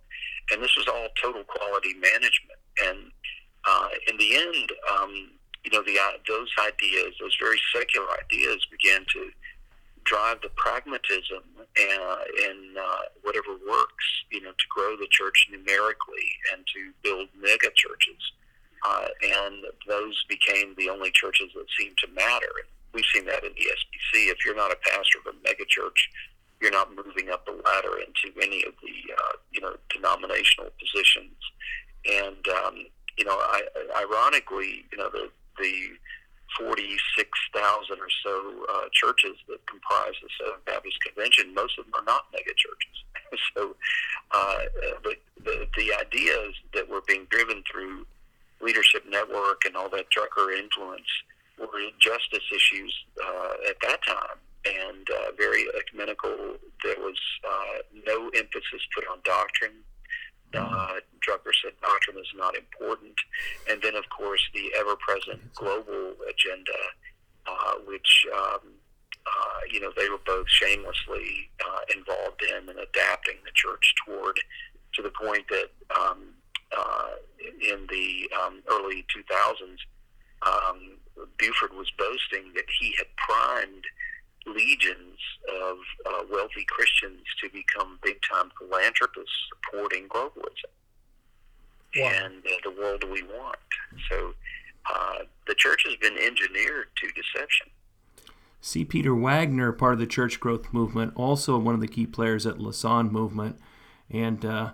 And 0.53 0.62
this 0.62 0.76
was 0.76 0.86
all 0.88 1.09
total 1.22 1.44
quality 1.44 1.94
management. 1.94 2.61
And 2.84 2.98
uh, 3.64 3.88
in 4.09 4.18
the 4.18 4.36
end, 4.36 4.72
um, 4.92 5.30
you 5.64 5.70
know, 5.72 5.82
the, 5.82 5.98
uh, 5.98 6.18
those 6.28 6.48
ideas, 6.59 7.14
those 7.20 7.36
very 7.40 7.61
secular 7.74 8.07
ideas, 8.24 8.66
began 8.70 9.05
to 9.12 9.30
drive 10.11 10.42
the 10.42 10.50
pragmatism 10.56 11.46
uh, 11.56 12.16
in 12.50 12.74
uh, 12.74 13.02
whatever 13.22 13.54
works, 13.62 14.06
you 14.30 14.42
know, 14.42 14.50
to 14.50 14.66
grow 14.68 14.96
the 14.96 15.06
church 15.11 15.46
numerically 15.50 16.26
and 16.52 16.66
to 16.66 16.90
build 17.02 17.28
mega 17.38 17.70
churches. 17.74 18.18
Uh, 18.84 19.06
and 19.22 19.64
those 19.86 20.24
became 20.28 20.74
the 20.76 20.88
only 20.88 21.12
churches 21.12 21.46
that 21.54 21.66
seemed 21.78 21.96
to 21.98 22.08
matter. 22.11 22.50
We've 22.92 23.04
seen 23.14 23.24
that 23.26 23.44
in 23.44 23.52
the 23.52 23.66
SBC. 23.70 24.32
If 24.32 24.44
you're 24.44 24.56
not 24.56 24.72
a 24.72 24.76
pastor 24.82 25.18
of 25.24 25.34
a 25.34 25.36
mega 25.44 25.64
church, 25.68 26.11
you're 26.61 26.72
not 26.72 26.90
moving 26.90 27.30
up 27.30 27.46
the 27.46 27.52
ladder 27.52 27.98
into 27.98 28.36
any 28.42 28.64
of 28.66 28.74
the 28.82 29.14
uh, 29.14 29.36
you 29.52 29.61
know 29.61 29.76
denominational 29.94 30.70
positions. 30.80 31.38
And 32.11 32.48
um, 32.48 32.74
you 33.16 33.24
know, 33.24 33.36
I, 33.36 33.62
ironically, 33.96 34.86
you 34.90 34.98
know 34.98 35.08
the 35.08 35.30
the 35.58 35.72
46,000 36.59 37.98
or 37.98 38.09
so 38.24 38.66
uh, 38.72 38.88
churches 38.92 39.36
that 39.48 39.64
comprise 39.66 40.14
the 40.22 40.28
Southern 40.38 40.61
Baptist 40.66 40.98
Convention, 41.05 41.55
most 41.55 41.78
of 41.78 41.84
them 41.86 41.94
are 41.94 42.05
not 42.05 42.26
mega 42.32 42.55
churches. 42.57 42.96
so, 43.55 43.76
uh, 44.32 44.59
but 45.03 45.16
the, 45.44 45.66
the 45.76 45.92
ideas 45.94 46.55
that 46.74 46.88
were 46.88 47.03
being 47.07 47.26
driven 47.30 47.62
through 47.70 48.07
Leadership 48.61 49.05
Network 49.09 49.62
and 49.64 49.76
all 49.76 49.88
that 49.90 50.07
Drucker 50.11 50.57
influence 50.57 51.09
were 51.59 51.90
justice 51.98 52.44
issues 52.55 52.94
uh, 53.22 53.55
at 53.68 53.76
that 53.82 54.05
time 54.05 54.38
and 54.66 55.09
uh, 55.11 55.32
very 55.38 55.64
ecumenical. 55.78 56.57
There 56.84 56.96
was 56.98 57.16
uh, 57.44 57.78
no 58.07 58.28
emphasis 58.34 58.82
put 58.94 59.05
on 59.11 59.18
doctrine. 59.24 59.84
Uh, 60.55 61.01
Drucker 61.26 61.53
said 61.62 61.72
doctrine 61.80 62.18
is 62.18 62.32
not 62.34 62.57
important. 62.57 63.14
And 63.68 63.80
then, 63.82 63.94
of 63.94 64.09
course, 64.09 64.40
the 64.55 64.72
ever 64.78 64.96
present 64.96 65.40
global 65.55 66.14
agenda, 66.28 66.78
uh, 67.46 67.74
which, 67.86 68.26
um, 68.34 68.61
uh, 69.26 69.61
you 69.70 69.80
know, 69.80 69.92
they 69.96 70.09
were 70.09 70.20
both 70.26 70.48
shamelessly 70.48 71.51
uh, 71.64 71.80
involved 71.96 72.42
in 72.42 72.68
and 72.68 72.78
adapting 72.78 73.36
the 73.44 73.53
church 73.55 73.94
toward 74.05 74.40
to 74.94 75.03
the 75.03 75.11
point 75.11 75.44
that 75.48 75.70
um, 75.96 76.34
uh, 76.76 77.11
in 77.61 77.86
the 77.90 78.28
um, 78.42 78.62
early 78.70 79.05
2000s, 79.14 79.78
um, 80.42 80.96
Buford 81.38 81.74
was 81.74 81.90
boasting 81.98 82.53
that 82.55 82.64
he 82.80 82.94
had 82.96 83.07
primed 83.16 83.84
legions 84.47 85.18
of 85.62 85.76
uh, 86.07 86.24
wealthy 86.30 86.64
Christians 86.68 87.22
to 87.43 87.49
become 87.51 87.99
big 88.03 88.18
time 88.22 88.51
philanthropists 88.59 89.49
supporting 89.49 90.09
globalism 90.09 90.70
wow. 91.97 92.11
and 92.12 92.34
uh, 92.47 92.51
the 92.64 92.70
world 92.70 93.05
we 93.05 93.22
want. 93.22 93.59
So 94.11 94.34
uh, 94.91 95.18
the 95.47 95.55
church 95.55 95.84
has 95.86 95.97
been 95.97 96.16
engineered 96.18 96.88
to 96.97 97.09
deception. 97.09 97.68
See 98.61 98.84
Peter 98.84 99.14
Wagner, 99.14 99.72
part 99.72 99.95
of 99.95 99.99
the 100.01 100.07
church 100.07 100.38
growth 100.38 100.72
movement, 100.72 101.14
also 101.16 101.59
one 101.59 101.74
of 101.74 101.80
the 101.80 101.88
key 101.88 102.07
players 102.07 102.47
at 102.47 102.61
Lausanne 102.61 103.11
movement, 103.11 103.59
and 104.11 104.45
uh, 104.45 104.72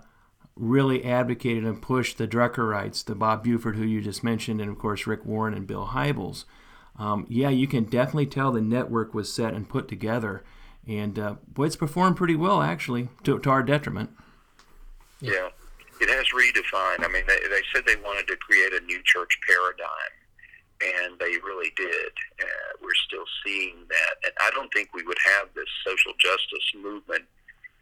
really 0.55 1.05
advocated 1.05 1.63
and 1.63 1.81
pushed 1.81 2.17
the 2.17 2.27
Druckerites, 2.27 3.05
the 3.05 3.15
Bob 3.15 3.43
Buford, 3.43 3.77
who 3.77 3.85
you 3.85 4.01
just 4.01 4.23
mentioned, 4.23 4.59
and 4.59 4.69
of 4.69 4.77
course 4.77 5.07
Rick 5.07 5.25
Warren 5.25 5.53
and 5.53 5.65
Bill 5.65 5.87
Hybels 5.87 6.43
um, 6.97 7.25
yeah, 7.29 7.49
you 7.49 7.67
can 7.67 7.83
definitely 7.83 8.25
tell 8.25 8.51
the 8.51 8.61
network 8.61 9.13
was 9.13 9.31
set 9.31 9.53
and 9.53 9.69
put 9.69 9.87
together. 9.87 10.43
And 10.87 11.19
uh, 11.19 11.35
boy, 11.47 11.65
it's 11.65 11.75
performed 11.75 12.15
pretty 12.15 12.35
well, 12.35 12.61
actually, 12.61 13.09
to, 13.23 13.39
to 13.39 13.49
our 13.49 13.63
detriment. 13.63 14.11
Yeah, 15.19 15.49
it 15.99 16.09
has 16.09 16.27
redefined. 16.33 17.05
I 17.05 17.11
mean, 17.11 17.23
they, 17.27 17.39
they 17.49 17.61
said 17.73 17.83
they 17.85 17.97
wanted 17.97 18.27
to 18.27 18.37
create 18.37 18.73
a 18.73 18.85
new 18.85 19.01
church 19.03 19.37
paradigm, 19.47 20.13
and 20.81 21.19
they 21.19 21.37
really 21.43 21.71
did. 21.75 22.11
Uh, 22.39 22.77
we're 22.81 22.95
still 23.07 23.25
seeing 23.45 23.75
that. 23.89 24.13
And 24.23 24.33
I 24.41 24.49
don't 24.51 24.71
think 24.73 24.93
we 24.93 25.03
would 25.03 25.17
have 25.25 25.49
this 25.55 25.69
social 25.85 26.13
justice 26.19 26.71
movement 26.81 27.25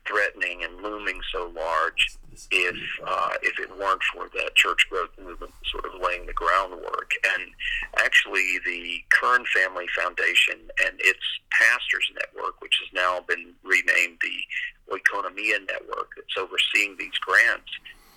threatening 0.08 0.64
and 0.64 0.82
looming 0.82 1.20
so 1.32 1.51
large 1.56 2.18
if 2.51 2.76
uh, 3.06 3.34
if 3.41 3.60
it 3.60 3.70
weren't 3.80 4.01
for 4.14 4.30
that 4.36 4.56
church 4.56 4.88
growth 4.89 5.10
movement 5.22 5.53
sort 5.72 5.86
of 5.86 6.01
laying 6.01 6.26
the 6.26 6.34
groundwork. 6.34 7.12
And 7.36 7.51
actually, 7.97 8.60
the 8.66 8.99
Kern 9.10 9.45
Family 9.53 9.86
Foundation 9.95 10.60
and 10.86 10.99
its 10.99 11.24
pastors 11.51 12.12
network, 12.14 12.62
which 12.62 12.80
has 12.84 12.93
now 12.93 13.22
been 13.28 13.53
renamed 13.64 14.18
the 14.22 14.93
Oikonomia 14.93 15.60
Network, 15.68 16.12
that's 16.16 16.38
overseeing 16.38 16.95
these 16.97 17.18
grants. 17.20 17.72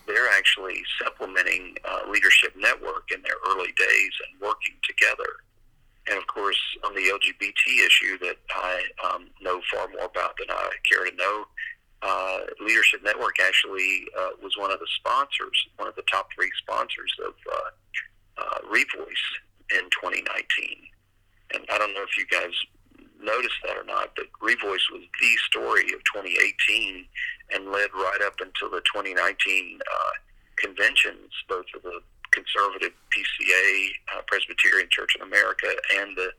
They're 0.07 0.31
actually 0.31 0.83
supplementing 1.03 1.77
uh, 1.85 2.11
Leadership 2.11 2.55
Network 2.57 3.11
in 3.15 3.23
their 3.23 3.37
early 3.49 3.73
days 3.77 4.13
and 4.27 4.41
working 4.41 4.75
together. 4.87 5.45
And 6.09 6.17
of 6.17 6.27
course, 6.27 6.59
on 6.85 6.95
the 6.95 7.03
LGBT 7.03 7.87
issue 7.87 8.19
that 8.21 8.37
I 8.49 8.83
um, 9.05 9.29
know 9.43 9.61
far 9.71 9.89
more 9.89 10.07
about 10.07 10.39
than 10.39 10.51
I 10.51 10.71
care 10.91 11.05
to 11.05 11.15
know, 11.15 11.45
uh, 12.03 12.39
Leadership 12.61 13.03
Network 13.03 13.41
actually 13.41 14.07
uh, 14.19 14.31
was 14.43 14.57
one 14.57 14.71
of 14.71 14.79
the 14.79 14.87
sponsors, 14.97 15.67
one 15.77 15.89
of 15.89 15.97
the 15.97 16.05
top 16.11 16.29
three 16.35 16.51
sponsors 16.59 17.13
of 17.25 17.35
uh, 17.51 18.43
uh, 18.43 18.59
Revoice 18.71 19.27
in 19.73 19.91
2019. 19.91 20.25
And 21.55 21.65
I 21.73 21.79
don't 21.79 21.95
know 21.95 22.05
if 22.05 22.17
you 22.17 22.27
guys 22.27 22.53
noticed 23.21 23.59
that 23.67 23.77
or 23.77 23.85
not, 23.85 24.15
but 24.15 24.27
Revoice 24.41 24.87
was 24.93 25.03
the 25.21 25.37
story 25.49 25.93
of 25.93 26.01
2018 26.15 27.05
and 27.55 27.73
led 27.73 27.91
right 27.95 28.21
up 28.25 28.41
until 28.41 28.71
the 28.71 28.83
2019 28.87 29.81
uh, 29.81 30.11
conventions, 30.57 31.33
both 31.49 31.67
of 31.75 31.83
the 31.83 32.01
conservative 32.31 32.93
PCA, 33.11 33.89
uh, 34.15 34.21
Presbyterian 34.27 34.89
Church 34.91 35.17
in 35.17 35.23
America, 35.23 35.67
and 35.99 36.17
the 36.17 36.31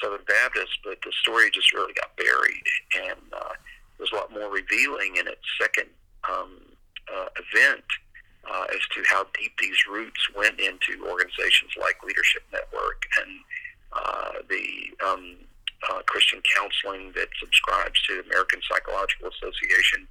Southern 0.00 0.24
Baptist. 0.26 0.78
But 0.84 0.98
the 1.04 1.12
story 1.20 1.50
just 1.50 1.72
really 1.74 1.92
got 1.94 2.16
buried. 2.16 2.64
And 3.10 3.20
uh, 3.32 3.54
was 4.02 4.12
a 4.12 4.16
lot 4.16 4.32
more 4.32 4.50
revealing 4.50 5.16
in 5.16 5.28
its 5.28 5.46
second 5.60 5.86
um, 6.28 6.58
uh, 7.06 7.28
event 7.38 7.84
uh, 8.50 8.66
as 8.74 8.82
to 8.94 9.02
how 9.08 9.24
deep 9.38 9.52
these 9.60 9.86
roots 9.88 10.20
went 10.36 10.58
into 10.58 11.06
organizations 11.06 11.70
like 11.80 12.02
Leadership 12.02 12.42
Network 12.52 13.06
and 13.22 13.30
uh, 13.92 14.32
the 14.50 15.06
um, 15.06 15.36
uh, 15.90 16.02
Christian 16.06 16.42
counseling 16.56 17.12
that 17.14 17.28
subscribes 17.38 18.00
to 18.08 18.16
the 18.16 18.28
American 18.28 18.60
Psychological 18.68 19.30
Association. 19.30 20.06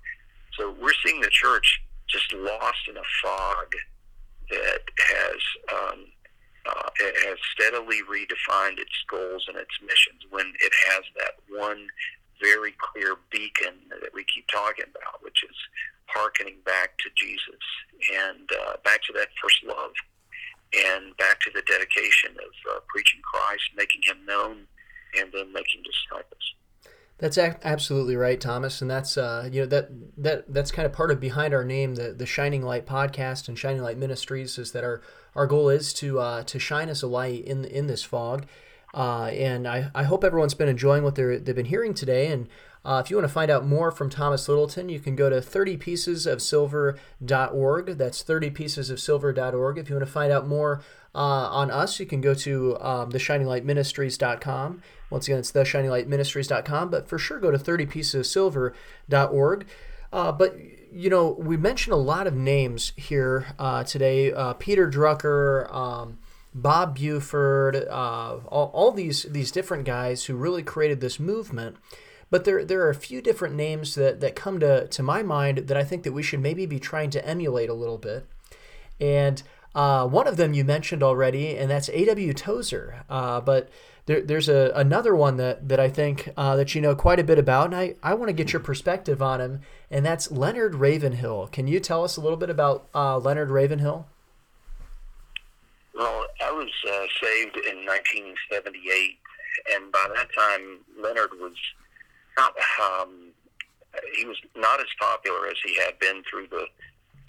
So 0.58 0.76
we're 0.80 0.96
seeing 1.06 1.20
the 1.22 1.30
church 1.32 1.82
just 2.08 2.32
lost 2.34 2.88
in 2.88 2.98
a 2.98 3.08
fog 3.24 3.68
that 4.50 4.84
has 5.00 5.40
um, 5.72 6.06
uh, 6.64 6.90
has 7.26 7.38
steadily 7.56 8.02
redefined 8.04 8.78
its 8.78 8.94
goals 9.10 9.46
and 9.48 9.58
its 9.58 9.74
missions 9.82 10.22
when 10.30 10.46
it 10.62 10.74
has 10.90 11.02
that 11.18 11.34
one 11.50 11.88
very 12.42 12.74
clear 12.80 13.16
beacon 13.32 13.76
that 13.90 14.14
we 14.14 14.26
keep 14.34 14.48
talking 14.48 14.86
about, 14.90 15.22
which 15.22 15.44
is 15.44 15.56
hearkening 16.08 16.58
back 16.66 16.98
to 16.98 17.10
Jesus 17.16 17.64
and 18.12 18.50
uh, 18.68 18.74
back 18.84 19.02
to 19.04 19.14
that 19.14 19.30
first 19.42 19.64
love 19.64 19.92
and 20.74 21.16
back 21.18 21.40
to 21.42 21.52
the 21.54 21.62
dedication 21.64 22.32
of 22.32 22.76
uh, 22.76 22.80
preaching 22.88 23.22
Christ, 23.22 23.64
making 23.76 24.02
him 24.04 24.26
known, 24.26 24.68
and 25.18 25.32
then 25.34 25.52
making 25.54 25.84
disciples. 25.84 26.56
That's 27.18 27.38
absolutely 27.38 28.16
right, 28.16 28.42
Thomas, 28.42 28.82
and 28.82 28.90
that's 28.90 29.16
uh, 29.16 29.48
you 29.52 29.62
know 29.62 29.68
that 29.68 29.90
that 30.18 30.52
that's 30.52 30.72
kind 30.72 30.88
of 30.88 30.92
part 30.92 31.12
of 31.12 31.20
behind 31.20 31.54
our 31.54 31.64
name, 31.64 31.94
the 31.94 32.14
the 32.14 32.26
Shining 32.26 32.64
Light 32.64 32.88
podcast 32.88 33.48
and 33.48 33.60
Shining 33.60 33.84
Light 33.84 33.98
Ministries, 33.98 34.58
is 34.58 34.72
that 34.72 34.84
our 34.84 35.04
our 35.36 35.46
goal 35.46 35.70
is 35.70 35.94
to 35.96 36.20
uh, 36.20 36.44
to 36.44 36.58
shine 36.58 36.90
as 36.90 37.04
a 37.04 37.08
light 37.08 37.46
in 37.46 37.64
in 37.64 37.86
this 37.86 38.02
fog, 38.02 38.48
uh, 38.94 39.26
and 39.26 39.68
I, 39.68 39.90
I 39.96 40.04
hope 40.04 40.24
everyone's 40.24 40.54
been 40.54 40.70
enjoying 40.70 41.04
what 41.04 41.16
they're 41.16 41.40
they've 41.40 41.56
been 41.56 41.66
hearing 41.66 41.94
today. 41.94 42.28
And 42.28 42.48
uh, 42.84 43.00
if 43.04 43.12
you 43.12 43.18
want 43.18 43.28
to 43.28 43.34
find 43.34 43.52
out 43.52 43.66
more 43.66 43.92
from 43.92 44.10
Thomas 44.10 44.50
Littleton, 44.50 44.90
you 44.90 45.00
can 45.00 45.16
go 45.16 45.30
to 45.30 45.36
30piecesofsilver.org. 45.38 47.98
That's 47.98 48.24
30piecesofsilver.org. 48.24 49.78
If 49.78 49.90
you 49.90 49.96
want 49.96 50.08
to 50.08 50.12
find 50.12 50.34
out 50.34 50.48
more 50.48 50.82
uh, 51.14 51.20
on 51.20 51.70
us, 51.70 52.00
you 52.00 52.08
can 52.08 52.22
go 52.22 52.34
to 52.34 52.78
um, 52.82 53.12
theshininglightministries.com. 53.12 54.82
Once 55.12 55.28
again, 55.28 55.38
it's 55.40 55.52
theshininglightministries.com, 55.52 56.90
but 56.90 57.08
for 57.08 57.20
sure 57.20 57.40
go 57.40 57.52
to 57.52 57.60
30piecesofsilver.org. 57.60 59.68
Uh, 60.14 60.32
but, 60.32 60.58
you 60.92 61.10
know, 61.10 61.30
we 61.40 61.58
mentioned 61.58 61.94
a 61.94 61.98
lot 61.98 62.28
of 62.28 62.34
names 62.34 62.92
here 62.98 63.56
uh, 63.60 63.84
today 63.84 64.34
uh, 64.34 64.54
Peter 64.54 64.90
Drucker. 64.90 65.72
Um, 65.74 66.18
Bob 66.54 66.98
Buford, 66.98 67.76
uh, 67.76 68.38
all, 68.48 68.72
all 68.74 68.92
these 68.92 69.24
these 69.24 69.52
different 69.52 69.86
guys 69.86 70.26
who 70.26 70.36
really 70.36 70.64
created 70.64 71.00
this 71.00 71.20
movement. 71.20 71.78
But 72.30 72.46
there, 72.46 72.64
there 72.64 72.82
are 72.82 72.90
a 72.90 72.96
few 72.96 73.22
different 73.22 73.56
names 73.56 73.96
that, 73.96 74.22
that 74.22 74.38
come 74.38 74.62
to, 74.62 74.88
to 74.88 75.04
my 75.04 75.22
mind 75.22 75.58
that 75.68 75.76
I 75.76 75.84
think 75.84 76.04
that 76.04 76.14
we 76.14 76.24
should 76.24 76.40
maybe 76.40 76.66
be 76.66 76.80
trying 76.80 77.10
to 77.10 77.28
emulate 77.28 77.70
a 77.70 77.74
little 77.74 77.98
bit. 77.98 78.26
And 79.02 79.44
uh, 79.76 80.08
one 80.08 80.28
of 80.28 80.38
them 80.38 80.54
you 80.54 80.64
mentioned 80.64 81.04
already, 81.04 81.58
and 81.58 81.70
that's 81.70 81.90
A.W. 81.90 82.34
Tozer. 82.34 83.04
Uh, 83.10 83.42
but 83.42 83.70
there, 84.06 84.22
there's 84.22 84.48
a, 84.48 84.72
another 84.76 85.16
one 85.16 85.38
that, 85.38 85.68
that 85.68 85.80
I 85.80 85.90
think 85.90 86.30
uh, 86.38 86.56
that 86.56 86.74
you 86.74 86.82
know 86.82 86.96
quite 86.96 87.20
a 87.20 87.24
bit 87.24 87.38
about, 87.38 87.66
and 87.66 87.76
I, 87.76 87.96
I 88.02 88.14
want 88.14 88.30
to 88.30 88.34
get 88.34 88.54
your 88.54 88.62
perspective 88.62 89.22
on 89.22 89.42
him, 89.42 89.62
and 89.90 90.06
that's 90.06 90.32
Leonard 90.32 90.76
Ravenhill. 90.76 91.48
Can 91.48 91.68
you 91.68 91.80
tell 91.80 92.04
us 92.04 92.18
a 92.18 92.22
little 92.22 92.38
bit 92.38 92.50
about 92.50 92.88
uh, 92.96 93.18
Leonard 93.18 93.50
Ravenhill? 93.50 94.08
Well, 96.02 96.26
I 96.44 96.50
was 96.50 96.72
uh, 96.90 97.06
saved 97.22 97.58
in 97.58 97.86
1978, 97.86 99.20
and 99.72 99.92
by 99.92 100.08
that 100.16 100.34
time, 100.36 100.80
Leonard 101.00 101.30
was 101.40 101.54
not 102.36 102.56
um, 102.82 103.30
he 104.18 104.26
was 104.26 104.38
not 104.56 104.80
as 104.80 104.88
popular 105.00 105.46
as 105.46 105.58
he 105.64 105.78
had 105.78 106.00
been 106.00 106.24
through 106.28 106.48
the 106.48 106.66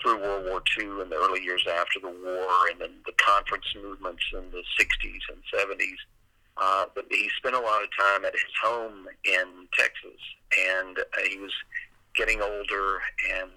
through 0.01 0.23
World 0.23 0.47
War 0.47 0.63
II 0.81 1.03
and 1.03 1.13
the 1.13 1.17
early 1.17 1.43
years 1.43 1.67
after 1.69 2.01
the 2.01 2.09
war, 2.09 2.49
and 2.71 2.81
then 2.81 2.95
the 3.05 3.13
conference 3.23 3.67
movements 3.77 4.25
in 4.33 4.51
the 4.53 4.65
60s 4.81 5.21
and 5.29 5.43
70s. 5.53 6.01
Uh, 6.57 6.87
but 6.95 7.05
he 7.11 7.29
spent 7.37 7.55
a 7.55 7.61
lot 7.61 7.83
of 7.83 7.91
time 8.01 8.25
at 8.25 8.33
his 8.33 8.57
home 8.65 9.07
in 9.25 9.69
Texas, 9.79 10.21
and 10.73 10.99
uh, 10.99 11.29
he 11.29 11.37
was 11.37 11.53
getting 12.15 12.41
older. 12.41 13.01
And 13.37 13.51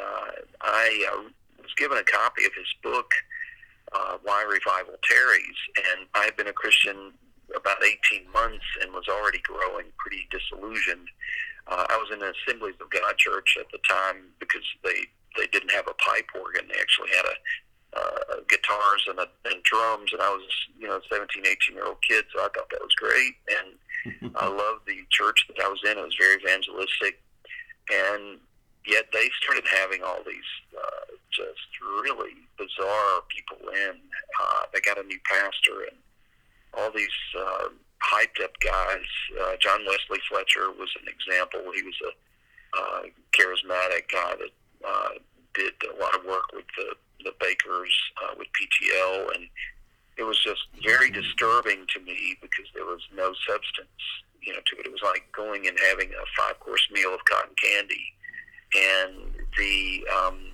uh, 0.00 0.30
I 0.62 1.06
uh, 1.12 1.22
was 1.60 1.74
given 1.76 1.98
a 1.98 2.04
copy 2.04 2.46
of 2.46 2.54
his 2.54 2.74
book, 2.82 3.12
uh, 3.94 4.18
Why 4.22 4.42
Revival 4.42 4.94
Tarries, 5.08 5.60
and 5.76 6.06
I 6.14 6.24
had 6.24 6.36
been 6.36 6.48
a 6.48 6.52
Christian 6.52 7.12
about 7.54 7.84
18 7.84 8.30
months 8.32 8.64
and 8.82 8.92
was 8.92 9.06
already 9.08 9.38
growing 9.40 9.86
pretty 9.98 10.26
disillusioned. 10.30 11.08
Uh, 11.66 11.86
I 11.88 11.96
was 11.96 12.08
in 12.12 12.22
an 12.22 12.32
Assemblies 12.34 12.74
of 12.80 12.90
God 12.90 13.16
church 13.16 13.56
at 13.60 13.66
the 13.70 13.78
time 13.88 14.32
because 14.40 14.64
they 14.82 15.06
they 15.36 15.46
didn't 15.48 15.72
have 15.72 15.88
a 15.88 15.94
pipe 15.94 16.30
organ. 16.34 16.68
They 16.68 16.78
actually 16.78 17.10
had 17.10 17.26
a 17.26 17.34
uh, 17.96 18.34
guitars 18.48 19.06
and, 19.08 19.18
a, 19.18 19.26
and 19.44 19.62
drums, 19.62 20.12
and 20.12 20.20
I 20.20 20.28
was, 20.30 20.42
you 20.78 20.88
know, 20.88 21.00
17, 21.10 21.46
18 21.46 21.74
year 21.74 21.86
old 21.86 22.02
kid, 22.02 22.24
so 22.34 22.40
I 22.40 22.48
thought 22.54 22.70
that 22.70 22.82
was 22.82 22.94
great. 22.98 23.34
And 23.50 24.32
I 24.36 24.48
loved 24.48 24.86
the 24.86 24.98
church 25.10 25.46
that 25.48 25.62
I 25.62 25.68
was 25.68 25.80
in. 25.84 25.98
It 25.98 26.04
was 26.04 26.16
very 26.18 26.40
evangelistic. 26.42 27.20
And 27.92 28.38
yet 28.86 29.06
they 29.12 29.30
started 29.42 29.64
having 29.70 30.02
all 30.02 30.18
these 30.26 30.50
uh, 30.76 30.83
just 31.34 31.68
really 31.82 32.34
bizarre 32.56 33.22
people 33.28 33.68
in. 33.68 33.96
Uh, 34.40 34.62
they 34.72 34.80
got 34.80 34.98
a 34.98 35.02
new 35.02 35.18
pastor 35.24 35.86
and 35.90 35.98
all 36.76 36.90
these 36.90 37.18
uh, 37.38 37.68
hyped 38.02 38.42
up 38.42 38.52
guys. 38.60 39.06
Uh, 39.42 39.56
John 39.60 39.80
Wesley 39.86 40.20
Fletcher 40.28 40.70
was 40.70 40.90
an 41.00 41.08
example. 41.08 41.60
He 41.74 41.82
was 41.82 41.98
a 42.04 42.12
uh, 42.78 43.02
charismatic 43.32 44.10
guy 44.10 44.34
that 44.38 44.54
uh, 44.86 45.10
did 45.54 45.72
a 45.94 46.00
lot 46.00 46.16
of 46.16 46.24
work 46.24 46.52
with 46.52 46.66
the 46.76 46.94
the 47.24 47.32
Bakkers 47.40 47.94
uh, 48.22 48.34
with 48.36 48.48
PTL, 48.52 49.34
and 49.34 49.48
it 50.18 50.24
was 50.24 50.38
just 50.42 50.60
very 50.84 51.10
disturbing 51.10 51.86
to 51.94 52.00
me 52.00 52.36
because 52.42 52.66
there 52.74 52.84
was 52.84 53.00
no 53.16 53.32
substance, 53.48 53.88
you 54.42 54.52
know, 54.52 54.58
to 54.66 54.78
it. 54.78 54.86
It 54.86 54.92
was 54.92 55.00
like 55.02 55.24
going 55.34 55.66
and 55.66 55.78
having 55.88 56.10
a 56.10 56.24
five 56.36 56.60
course 56.60 56.86
meal 56.92 57.14
of 57.14 57.24
cotton 57.24 57.54
candy, 57.56 58.04
and 58.76 59.34
the 59.56 60.06
um, 60.14 60.53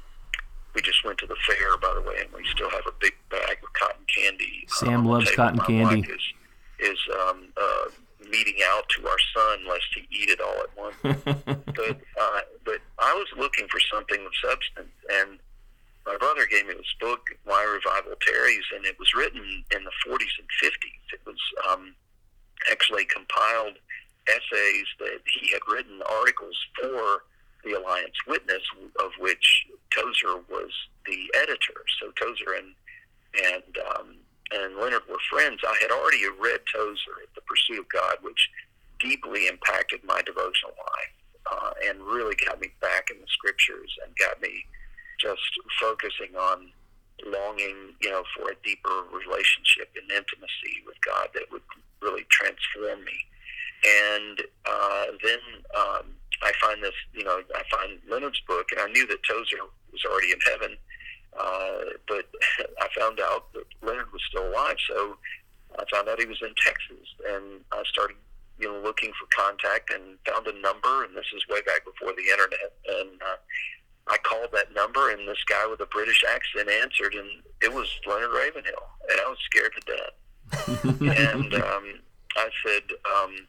we 0.74 0.82
just 0.82 1.04
went 1.04 1.18
to 1.18 1.26
the 1.26 1.36
fair, 1.46 1.76
by 1.78 1.92
the 1.94 2.02
way, 2.02 2.16
and 2.20 2.32
we 2.32 2.44
still 2.48 2.70
have 2.70 2.86
a 2.86 2.92
big 3.00 3.14
bag 3.30 3.58
of 3.62 3.72
cotton 3.72 4.04
candy. 4.14 4.66
Sam 4.68 5.04
loves 5.04 5.30
cotton 5.32 5.58
My 5.58 5.64
candy. 5.64 6.00
Is, 6.08 6.32
is 6.78 6.98
um, 7.28 7.48
uh, 7.56 7.90
meeting 8.30 8.56
out 8.64 8.88
to 8.90 9.06
our 9.06 9.18
son 9.34 9.66
lest 9.68 9.86
he 9.94 10.06
eat 10.10 10.30
it 10.30 10.40
all 10.40 10.60
at 10.62 10.76
once. 10.76 10.96
but 11.66 12.00
uh, 12.20 12.40
but 12.64 12.78
I 12.98 13.12
was 13.14 13.26
looking 13.36 13.66
for 13.68 13.80
something 13.80 14.24
of 14.24 14.32
substance, 14.42 14.94
and 15.12 15.38
my 16.06 16.16
brother 16.16 16.46
gave 16.46 16.66
me 16.66 16.74
this 16.74 16.94
book, 17.00 17.20
Why 17.44 17.62
Revival 17.64 18.16
Tarries, 18.24 18.64
and 18.74 18.86
it 18.86 18.98
was 18.98 19.14
written 19.14 19.64
in 19.74 19.84
the 19.84 19.92
40s 20.06 20.34
and 20.38 20.48
50s. 20.62 21.12
It 21.12 21.20
was 21.26 21.38
um, 21.70 21.94
actually 22.70 23.04
compiled 23.04 23.76
essays 24.28 24.86
that 24.98 25.20
he 25.26 25.52
had 25.52 25.60
written, 25.68 26.00
articles 26.08 26.56
for 26.80 27.22
the 27.64 27.72
Alliance 27.72 28.16
Witness, 28.26 28.62
of 29.02 29.10
which 29.18 29.66
Tozer 29.94 30.42
was 30.48 30.70
the 31.06 31.30
editor. 31.36 31.84
So 32.00 32.10
Tozer 32.12 32.54
and 32.56 32.74
and 33.34 33.78
um, 33.94 34.16
and 34.52 34.76
Leonard 34.76 35.02
were 35.08 35.22
friends. 35.30 35.60
I 35.66 35.76
had 35.80 35.90
already 35.90 36.24
read 36.40 36.60
Tozer, 36.72 37.22
The 37.34 37.42
Pursuit 37.42 37.80
of 37.80 37.88
God, 37.88 38.16
which 38.22 38.50
deeply 38.98 39.46
impacted 39.46 40.02
my 40.04 40.20
devotional 40.22 40.74
life 40.76 41.14
uh, 41.50 41.70
and 41.88 42.02
really 42.02 42.34
got 42.36 42.60
me 42.60 42.68
back 42.80 43.08
in 43.10 43.20
the 43.20 43.26
scriptures 43.28 43.90
and 44.04 44.14
got 44.16 44.40
me 44.42 44.64
just 45.18 45.40
focusing 45.80 46.36
on 46.36 46.70
longing, 47.26 47.94
you 48.00 48.10
know, 48.10 48.22
for 48.36 48.50
a 48.50 48.54
deeper 48.64 49.04
relationship 49.12 49.88
and 49.96 50.10
intimacy 50.10 50.82
with 50.86 50.96
God 51.04 51.28
that 51.34 51.44
would 51.52 51.62
really 52.00 52.24
transform 52.30 53.04
me. 53.04 53.18
And 53.86 54.40
uh, 54.66 55.04
then 55.22 55.40
um, 55.76 56.04
I 56.42 56.52
find 56.60 56.82
this, 56.82 56.94
you 57.12 57.24
know, 57.24 57.40
I 57.54 57.62
find 57.70 57.98
Leonard's 58.08 58.40
book, 58.40 58.68
and 58.72 58.80
I 58.80 58.86
knew 58.92 59.06
that 59.06 59.22
Tozer 59.22 59.62
was 59.92 60.04
already 60.04 60.32
in 60.32 60.40
heaven, 60.50 60.76
uh, 61.38 61.96
but 62.08 62.26
I 62.80 62.88
found 62.98 63.20
out 63.20 63.52
that 63.54 63.64
Leonard 63.82 64.12
was 64.12 64.22
still 64.28 64.48
alive. 64.48 64.76
So 64.88 65.16
I 65.78 65.84
found 65.92 66.08
out 66.08 66.20
he 66.20 66.26
was 66.26 66.40
in 66.42 66.54
Texas, 66.64 67.06
and 67.28 67.60
I 67.72 67.82
started, 67.84 68.16
you 68.58 68.68
know, 68.68 68.80
looking 68.80 69.12
for 69.18 69.26
contact 69.34 69.92
and 69.92 70.18
found 70.26 70.46
a 70.46 70.60
number, 70.60 71.04
and 71.04 71.16
this 71.16 71.26
is 71.34 71.46
way 71.48 71.60
back 71.62 71.84
before 71.84 72.14
the 72.14 72.30
internet, 72.30 72.72
and 72.88 73.20
uh, 73.22 73.36
I 74.08 74.18
called 74.18 74.48
that 74.52 74.74
number, 74.74 75.10
and 75.10 75.28
this 75.28 75.42
guy 75.44 75.66
with 75.66 75.80
a 75.80 75.86
British 75.86 76.24
accent 76.24 76.68
answered, 76.68 77.14
and 77.14 77.28
it 77.62 77.72
was 77.72 77.88
Leonard 78.06 78.30
Ravenhill, 78.34 78.88
and 79.10 79.20
I 79.20 79.28
was 79.28 79.38
scared 79.44 79.72
to 79.76 79.96
death. 79.96 80.16
and 81.00 81.54
um, 81.54 82.00
I 82.36 82.48
said, 82.64 82.82
um, 83.16 83.46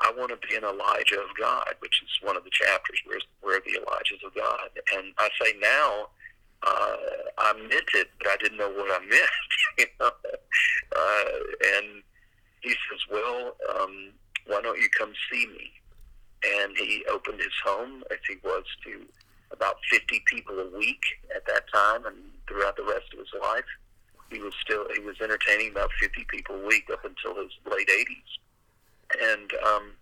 I 0.00 0.12
want 0.16 0.30
to 0.30 0.48
be 0.48 0.54
an 0.56 0.64
Elijah 0.64 1.20
of 1.20 1.30
God, 1.38 1.74
which 1.80 2.02
is 2.02 2.10
one 2.22 2.36
of 2.36 2.44
the 2.44 2.50
chapters 2.50 3.00
where 3.06 3.20
where 3.40 3.60
the 3.60 3.80
Elijahs 3.80 4.24
of 4.26 4.34
God. 4.34 4.68
And 4.94 5.12
I 5.18 5.28
say 5.40 5.54
now, 5.60 6.08
uh, 6.62 6.96
I 7.38 7.52
meant 7.54 7.88
it, 7.94 8.08
but 8.18 8.28
I 8.28 8.36
didn't 8.36 8.58
know 8.58 8.70
what 8.70 8.90
I 8.90 9.04
meant. 9.06 9.30
you 9.78 9.86
know? 10.00 10.10
uh, 10.96 11.24
and 11.76 12.02
he 12.60 12.70
says, 12.70 13.00
"Well, 13.10 13.56
um, 13.78 14.12
why 14.46 14.60
don't 14.60 14.80
you 14.80 14.88
come 14.98 15.12
see 15.30 15.46
me?" 15.46 15.72
And 16.44 16.76
he 16.76 17.04
opened 17.10 17.40
his 17.40 17.56
home 17.64 18.04
as 18.10 18.18
he 18.28 18.36
was 18.44 18.64
to 18.84 19.06
about 19.50 19.76
50 19.90 20.22
people 20.26 20.58
a 20.58 20.76
week 20.76 21.02
at 21.34 21.46
that 21.46 21.64
time, 21.72 22.04
and 22.04 22.16
throughout 22.48 22.76
the 22.76 22.84
rest 22.84 23.12
of 23.12 23.20
his 23.20 23.32
life, 23.40 23.64
he 24.30 24.40
was 24.40 24.52
still 24.60 24.86
he 24.94 25.00
was 25.00 25.16
entertaining 25.22 25.70
about 25.70 25.90
50 26.00 26.26
people 26.28 26.56
a 26.56 26.66
week 26.66 26.88
up 26.92 27.04
until 27.04 27.40
his 27.42 27.52
late 27.70 27.88
80s. 27.88 28.45
And 29.22 29.52
um, 29.66 29.92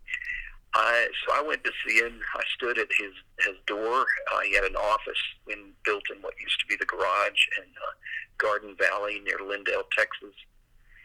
I 0.74 1.08
so 1.26 1.34
I 1.34 1.42
went 1.42 1.64
to 1.64 1.72
see 1.86 1.98
him. 1.98 2.20
I 2.34 2.42
stood 2.56 2.78
at 2.78 2.88
his 2.98 3.12
his 3.40 3.56
door. 3.66 4.06
Uh, 4.32 4.40
he 4.40 4.54
had 4.54 4.64
an 4.64 4.76
office 4.76 5.22
in 5.48 5.72
built 5.84 6.04
in 6.14 6.22
what 6.22 6.34
used 6.40 6.60
to 6.60 6.66
be 6.66 6.76
the 6.76 6.86
garage 6.86 7.42
in 7.58 7.64
uh, 7.64 7.94
Garden 8.38 8.76
Valley 8.78 9.20
near 9.20 9.38
Lindale, 9.38 9.88
Texas. 9.96 10.34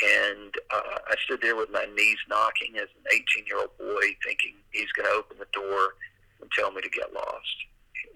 And 0.02 0.56
uh, 0.72 1.00
I 1.12 1.16
stood 1.26 1.42
there 1.42 1.58
with 1.58 1.70
my 1.72 1.86
knees 1.94 2.18
knocking 2.30 2.78
as 2.78 2.88
an 2.96 3.04
18 3.36 3.46
year 3.48 3.60
old 3.60 3.78
boy, 3.78 4.16
thinking 4.24 4.56
he's 4.72 4.92
going 4.94 5.10
to 5.10 5.16
open 5.16 5.38
the 5.40 5.52
door 5.52 5.96
and 6.40 6.50
tell 6.52 6.72
me 6.72 6.82
to 6.82 6.90
get 6.90 7.14
lost 7.14 7.58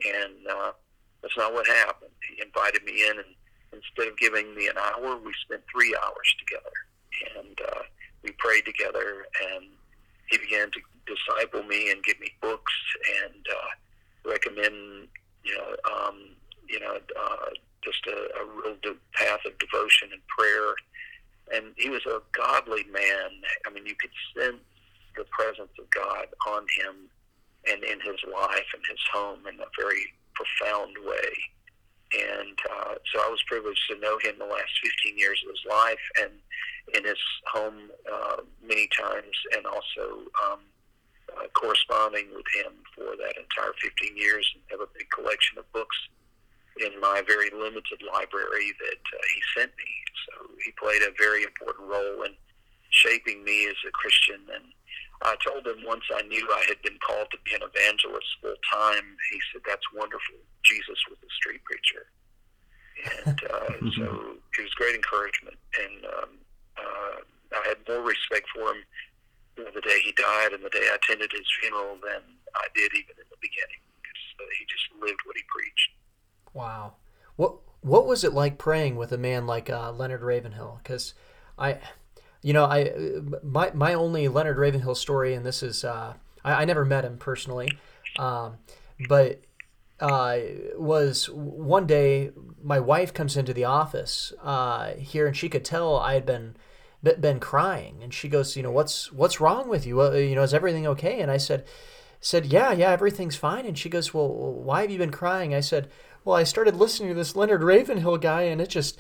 and 0.06 0.48
uh, 0.50 0.72
that's 1.22 1.38
not 1.38 1.54
what 1.54 1.68
happened. 1.68 2.12
He 2.30 2.42
invited 2.42 2.84
me 2.84 3.08
in, 3.08 3.18
and 3.18 3.34
instead 3.72 4.12
of 4.12 4.18
giving 4.18 4.56
me 4.56 4.68
an 4.68 4.78
hour, 4.78 5.18
we 5.18 5.34
spent 5.44 5.64
three 5.72 5.96
hours 6.04 6.36
together, 6.40 6.76
and 7.38 7.58
uh, 7.62 7.84
we 8.24 8.32
prayed 8.38 8.66
together, 8.66 9.26
and 9.54 9.66
he 10.30 10.38
began 10.38 10.72
to 10.72 10.80
disciple 11.06 11.64
me 11.64 11.92
and 11.92 12.04
give 12.04 12.20
me 12.20 12.30
books 12.42 12.74
and 13.24 13.46
uh, 13.52 14.30
recommend, 14.30 15.08
you 15.44 15.58
know, 15.58 15.76
um, 15.92 16.30
you 16.68 16.80
know, 16.80 16.96
uh, 16.96 17.50
just 17.84 18.06
a, 18.08 18.42
a 18.42 18.46
real 18.46 18.78
de- 18.82 18.96
path 19.14 19.42
of 19.46 19.58
devotion 19.60 20.10
and 20.12 20.22
prayer. 20.28 20.74
And 21.54 21.74
he 21.78 21.90
was 21.90 22.06
a 22.06 22.22
godly 22.32 22.86
man. 22.86 23.30
I 23.68 23.70
mean, 23.74 23.86
you 23.86 23.96
could 23.96 24.12
sense 24.38 24.64
the 25.18 25.26
presence 25.26 25.72
of 25.78 25.90
God 25.92 26.28
on 26.48 26.66
him 26.80 26.96
and 27.70 27.84
in 27.84 28.00
his 28.00 28.20
life 28.32 28.70
and 28.74 28.84
his 28.90 29.00
home 29.12 29.46
in 29.48 29.60
a 29.60 29.70
very 29.80 30.06
profound 30.34 30.96
way. 31.06 31.30
And 32.14 32.58
uh, 32.70 32.96
so 33.12 33.22
I 33.22 33.30
was 33.30 33.42
privileged 33.48 33.82
to 33.90 34.00
know 34.00 34.18
him 34.22 34.36
the 34.38 34.46
last 34.46 34.72
15 34.84 35.18
years 35.18 35.42
of 35.44 35.52
his 35.52 35.66
life 35.70 36.06
and 36.22 36.32
in 36.94 37.04
his 37.06 37.18
home 37.48 37.90
uh, 38.12 38.38
many 38.62 38.88
times, 39.00 39.34
and 39.56 39.66
also 39.66 40.28
um, 40.46 40.60
uh, 41.38 41.48
corresponding 41.54 42.28
with 42.36 42.46
him 42.54 42.74
for 42.94 43.16
that 43.18 43.38
entire 43.40 43.74
15 43.82 44.18
years 44.18 44.46
and 44.54 44.64
have 44.70 44.82
a 44.82 44.92
big 44.98 45.10
collection 45.10 45.58
of 45.58 45.72
books 45.72 45.96
in 46.82 47.00
my 47.00 47.22
very 47.26 47.50
limited 47.52 48.02
library 48.14 48.74
that 48.80 49.02
uh, 49.14 49.26
he 49.34 49.42
sent 49.58 49.72
me. 49.78 49.90
So 50.28 50.50
he 50.66 50.72
played 50.72 51.02
a 51.02 51.14
very 51.18 51.44
important 51.44 51.88
role 51.88 52.24
in 52.24 52.34
shaping 52.90 53.44
me 53.44 53.68
as 53.68 53.78
a 53.88 53.92
Christian. 53.92 54.42
And 54.54 54.66
I 55.22 55.36
told 55.46 55.66
him 55.66 55.86
once 55.86 56.04
I 56.14 56.22
knew 56.24 56.48
I 56.52 56.64
had 56.68 56.82
been 56.82 56.98
called 57.06 57.28
to 57.32 57.38
be 57.46 57.54
an 57.54 57.62
evangelist 57.64 58.28
full 58.42 58.56
time, 58.72 59.18
he 59.32 59.40
said, 59.52 59.62
That's 59.66 59.86
wonderful. 59.94 60.42
Jesus 60.64 61.00
was 61.10 61.18
a 61.22 61.32
street 61.36 61.62
preacher. 61.64 62.06
And 63.26 63.40
uh, 63.44 63.92
so 63.98 64.38
it 64.58 64.62
was 64.62 64.74
great 64.76 64.96
encouragement. 64.96 65.58
And 65.80 66.06
um, 66.06 66.30
uh, 66.78 67.18
I 67.56 67.68
had 67.68 67.78
more 67.88 68.04
respect 68.04 68.48
for 68.56 68.72
him 68.72 68.84
the 69.56 69.82
day 69.82 70.00
he 70.04 70.12
died 70.14 70.54
and 70.54 70.64
the 70.64 70.70
day 70.70 70.88
I 70.92 70.96
attended 70.96 71.32
his 71.32 71.46
funeral 71.60 71.98
than 72.02 72.22
I 72.56 72.68
did 72.76 72.92
even 72.94 73.16
in 73.18 73.28
the 73.30 73.38
beginning. 73.42 73.82
Uh, 74.40 74.44
he 74.58 74.66
just 74.66 74.84
lived 75.00 75.20
what 75.26 75.36
he 75.38 75.44
preached. 75.48 75.90
Wow. 76.54 76.94
What 77.36 77.56
what 77.82 78.08
was 78.08 78.24
it 78.24 78.34
like 78.34 78.58
praying 78.58 78.96
with 78.96 79.12
a 79.12 79.18
man 79.18 79.46
like 79.46 79.70
uh, 79.70 79.92
Leonard 79.92 80.22
Ravenhill? 80.22 80.80
Because 80.82 81.14
I, 81.58 81.80
you 82.42 82.54
know, 82.54 82.66
I 82.66 82.92
my 83.44 83.72
my 83.74 83.94
only 83.94 84.28
Leonard 84.28 84.58
Ravenhill 84.58 84.96
story, 84.96 85.34
and 85.34 85.46
this 85.46 85.62
is 85.62 85.84
uh, 85.84 86.14
I, 86.44 86.62
I 86.62 86.66
never 86.66 86.86
met 86.86 87.06
him 87.06 87.18
personally, 87.18 87.78
um, 88.18 88.58
but 89.08 89.42
uh, 90.00 90.38
was 90.76 91.30
one 91.30 91.86
day 91.86 92.32
my 92.62 92.80
wife 92.80 93.14
comes 93.14 93.38
into 93.38 93.54
the 93.54 93.66
office 93.66 94.34
uh, 94.42 94.94
here, 94.94 95.28
and 95.28 95.36
she 95.36 95.50
could 95.50 95.66
tell 95.66 95.98
I 95.98 96.14
had 96.16 96.26
been 96.26 96.56
been 97.02 97.40
crying, 97.40 98.00
and 98.02 98.14
she 98.14 98.30
goes, 98.30 98.56
you 98.56 98.64
know, 98.64 98.72
what's 98.72 99.12
what's 99.12 99.42
wrong 99.42 99.68
with 99.68 99.86
you? 99.86 100.02
you 100.16 100.36
know, 100.36 100.44
is 100.44 100.54
everything 100.54 100.88
okay? 100.88 101.20
And 101.20 101.30
I 101.30 101.38
said, 101.38 101.66
said, 102.24 102.46
yeah, 102.46 102.72
yeah, 102.72 102.92
everything's 102.92 103.36
fine. 103.36 103.66
And 103.66 103.78
she 103.78 103.90
goes, 103.90 104.14
well, 104.14 104.30
why 104.30 104.82
have 104.82 104.92
you 104.92 104.98
been 104.98 105.12
crying? 105.12 105.54
I 105.54 105.60
said, 105.60 105.90
well, 106.26 106.38
I 106.38 106.44
started 106.44 106.76
listening 106.76 107.10
to 107.10 107.16
this 107.16 107.36
Leonard 107.36 107.64
Ravenhill 107.64 108.18
guy, 108.18 108.44
and 108.44 108.62
it 108.62 108.70
just 108.70 109.00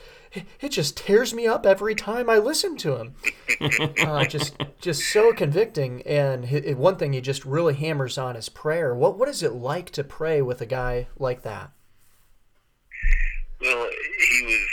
it 0.59 0.69
just 0.69 0.97
tears 0.97 1.33
me 1.33 1.47
up 1.47 1.65
every 1.65 1.95
time 1.95 2.29
I 2.29 2.37
listen 2.37 2.75
to 2.77 2.97
him. 2.97 3.15
uh, 4.05 4.25
just 4.25 4.55
just 4.81 5.03
so 5.03 5.31
convicting. 5.31 6.01
And 6.01 6.77
one 6.77 6.97
thing 6.97 7.13
he 7.13 7.21
just 7.21 7.45
really 7.45 7.75
hammers 7.75 8.17
on 8.17 8.35
is 8.35 8.49
prayer. 8.49 8.93
What 8.93 9.17
what 9.17 9.29
is 9.29 9.41
it 9.41 9.53
like 9.53 9.89
to 9.91 10.03
pray 10.03 10.41
with 10.41 10.59
a 10.61 10.65
guy 10.65 11.07
like 11.17 11.43
that? 11.43 11.71
Well, 13.61 13.89
he 14.29 14.45
was 14.45 14.67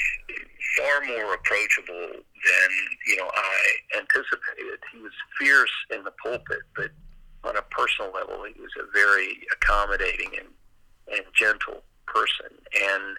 far 0.76 1.06
more 1.06 1.34
approachable 1.34 2.14
than 2.14 2.70
you 3.06 3.16
know 3.16 3.30
I 3.32 3.96
anticipated. 3.96 4.80
He 4.92 5.00
was 5.00 5.12
fierce 5.38 5.70
in 5.90 6.02
the 6.02 6.12
pulpit, 6.22 6.62
but 6.74 6.90
on 7.44 7.56
a 7.56 7.62
personal 7.70 8.12
level, 8.12 8.44
he 8.52 8.60
was 8.60 8.72
a 8.76 8.90
very 8.92 9.46
accommodating 9.52 10.30
and 10.36 10.48
and 11.12 11.24
gentle 11.38 11.82
person. 12.12 12.50
And 12.74 13.16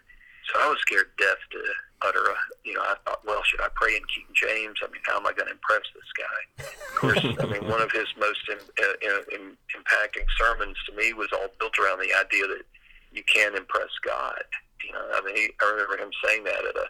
so 0.52 0.60
I 0.60 0.70
was 0.70 0.80
scared 0.82 1.08
to 1.18 1.24
death 1.24 1.42
to 1.52 1.62
utter 2.02 2.20
a, 2.20 2.36
you 2.64 2.74
know, 2.74 2.82
I 2.82 2.96
thought, 3.06 3.22
well, 3.26 3.42
should 3.44 3.62
I 3.62 3.70
pray 3.76 3.96
in 3.96 4.04
King 4.10 4.28
James? 4.34 4.78
I 4.84 4.92
mean, 4.92 5.02
how 5.06 5.18
am 5.18 5.28
I 5.28 5.34
going 5.34 5.48
to 5.48 5.54
impress 5.54 5.86
this 5.94 6.12
guy? 6.18 6.66
Of 6.66 6.96
course, 6.96 7.24
I 7.40 7.46
mean, 7.46 7.70
one 7.70 7.82
of 7.82 7.92
his 7.92 8.08
most 8.20 8.42
in, 8.50 8.58
uh, 8.58 9.22
in, 9.32 9.56
impacting 9.78 10.26
sermons 10.38 10.78
to 10.90 10.96
me 10.96 11.14
was 11.14 11.30
all 11.34 11.48
built 11.60 11.78
around 11.80 12.00
the 12.00 12.14
idea 12.14 12.48
that 12.48 12.66
you 13.14 13.24
can 13.24 13.56
impress 13.56 13.92
God. 14.04 14.44
You 14.84 14.94
know, 14.94 15.06
I 15.14 15.22
mean, 15.24 15.36
he, 15.36 15.50
I 15.62 15.72
remember 15.72 15.98
him 15.98 16.12
saying 16.26 16.44
that 16.46 16.66
at 16.66 16.76
a 16.76 16.88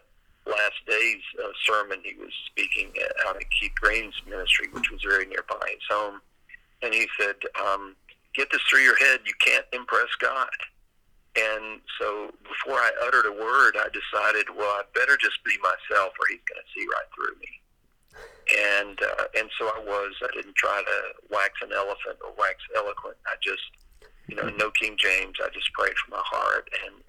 last 0.49 0.81
days 0.87 1.21
uh, 1.43 1.51
sermon 1.65 1.99
he 2.03 2.15
was 2.15 2.31
speaking 2.47 2.91
at, 2.97 3.11
out 3.27 3.35
at 3.35 3.45
Keith 3.51 3.75
Green's 3.79 4.15
ministry, 4.27 4.67
which 4.71 4.89
was 4.89 5.01
very 5.03 5.25
nearby 5.25 5.67
his 5.67 5.83
home. 5.89 6.21
And 6.81 6.93
he 6.93 7.07
said, 7.19 7.35
um, 7.61 7.95
get 8.33 8.49
this 8.51 8.61
through 8.69 8.79
your 8.79 8.97
head, 8.97 9.19
you 9.25 9.33
can't 9.39 9.65
impress 9.73 10.09
God. 10.19 10.49
And 11.31 11.79
so 11.99 12.31
before 12.43 12.75
I 12.75 12.91
uttered 13.07 13.25
a 13.25 13.31
word, 13.31 13.79
I 13.79 13.87
decided, 13.87 14.51
well, 14.51 14.67
I 14.67 14.83
better 14.93 15.15
just 15.15 15.39
be 15.45 15.55
myself, 15.63 16.11
or 16.19 16.25
he's 16.27 16.43
going 16.43 16.59
to 16.59 16.69
see 16.75 16.83
right 16.91 17.07
through 17.15 17.39
me. 17.39 17.51
And 18.51 18.99
uh, 18.99 19.25
and 19.39 19.47
so 19.55 19.71
I 19.71 19.79
was. 19.79 20.11
I 20.19 20.27
didn't 20.35 20.59
try 20.59 20.83
to 20.83 20.97
wax 21.31 21.55
an 21.63 21.71
elephant 21.71 22.19
or 22.19 22.35
wax 22.35 22.59
eloquent. 22.75 23.15
I 23.31 23.39
just, 23.39 23.63
you 24.27 24.35
know, 24.35 24.51
no 24.59 24.71
King 24.75 24.99
James. 24.99 25.39
I 25.39 25.47
just 25.55 25.71
prayed 25.71 25.95
from 26.03 26.19
my 26.19 26.25
heart. 26.25 26.67
And 26.83 26.99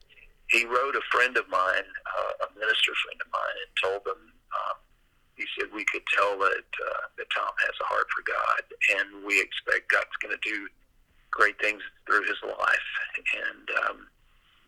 he 0.54 0.66
wrote 0.66 0.94
a 0.94 1.02
friend 1.10 1.34
of 1.36 1.48
mine, 1.50 1.88
uh, 2.06 2.46
a 2.46 2.48
minister 2.54 2.94
friend 3.02 3.18
of 3.18 3.28
mine, 3.32 3.56
and 3.58 3.70
told 3.82 4.02
him. 4.06 4.22
Um, 4.54 4.78
he 5.34 5.48
said 5.58 5.72
we 5.74 5.82
could 5.90 6.06
tell 6.14 6.38
that 6.38 6.68
uh, 6.78 7.04
that 7.18 7.26
Tom 7.34 7.50
has 7.66 7.74
a 7.80 7.88
heart 7.90 8.06
for 8.14 8.22
God, 8.22 8.62
and 9.00 9.26
we 9.26 9.40
expect 9.40 9.90
God's 9.90 10.14
going 10.22 10.36
to 10.36 10.44
do 10.46 10.68
great 11.33 11.61
things 11.61 11.83
through 12.07 12.22
his 12.22 12.39
life. 12.45 12.91
And 13.51 13.68
um, 13.89 14.07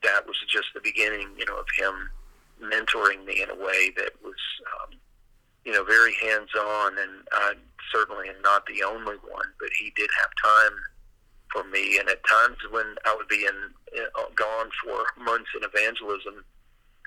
that 0.03 0.27
was 0.27 0.37
just 0.49 0.67
the 0.75 0.81
beginning, 0.83 1.29
you 1.39 1.47
know, 1.47 1.57
of 1.57 1.67
him 1.79 2.11
mentoring 2.61 3.25
me 3.25 3.43
in 3.43 3.51
a 3.51 3.55
way 3.55 3.93
that 3.97 4.13
was, 4.23 4.41
um, 4.75 4.99
you 5.65 5.73
know, 5.73 5.85
very 5.85 6.15
hands-on. 6.23 6.99
And 6.99 7.23
I 7.33 7.53
certainly 7.95 8.29
am 8.29 8.43
not 8.43 8.67
the 8.67 8.83
only 8.83 9.17
one, 9.23 9.49
but 9.61 9.71
he 9.79 9.93
did 9.95 10.11
have 10.19 10.31
time 10.43 10.77
for 11.53 11.65
me. 11.65 11.99
And 11.99 12.09
at 12.09 12.27
times 12.27 12.59
when 12.71 12.97
I 13.07 13.15
would 13.17 13.29
be 13.29 13.47
in, 13.47 13.57
uh, 14.01 14.23
gone 14.35 14.71
for 14.83 15.05
months 15.23 15.51
in 15.57 15.63
evangelism, 15.63 16.45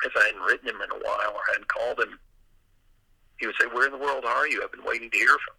if 0.04 0.14
I 0.16 0.26
hadn't 0.28 0.42
written 0.42 0.70
him 0.70 0.82
in 0.82 0.92
a 0.92 1.04
while 1.04 1.34
or 1.34 1.42
hadn't 1.50 1.68
called 1.68 2.00
him, 2.00 2.20
he 3.40 3.46
would 3.46 3.56
say, 3.60 3.68
"Where 3.68 3.86
in 3.86 3.92
the 3.92 3.98
world 3.98 4.26
are 4.26 4.48
you? 4.48 4.64
I've 4.64 4.72
been 4.72 4.84
waiting 4.84 5.10
to 5.10 5.18
hear 5.18 5.38
from." 5.46 5.56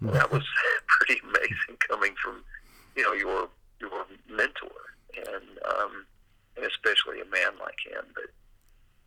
You. 0.00 0.08
Well, 0.08 0.14
that 0.14 0.32
was 0.32 0.44
pretty 0.86 1.20
amazing 1.20 1.76
coming 1.88 2.14
from, 2.22 2.44
you 2.96 3.02
know, 3.02 3.12
your 3.12 3.48
your 3.80 4.06
mentor, 4.28 4.96
and 5.16 5.44
um, 5.68 6.06
and 6.56 6.66
especially 6.66 7.20
a 7.20 7.24
man 7.26 7.52
like 7.60 7.78
him. 7.84 8.04
But 8.14 8.30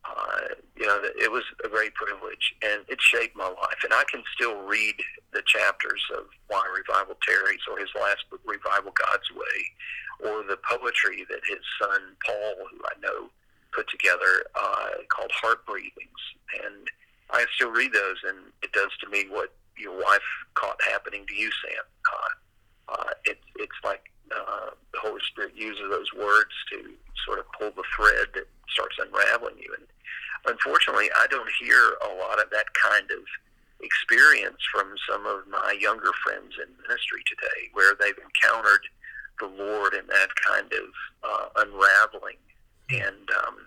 uh, 0.06 0.56
you 0.76 0.86
know, 0.86 1.00
it 1.04 1.32
was 1.32 1.44
a 1.64 1.70
great 1.70 1.94
privilege, 1.96 2.56
and 2.62 2.84
it 2.88 3.02
shaped 3.02 3.36
my 3.36 3.48
life. 3.48 3.82
And 3.84 3.94
I 3.94 4.04
can 4.10 4.24
still 4.34 4.62
read 4.64 4.96
the 5.34 5.42
chapters 5.46 6.04
of 6.18 6.26
Why 6.48 6.62
Revival 6.76 7.16
Tarries, 7.26 7.62
or 7.70 7.80
his 7.80 7.90
last 8.00 8.26
book, 8.30 8.42
Revival 8.46 8.94
God's 8.94 9.32
Way, 9.32 10.30
or 10.30 10.44
the 10.44 10.58
poetry 10.70 11.26
that 11.30 11.42
his 11.48 11.60
son 11.82 12.02
Paul, 12.26 12.56
who 12.72 12.80
I 12.86 13.00
know, 13.02 13.30
put 13.74 13.90
together 13.90 14.46
uh, 14.56 14.90
called 15.10 15.32
Heart 15.32 15.66
Breathings. 15.66 16.22
And 16.64 16.88
I 17.32 17.46
still 17.56 17.72
read 17.72 17.94
those, 17.94 18.18
and 18.28 18.38
it 18.62 18.72
does 18.72 18.92
to 19.02 19.10
me 19.10 19.26
what 19.30 19.54
your 19.78 19.96
wife 19.96 20.24
caught 20.54 20.80
happening 20.84 21.26
to 21.28 21.36
you, 21.36 21.50
Sam. 21.64 21.84
Uh, 21.84 22.30
uh, 22.90 23.14
it, 23.26 23.40
it's 23.58 23.80
like 23.84 24.04
uh, 24.32 24.72
the 24.94 25.00
Holy 25.00 25.22
Spirit 25.32 25.54
uses 25.56 25.86
those 25.90 26.12
words 26.14 26.52
to 26.72 26.94
sort 27.26 27.40
of 27.40 27.46
pull 27.58 27.72
the 27.72 27.88
thread 27.96 28.28
that 28.34 28.48
starts 28.70 28.96
unraveling 29.00 29.58
you. 29.60 29.74
And 29.78 29.88
unfortunately, 30.48 31.10
I 31.16 31.28
don't 31.30 31.50
hear 31.60 31.98
a 32.04 32.16
lot 32.16 32.42
of 32.42 32.50
that 32.52 32.66
kind 32.74 33.10
of 33.12 33.24
experience 33.82 34.62
from 34.74 34.94
some 35.10 35.26
of 35.26 35.48
my 35.48 35.78
younger 35.80 36.12
friends 36.24 36.54
in 36.58 36.70
ministry 36.88 37.22
today, 37.28 37.70
where 37.74 37.96
they've 38.00 38.18
encountered 38.18 38.82
the 39.40 39.48
Lord 39.48 39.94
in 39.94 40.08
that 40.08 40.30
kind 40.36 40.72
of 40.72 40.88
uh, 41.24 41.48
unraveling. 41.58 42.40
And 42.90 43.28
um, 43.46 43.58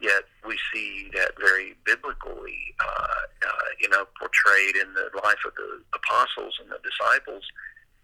yet 0.00 0.24
we 0.46 0.58
see 0.72 1.10
that 1.14 1.32
very 1.40 1.74
biblically, 1.84 2.58
uh, 2.84 3.22
uh, 3.46 3.68
you 3.80 3.88
know, 3.88 4.04
portrayed 4.18 4.76
in 4.76 4.92
the 4.94 5.08
life 5.24 5.40
of 5.46 5.54
the 5.54 5.80
apostles 5.94 6.58
and 6.60 6.70
the 6.70 6.80
disciples 6.84 7.44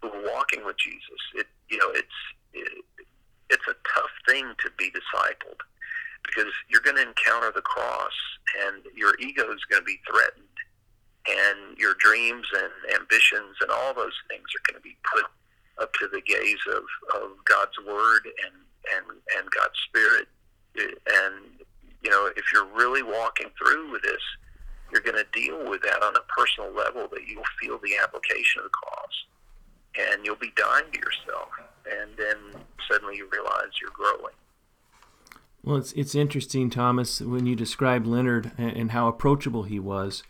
walking 0.02 0.64
with 0.64 0.76
Jesus. 0.78 1.20
It, 1.34 1.46
you 1.68 1.78
know, 1.78 1.90
it's 1.90 2.18
it, 2.52 2.84
it's 3.50 3.66
a 3.68 3.74
tough 3.94 4.10
thing 4.28 4.54
to 4.62 4.70
be 4.78 4.90
discipled 4.90 5.60
because 6.26 6.52
you're 6.68 6.80
going 6.80 6.96
to 6.96 7.02
encounter 7.02 7.52
the 7.54 7.62
cross 7.62 8.12
and 8.66 8.82
your 8.94 9.14
ego 9.20 9.52
is 9.52 9.64
going 9.70 9.80
to 9.80 9.86
be 9.86 10.00
threatened 10.10 10.42
and 11.28 11.78
your 11.78 11.94
dreams 11.98 12.46
and 12.52 13.00
ambitions 13.00 13.56
and 13.60 13.70
all 13.70 13.94
those 13.94 14.14
things 14.28 14.46
are 14.54 14.72
going 14.72 14.80
to 14.80 14.82
be 14.82 14.96
put 15.14 15.24
up 15.78 15.92
to 15.94 16.08
the 16.08 16.20
gaze 16.22 16.62
of, 16.68 16.82
of 17.22 17.30
God's 17.44 17.78
word 17.86 18.26
and, 18.44 18.54
and, 18.96 19.06
and 19.36 19.50
God's 19.50 19.78
spirit. 19.86 20.28
And, 20.76 21.64
you 22.02 22.10
know, 22.10 22.30
if 22.36 22.44
you're 22.52 22.66
really 22.66 23.02
walking 23.02 23.50
through 23.58 23.92
with 23.92 24.02
this, 24.02 24.22
you're 24.90 25.02
going 25.02 25.16
to 25.16 25.26
deal 25.32 25.68
with 25.68 25.82
that 25.82 26.02
on 26.02 26.14
a 26.16 26.20
personal 26.36 26.72
level 26.72 27.08
that 27.12 27.26
you'll 27.26 27.42
feel 27.60 27.78
the 27.82 27.96
application 28.02 28.60
of 28.60 28.64
the 28.64 28.70
cross 28.70 29.26
and 29.98 30.24
you'll 30.24 30.36
be 30.36 30.52
dying 30.56 30.84
to 30.92 30.98
yourself. 30.98 31.48
And 31.90 32.10
then 32.16 32.62
suddenly 32.90 33.16
you 33.16 33.28
realize 33.32 33.70
you're 33.80 33.90
growing. 33.90 34.34
Well, 35.62 35.76
it's 35.76 35.92
it's 35.92 36.14
interesting, 36.14 36.70
Thomas, 36.70 37.20
when 37.20 37.46
you 37.46 37.56
describe 37.56 38.06
Leonard 38.06 38.52
and, 38.56 38.76
and 38.76 38.90
how 38.92 39.08
approachable 39.08 39.64
he 39.64 39.80
was, 39.80 40.22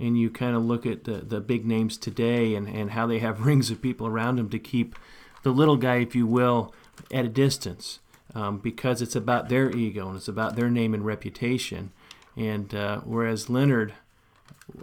and 0.00 0.18
you 0.18 0.30
kind 0.30 0.56
of 0.56 0.64
look 0.64 0.84
at 0.86 1.04
the, 1.04 1.18
the 1.18 1.40
big 1.40 1.64
names 1.64 1.96
today 1.96 2.54
and, 2.54 2.66
and 2.66 2.92
how 2.92 3.06
they 3.06 3.18
have 3.20 3.40
rings 3.46 3.70
of 3.70 3.82
people 3.82 4.06
around 4.06 4.36
them 4.36 4.48
to 4.50 4.58
keep 4.58 4.96
the 5.42 5.50
little 5.50 5.76
guy, 5.76 5.96
if 5.96 6.14
you 6.14 6.26
will, 6.26 6.74
at 7.12 7.24
a 7.24 7.28
distance, 7.28 8.00
um, 8.34 8.58
because 8.58 9.00
it's 9.00 9.16
about 9.16 9.48
their 9.48 9.70
ego 9.70 10.08
and 10.08 10.16
it's 10.16 10.28
about 10.28 10.56
their 10.56 10.70
name 10.70 10.94
and 10.94 11.04
reputation. 11.04 11.92
And 12.36 12.74
uh, 12.74 13.00
whereas 13.00 13.50
Leonard, 13.50 13.94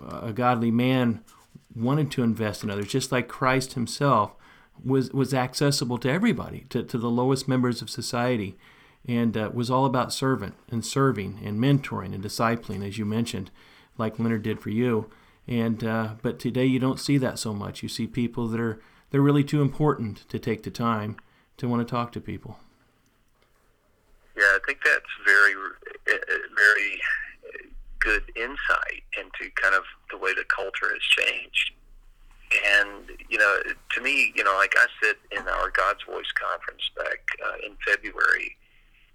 a 0.09 0.31
godly 0.33 0.71
man, 0.71 1.23
wanted 1.75 2.11
to 2.11 2.23
invest 2.23 2.63
in 2.63 2.69
others, 2.69 2.87
just 2.87 3.11
like 3.11 3.27
Christ 3.27 3.73
himself 3.73 4.35
was 4.83 5.11
was 5.11 5.33
accessible 5.33 5.97
to 5.99 6.09
everybody, 6.09 6.65
to, 6.69 6.83
to 6.83 6.97
the 6.97 7.09
lowest 7.09 7.47
members 7.47 7.81
of 7.81 7.89
society, 7.89 8.57
and 9.07 9.35
uh, 9.35 9.49
was 9.53 9.69
all 9.69 9.85
about 9.85 10.13
servant 10.13 10.55
and 10.69 10.85
serving 10.85 11.39
and 11.43 11.59
mentoring 11.59 12.13
and 12.13 12.23
discipling, 12.23 12.85
as 12.85 12.97
you 12.97 13.05
mentioned, 13.05 13.51
like 13.97 14.19
Leonard 14.19 14.43
did 14.43 14.59
for 14.59 14.69
you. 14.69 15.09
And 15.47 15.83
uh, 15.83 16.15
but 16.21 16.39
today 16.39 16.65
you 16.65 16.79
don't 16.79 16.99
see 16.99 17.17
that 17.17 17.39
so 17.39 17.53
much. 17.53 17.81
You 17.81 17.89
see 17.89 18.05
people 18.05 18.47
that 18.47 18.59
are 18.59 18.79
they're 19.09 19.21
really 19.21 19.43
too 19.43 19.61
important 19.61 20.27
to 20.29 20.39
take 20.39 20.63
the 20.63 20.71
time 20.71 21.17
to 21.57 21.67
want 21.67 21.87
to 21.87 21.89
talk 21.89 22.11
to 22.11 22.21
people. 22.21 22.59
Yeah, 24.35 24.43
I 24.43 24.59
think 24.65 24.79
that's 24.83 25.05
very 25.25 25.53
very 26.05 27.01
good 27.99 28.23
insight 28.35 29.03
into 29.17 29.51
kind 29.55 29.75
of 29.75 29.83
the 30.11 30.17
way 30.17 30.33
the 30.33 30.45
culture 30.45 30.89
has 30.91 31.01
changed. 31.01 31.73
And 32.79 33.11
you 33.29 33.37
know, 33.37 33.59
to 33.91 34.01
me, 34.01 34.33
you 34.35 34.43
know, 34.43 34.55
like 34.55 34.73
I 34.77 34.87
said 35.03 35.15
in 35.31 35.47
our 35.47 35.69
God's 35.71 36.03
Voice 36.03 36.31
conference 36.39 36.89
back 36.95 37.19
uh, 37.45 37.57
in 37.65 37.75
February, 37.85 38.55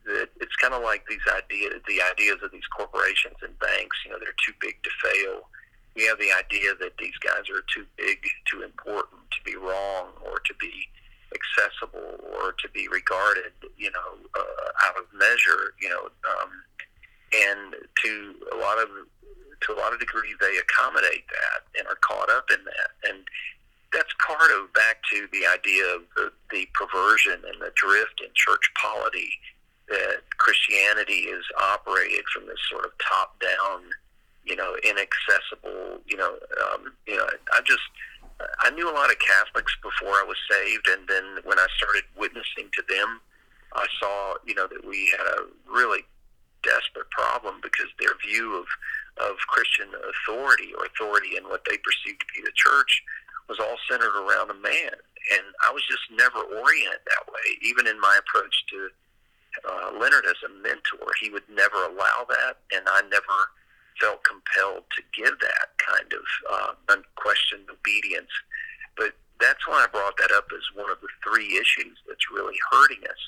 that 0.04 0.28
it's 0.40 0.56
kind 0.56 0.74
of 0.74 0.82
like 0.82 1.04
these 1.08 1.24
ideas, 1.32 1.80
the 1.88 2.02
ideas 2.02 2.38
of 2.42 2.52
these 2.52 2.66
corporations 2.76 3.36
and 3.42 3.58
banks. 3.58 3.96
You 4.04 4.12
know, 4.12 4.18
they're 4.18 4.36
too 4.44 4.52
big 4.60 4.76
to 4.82 4.90
fail. 5.02 5.48
We 5.96 6.04
have 6.06 6.18
the 6.18 6.32
idea 6.32 6.74
that 6.80 6.96
these 6.98 7.16
guys 7.20 7.48
are 7.48 7.64
too 7.72 7.84
big, 7.96 8.18
too 8.50 8.62
important 8.62 9.20
to 9.32 9.40
be 9.44 9.56
wrong, 9.56 10.12
or 10.24 10.40
to 10.40 10.54
be 10.60 10.88
accessible, 11.32 12.20
or 12.36 12.52
to 12.52 12.68
be 12.72 12.88
regarded, 12.88 13.52
you 13.76 13.90
know, 13.90 14.10
uh, 14.36 14.86
out 14.88 14.96
of 14.96 15.04
measure. 15.14 15.72
You 15.80 15.88
know, 15.88 16.04
um, 16.04 16.50
and 17.34 17.74
to 18.04 18.34
a 18.52 18.56
lot 18.56 18.78
of 18.78 18.88
to 19.62 19.72
a 19.72 19.78
lot 19.78 19.92
of 19.92 20.00
degree 20.00 20.34
they 20.40 20.58
accommodate 20.58 21.24
that 21.28 21.78
and 21.78 21.86
are 21.86 21.98
caught 22.02 22.30
up 22.30 22.50
in 22.50 22.58
that. 22.64 22.90
And 23.08 23.24
that's 23.92 24.12
part 24.18 24.50
of 24.50 24.72
back 24.72 25.02
to 25.12 25.28
the 25.32 25.46
idea 25.46 25.84
of 25.94 26.02
the, 26.16 26.32
the 26.50 26.66
perversion 26.74 27.40
and 27.46 27.60
the 27.60 27.70
drift 27.74 28.20
in 28.20 28.28
church 28.34 28.72
polity 28.80 29.30
that 29.88 30.22
Christianity 30.38 31.28
is 31.28 31.44
operated 31.60 32.24
from 32.34 32.46
this 32.46 32.58
sort 32.70 32.86
of 32.86 32.92
top 32.98 33.38
down, 33.40 33.82
you 34.44 34.56
know, 34.56 34.74
inaccessible, 34.82 36.00
you 36.06 36.16
know, 36.16 36.34
um, 36.72 36.92
you 37.06 37.16
know, 37.16 37.26
I 37.52 37.60
just 37.64 37.84
I 38.60 38.70
knew 38.70 38.90
a 38.90 38.94
lot 38.94 39.10
of 39.10 39.18
Catholics 39.18 39.76
before 39.82 40.14
I 40.14 40.24
was 40.26 40.38
saved, 40.50 40.88
and 40.88 41.06
then 41.06 41.24
when 41.44 41.58
I 41.58 41.66
started 41.76 42.04
witnessing 42.16 42.70
to 42.74 42.82
them, 42.88 43.20
I 43.74 43.86
saw, 44.00 44.34
you 44.44 44.54
know, 44.54 44.66
that 44.66 44.84
we 44.86 45.12
had 45.16 45.26
a 45.26 45.46
really 45.70 46.04
desperate 46.62 47.10
problem 47.10 47.60
because 47.62 47.90
their 47.98 48.14
view 48.24 48.58
of 48.58 48.66
of 49.20 49.36
Christian 49.48 49.92
authority 49.92 50.72
or 50.72 50.86
authority 50.86 51.36
in 51.36 51.44
what 51.44 51.62
they 51.68 51.76
perceived 51.76 52.20
to 52.20 52.32
be 52.32 52.40
the 52.40 52.56
church 52.56 53.02
was 53.48 53.60
all 53.60 53.76
centered 53.90 54.16
around 54.16 54.50
a 54.50 54.56
man. 54.56 54.96
And 55.36 55.44
I 55.68 55.72
was 55.72 55.84
just 55.84 56.08
never 56.10 56.40
oriented 56.40 57.04
that 57.04 57.28
way. 57.28 57.60
Even 57.60 57.86
in 57.86 58.00
my 58.00 58.18
approach 58.18 58.54
to 58.72 58.88
uh, 59.68 59.98
Leonard 60.00 60.24
as 60.24 60.40
a 60.48 60.52
mentor, 60.62 61.12
he 61.20 61.28
would 61.28 61.44
never 61.52 61.76
allow 61.84 62.24
that, 62.28 62.64
and 62.72 62.88
I 62.88 63.02
never 63.12 63.52
felt 64.00 64.24
compelled 64.24 64.84
to 64.96 65.02
give 65.12 65.38
that 65.40 65.68
kind 65.76 66.10
of 66.12 66.24
uh, 66.50 66.72
unquestioned 66.88 67.68
obedience. 67.68 68.32
But 68.96 69.12
that's 69.38 69.68
why 69.68 69.84
I 69.84 69.92
brought 69.92 70.16
that 70.18 70.32
up 70.32 70.48
as 70.56 70.64
one 70.74 70.90
of 70.90 70.98
the 71.00 71.12
three 71.22 71.60
issues 71.60 72.00
that's 72.08 72.32
really 72.32 72.56
hurting 72.72 73.04
us, 73.04 73.22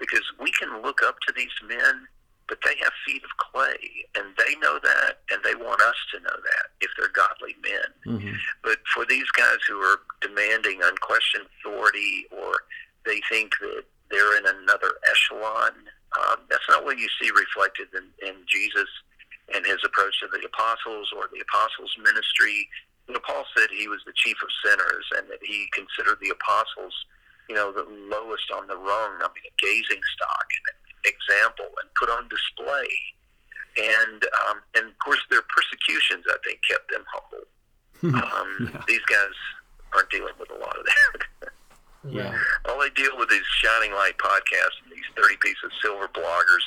because 0.00 0.24
we 0.40 0.50
can 0.52 0.82
look 0.82 1.02
up 1.04 1.16
to 1.28 1.34
these 1.36 1.54
men 1.68 2.08
but 2.48 2.58
they 2.64 2.74
have 2.82 2.92
feet 3.06 3.22
of 3.24 3.30
clay, 3.38 4.06
and 4.16 4.26
they 4.38 4.54
know 4.60 4.78
that, 4.82 5.20
and 5.30 5.42
they 5.42 5.54
want 5.54 5.80
us 5.82 5.96
to 6.12 6.20
know 6.20 6.36
that 6.36 6.66
if 6.80 6.90
they're 6.96 7.10
godly 7.10 7.56
men. 7.62 8.18
Mm-hmm. 8.18 8.36
But 8.62 8.78
for 8.94 9.04
these 9.04 9.28
guys 9.36 9.58
who 9.68 9.78
are 9.78 10.00
demanding 10.20 10.80
unquestioned 10.82 11.46
authority, 11.58 12.26
or 12.30 12.62
they 13.04 13.20
think 13.30 13.52
that 13.60 13.84
they're 14.10 14.38
in 14.38 14.46
another 14.46 14.92
echelon, 15.10 15.72
um, 16.16 16.38
that's 16.48 16.68
not 16.68 16.84
what 16.84 16.98
you 16.98 17.08
see 17.20 17.30
reflected 17.30 17.88
in, 17.94 18.06
in 18.26 18.36
Jesus 18.46 18.88
and 19.54 19.64
his 19.66 19.78
approach 19.84 20.18
to 20.20 20.28
the 20.32 20.46
apostles 20.46 21.12
or 21.14 21.28
the 21.32 21.42
apostles' 21.42 21.94
ministry. 22.02 22.68
You 23.06 23.14
know, 23.14 23.20
Paul 23.26 23.44
said 23.56 23.70
he 23.70 23.86
was 23.86 24.02
the 24.06 24.14
chief 24.14 24.36
of 24.42 24.50
sinners, 24.64 25.06
and 25.18 25.30
that 25.30 25.38
he 25.42 25.68
considered 25.70 26.18
the 26.20 26.30
apostles, 26.30 26.94
you 27.48 27.54
know, 27.54 27.70
the 27.70 27.86
lowest 28.10 28.50
on 28.50 28.66
the 28.66 28.76
rung. 28.76 29.22
I 29.22 29.30
mean, 29.30 29.46
a 29.46 29.54
gazing 29.62 30.02
stock. 30.14 30.48
And 30.50 30.85
example 31.06 31.70
and 31.80 31.88
put 31.94 32.10
on 32.10 32.28
display. 32.28 32.90
And 33.76 34.24
um, 34.48 34.58
and 34.74 34.86
of 34.88 34.98
course, 34.98 35.20
their 35.30 35.42
persecutions, 35.42 36.24
I 36.28 36.36
think, 36.44 36.60
kept 36.68 36.90
them 36.90 37.04
humble. 37.12 37.44
Um, 38.02 38.70
yeah. 38.74 38.82
These 38.88 39.04
guys 39.06 39.36
aren't 39.94 40.10
dealing 40.10 40.34
with 40.38 40.50
a 40.50 40.58
lot 40.58 40.76
of 40.76 40.84
that. 40.84 41.50
yeah. 42.08 42.36
All 42.68 42.80
they 42.80 42.90
deal 42.90 43.16
with 43.18 43.30
is 43.32 43.44
shining 43.60 43.92
light 43.92 44.16
podcasts 44.18 44.80
and 44.84 44.92
these 44.92 45.04
thirty 45.14 45.36
piece 45.40 45.60
of 45.64 45.70
silver 45.82 46.08
bloggers, 46.08 46.64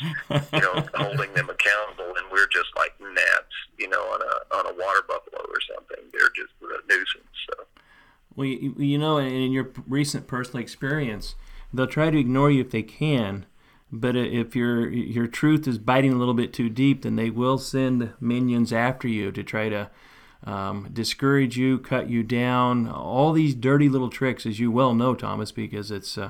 you 0.54 0.60
know, 0.62 0.86
holding 0.94 1.34
them 1.34 1.50
accountable, 1.50 2.14
and 2.18 2.26
we're 2.32 2.48
just 2.48 2.70
like 2.78 2.94
gnats, 3.02 3.58
you 3.78 3.90
know, 3.90 4.02
on 4.02 4.22
a 4.22 4.56
on 4.56 4.66
a 4.68 4.74
water 4.78 5.02
buffalo 5.08 5.42
or 5.42 5.62
something. 5.76 6.06
They're 6.14 6.30
just 6.36 6.54
a 6.62 6.88
nuisance. 6.88 7.38
So. 7.50 7.66
Well, 8.36 8.48
you, 8.48 8.76
you 8.78 8.98
know, 8.98 9.18
in 9.18 9.52
your 9.52 9.72
recent 9.88 10.28
personal 10.28 10.62
experience, 10.62 11.36
they'll 11.74 11.88
try 11.88 12.10
to 12.10 12.18
ignore 12.18 12.52
you 12.52 12.62
if 12.62 12.72
they 12.72 12.84
can, 12.84 13.46
but 13.92 14.16
if 14.16 14.56
your 14.56 14.90
your 14.90 15.28
truth 15.28 15.68
is 15.68 15.78
biting 15.78 16.14
a 16.14 16.18
little 16.18 16.34
bit 16.34 16.54
too 16.54 16.70
deep, 16.70 17.02
then 17.02 17.16
they 17.16 17.30
will 17.30 17.58
send 17.58 18.14
minions 18.20 18.72
after 18.72 19.08
you 19.08 19.32
to 19.32 19.44
try 19.44 19.70
to 19.70 19.90
um, 20.46 20.90
discourage 20.94 21.58
you, 21.58 21.80
cut 21.80 22.10
you 22.10 22.24
down. 22.24 22.88
All 22.88 23.34
these 23.34 23.56
dirty 23.56 23.90
little 23.90 24.10
tricks, 24.10 24.46
as 24.46 24.60
you 24.60 24.72
well 24.72 24.94
know, 24.94 25.16
Thomas, 25.16 25.52
because 25.52 25.92
it's 25.92 26.18
uh, 26.18 26.30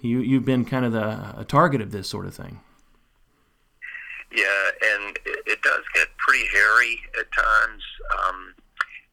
you 0.00 0.18
you've 0.20 0.44
been 0.44 0.64
kind 0.64 0.84
of 0.84 0.92
the 0.92 1.38
a 1.38 1.44
target 1.44 1.80
of 1.80 1.92
this 1.92 2.08
sort 2.08 2.26
of 2.26 2.34
thing. 2.34 2.60
Yeah, 4.30 4.70
and 4.94 5.16
it, 5.24 5.38
it 5.46 5.62
does 5.62 5.84
get 5.94 6.08
pretty 6.18 6.46
hairy 6.52 7.00
at 7.18 7.26
times. 7.32 7.82
Um, 8.18 8.54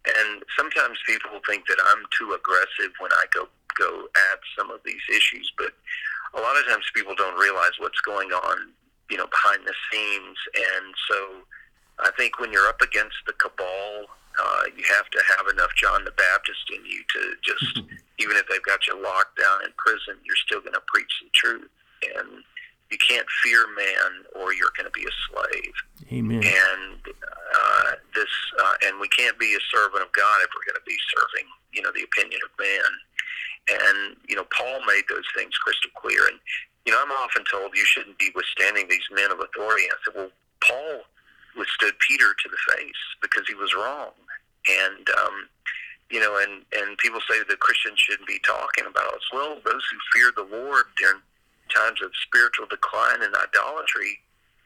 and 0.06 0.44
sometimes 0.58 0.98
people 1.08 1.40
think 1.48 1.66
that 1.68 1.78
I'm 1.86 2.04
too 2.18 2.34
aggressive 2.34 2.94
when 3.00 3.12
I 3.14 3.26
go 3.34 3.48
go 3.78 4.08
at 4.32 4.40
some 4.58 4.72
of 4.72 4.80
these 4.86 5.02
issues, 5.10 5.52
but 5.58 5.74
a 6.36 6.42
lot 6.42 6.58
of 6.58 6.68
times 6.68 6.86
people 6.94 7.16
don't 7.16 7.38
realize 7.40 7.72
what's 7.80 8.00
going 8.02 8.32
on, 8.32 8.74
you 9.10 9.18
know, 9.18 9.28
behind 9.28 9.62
the 9.66 9.74
scenes. 9.92 10.38
And 10.56 10.94
so 11.10 11.18
I 12.00 12.12
think 12.18 12.40
when 12.40 12.52
you're 12.52 12.68
up 12.68 12.82
against 12.82 13.16
the 13.26 13.34
cabal, 13.34 14.06
uh, 14.38 14.64
you 14.76 14.84
have 14.84 15.10
to 15.10 15.22
have 15.38 15.48
enough 15.48 15.72
John 15.76 16.04
the 16.04 16.12
Baptist 16.12 16.68
in 16.76 16.86
you 16.86 17.04
to 17.14 17.22
just, 17.44 17.80
even 18.20 18.36
if 18.36 18.48
they've 18.50 18.64
got 18.64 18.86
you 18.88 19.02
locked 19.02 19.40
down 19.40 19.64
in 19.64 19.72
prison, 19.78 20.20
you're 20.26 20.36
still 20.46 20.60
going 20.60 20.74
to 20.74 20.84
preach 20.88 21.12
the 21.24 21.30
truth. 21.34 21.72
And 22.16 22.44
you 22.92 22.98
can't 23.00 23.26
fear 23.44 23.66
man 23.76 24.24
or 24.36 24.54
you're 24.54 24.74
going 24.78 24.86
to 24.86 24.94
be 24.94 25.08
a 25.08 25.16
slave. 25.28 25.76
Amen. 26.12 26.44
And 26.44 27.00
uh, 27.08 27.92
this, 28.14 28.30
uh, 28.62 28.76
and 28.86 29.00
we 29.00 29.08
can't 29.10 29.40
be 29.40 29.56
a 29.56 29.64
servant 29.74 30.04
of 30.04 30.12
God 30.12 30.38
if 30.44 30.50
we're 30.54 30.68
going 30.70 30.78
to 30.78 30.88
be 30.88 30.98
serving, 31.16 31.48
you 31.74 31.82
know, 31.82 31.92
the 31.96 32.04
opinion 32.04 32.40
of 32.46 32.52
man. 32.60 32.92
And, 33.70 34.16
you 34.28 34.36
know, 34.36 34.46
Paul 34.56 34.80
made 34.86 35.04
those 35.10 35.26
things 35.36 35.58
crystal 35.58 35.90
clear. 35.96 36.28
And, 36.30 36.40
you 36.86 36.94
know, 36.94 37.02
I'm 37.02 37.12
often 37.12 37.44
told 37.50 37.76
you 37.76 37.86
shouldn't 37.86 38.20
be 38.20 38.32
withstanding 38.36 38.88
these 38.88 39.08
men 39.12 39.32
of 39.32 39.40
authority. 39.40 39.86
I 39.90 39.98
said, 40.06 40.16
well, 40.16 40.32
Paul 40.62 41.02
withstood 41.58 41.98
Peter 42.00 42.34
to 42.34 42.50
the 42.50 42.74
face 42.76 43.02
because 43.22 43.48
he 43.48 43.56
was 43.56 43.74
wrong. 43.74 44.12
And, 44.70 45.08
um, 45.18 45.50
you 46.10 46.20
know, 46.20 46.38
and, 46.38 46.62
and 46.78 46.98
people 47.00 47.20
say 47.30 47.42
that 47.42 47.60
Christians 47.60 48.00
shouldn't 48.00 48.28
be 48.28 48.40
talking 48.46 48.86
about 48.86 49.14
us. 49.16 49.26
Well, 49.34 49.58
those 49.66 49.84
who 49.90 49.98
fear 50.14 50.32
the 50.36 50.46
Lord 50.46 50.86
during 50.98 51.22
times 51.74 52.02
of 52.04 52.12
spiritual 52.22 52.68
decline 52.68 53.24
and 53.24 53.34
idolatry, 53.34 54.20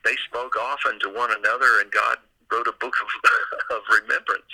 they 0.04 0.16
spoke 0.28 0.56
often 0.60 1.00
to 1.00 1.10
one 1.10 1.32
another, 1.32 1.80
and 1.80 1.91
God 1.91 2.18
wrote 2.52 2.68
a 2.68 2.76
book 2.80 2.95
of, 3.00 3.08
of 3.78 3.82
remembrance 4.02 4.52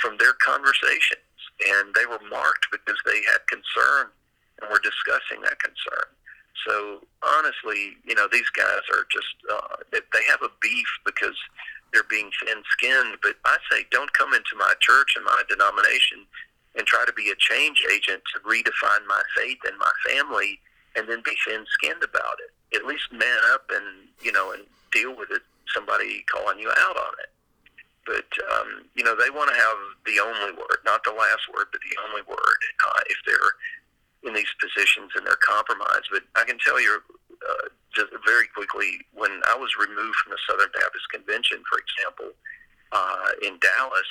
from 0.00 0.16
their 0.18 0.32
conversation 0.34 1.18
and 1.64 1.94
they 1.94 2.06
were 2.06 2.20
marked 2.28 2.68
because 2.70 2.98
they 3.04 3.20
had 3.32 3.40
concern 3.48 4.12
and 4.60 4.70
were 4.70 4.80
discussing 4.80 5.40
that 5.42 5.58
concern. 5.58 6.08
So 6.66 7.00
honestly, 7.22 7.96
you 8.04 8.14
know, 8.14 8.28
these 8.30 8.48
guys 8.50 8.82
are 8.92 9.06
just 9.10 9.34
uh, 9.50 9.76
they 9.92 10.24
have 10.28 10.42
a 10.42 10.50
beef 10.60 10.88
because 11.04 11.36
they're 11.92 12.08
being 12.08 12.30
thin-skinned. 12.44 13.18
But 13.22 13.36
I 13.44 13.56
say, 13.70 13.86
don't 13.90 14.12
come 14.12 14.34
into 14.34 14.56
my 14.58 14.74
church 14.80 15.14
and 15.16 15.24
my 15.24 15.42
denomination 15.48 16.26
and 16.76 16.86
try 16.86 17.04
to 17.06 17.12
be 17.12 17.30
a 17.30 17.36
change 17.36 17.82
agent 17.92 18.22
to 18.34 18.40
redefine 18.40 19.06
my 19.08 19.22
faith 19.36 19.58
and 19.66 19.78
my 19.78 19.92
family, 20.08 20.60
and 20.94 21.08
then 21.08 21.22
be 21.24 21.36
thin-skinned 21.46 22.02
about 22.02 22.36
it. 22.44 22.76
At 22.76 22.84
least 22.84 23.12
man 23.12 23.38
up 23.52 23.70
and 23.70 24.08
you 24.20 24.32
know 24.32 24.52
and 24.52 24.64
deal 24.92 25.16
with 25.16 25.30
it. 25.30 25.42
Somebody 25.72 26.24
calling 26.32 26.58
you 26.58 26.70
out 26.70 26.96
on 26.96 27.12
it. 27.20 27.30
But 28.06 28.30
um, 28.54 28.86
you 28.94 29.02
know 29.02 29.14
they 29.18 29.30
want 29.30 29.50
to 29.50 29.58
have 29.58 29.78
the 30.06 30.22
only 30.22 30.54
word, 30.54 30.78
not 30.84 31.02
the 31.04 31.12
last 31.12 31.50
word, 31.52 31.66
but 31.72 31.80
the 31.82 31.96
only 32.08 32.22
word. 32.22 32.60
Uh, 32.86 33.02
if 33.10 33.18
they're 33.26 33.52
in 34.26 34.34
these 34.34 34.50
positions 34.58 35.12
and 35.14 35.26
they're 35.26 35.38
compromised. 35.40 36.10
But 36.10 36.22
I 36.34 36.44
can 36.44 36.58
tell 36.58 36.80
you 36.80 36.98
uh, 37.30 37.68
just 37.94 38.10
very 38.26 38.46
quickly 38.48 38.98
when 39.14 39.30
I 39.48 39.56
was 39.56 39.70
removed 39.78 40.16
from 40.18 40.34
the 40.34 40.42
Southern 40.50 40.70
Baptist 40.74 41.06
Convention, 41.12 41.62
for 41.70 41.78
example, 41.78 42.34
uh, 42.92 43.30
in 43.42 43.58
Dallas. 43.62 44.10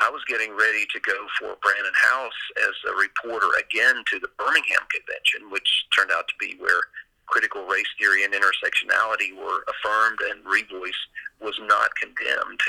I 0.00 0.08
was 0.08 0.24
getting 0.24 0.56
ready 0.56 0.88
to 0.96 1.00
go 1.04 1.12
for 1.36 1.60
Brannon 1.60 1.92
Howse 1.92 2.42
as 2.64 2.72
a 2.88 2.96
reporter 2.96 3.52
again 3.60 4.00
to 4.08 4.18
the 4.18 4.32
Birmingham 4.38 4.80
Convention, 4.88 5.50
which 5.52 5.68
turned 5.92 6.10
out 6.10 6.24
to 6.28 6.34
be 6.40 6.56
where 6.56 6.88
critical 7.30 7.64
race 7.64 7.88
theory 7.98 8.24
and 8.24 8.34
intersectionality 8.34 9.34
were 9.38 9.62
affirmed 9.70 10.18
and 10.30 10.44
Revoice 10.44 10.98
was 11.40 11.54
not 11.62 11.94
condemned. 11.94 12.60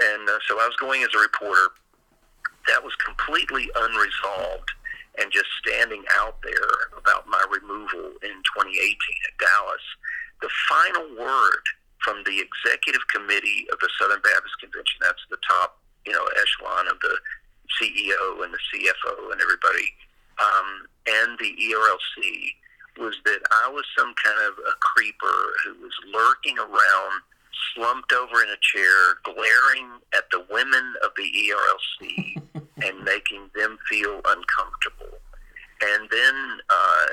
And 0.00 0.28
uh, 0.28 0.38
so 0.48 0.58
I 0.58 0.66
was 0.66 0.76
going 0.80 1.02
as 1.02 1.14
a 1.14 1.20
reporter. 1.20 1.68
That 2.66 2.84
was 2.84 2.92
completely 2.96 3.70
unresolved 3.76 4.70
and 5.18 5.32
just 5.32 5.48
standing 5.64 6.04
out 6.20 6.36
there 6.42 6.92
about 6.96 7.26
my 7.26 7.42
removal 7.48 8.12
in 8.22 8.36
2018 8.44 8.76
at 8.76 9.34
Dallas. 9.40 9.86
The 10.42 10.50
final 10.68 11.16
word 11.16 11.64
from 12.04 12.22
the 12.24 12.44
executive 12.44 13.02
committee 13.08 13.66
of 13.72 13.78
the 13.80 13.88
Southern 13.98 14.20
Baptist 14.20 14.54
Convention, 14.60 15.00
that's 15.00 15.24
the 15.30 15.40
top 15.48 15.80
you 16.06 16.12
know 16.12 16.24
echelon 16.40 16.88
of 16.88 17.00
the 17.00 17.16
CEO 17.76 18.44
and 18.44 18.54
the 18.54 18.62
CFO 18.70 19.32
and 19.32 19.40
everybody, 19.40 19.92
um, 20.38 20.86
and 21.06 21.38
the 21.38 21.52
ERLC 21.56 22.54
was 22.98 23.16
that 23.24 23.40
I 23.64 23.70
was 23.70 23.84
some 23.96 24.14
kind 24.22 24.38
of 24.48 24.58
a 24.58 24.74
creeper 24.80 25.38
who 25.64 25.74
was 25.82 25.94
lurking 26.12 26.58
around, 26.58 27.22
slumped 27.74 28.12
over 28.12 28.42
in 28.42 28.50
a 28.50 28.60
chair, 28.60 29.18
glaring 29.24 30.02
at 30.14 30.30
the 30.30 30.44
women 30.50 30.94
of 31.04 31.10
the 31.16 31.28
ERLC 31.30 32.42
and 32.84 33.04
making 33.04 33.50
them 33.54 33.78
feel 33.88 34.20
uncomfortable. 34.26 35.18
And 35.80 36.08
then 36.10 36.58
uh, 36.70 37.06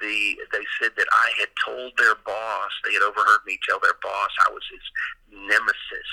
the 0.00 0.36
they 0.52 0.64
said 0.80 0.92
that 0.96 1.08
I 1.10 1.30
had 1.40 1.48
told 1.64 1.92
their 1.98 2.14
boss, 2.24 2.70
they 2.84 2.92
had 2.94 3.02
overheard 3.02 3.42
me 3.46 3.58
tell 3.68 3.80
their 3.82 3.98
boss 4.02 4.30
I 4.46 4.52
was 4.52 4.62
his 4.70 5.48
nemesis 5.48 6.10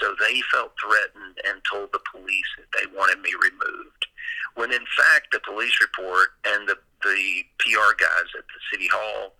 so 0.00 0.14
they 0.20 0.40
felt 0.52 0.72
threatened 0.80 1.38
and 1.46 1.60
told 1.70 1.90
the 1.92 2.02
police 2.10 2.50
that 2.58 2.70
they 2.74 2.86
wanted 2.96 3.20
me 3.20 3.30
removed. 3.40 4.03
When 4.54 4.72
in 4.72 4.86
fact, 4.96 5.32
the 5.32 5.40
police 5.40 5.74
report 5.80 6.38
and 6.46 6.68
the, 6.68 6.76
the 7.02 7.44
PR 7.58 7.92
guys 7.98 8.30
at 8.38 8.46
the 8.46 8.60
city 8.70 8.88
hall 8.88 9.34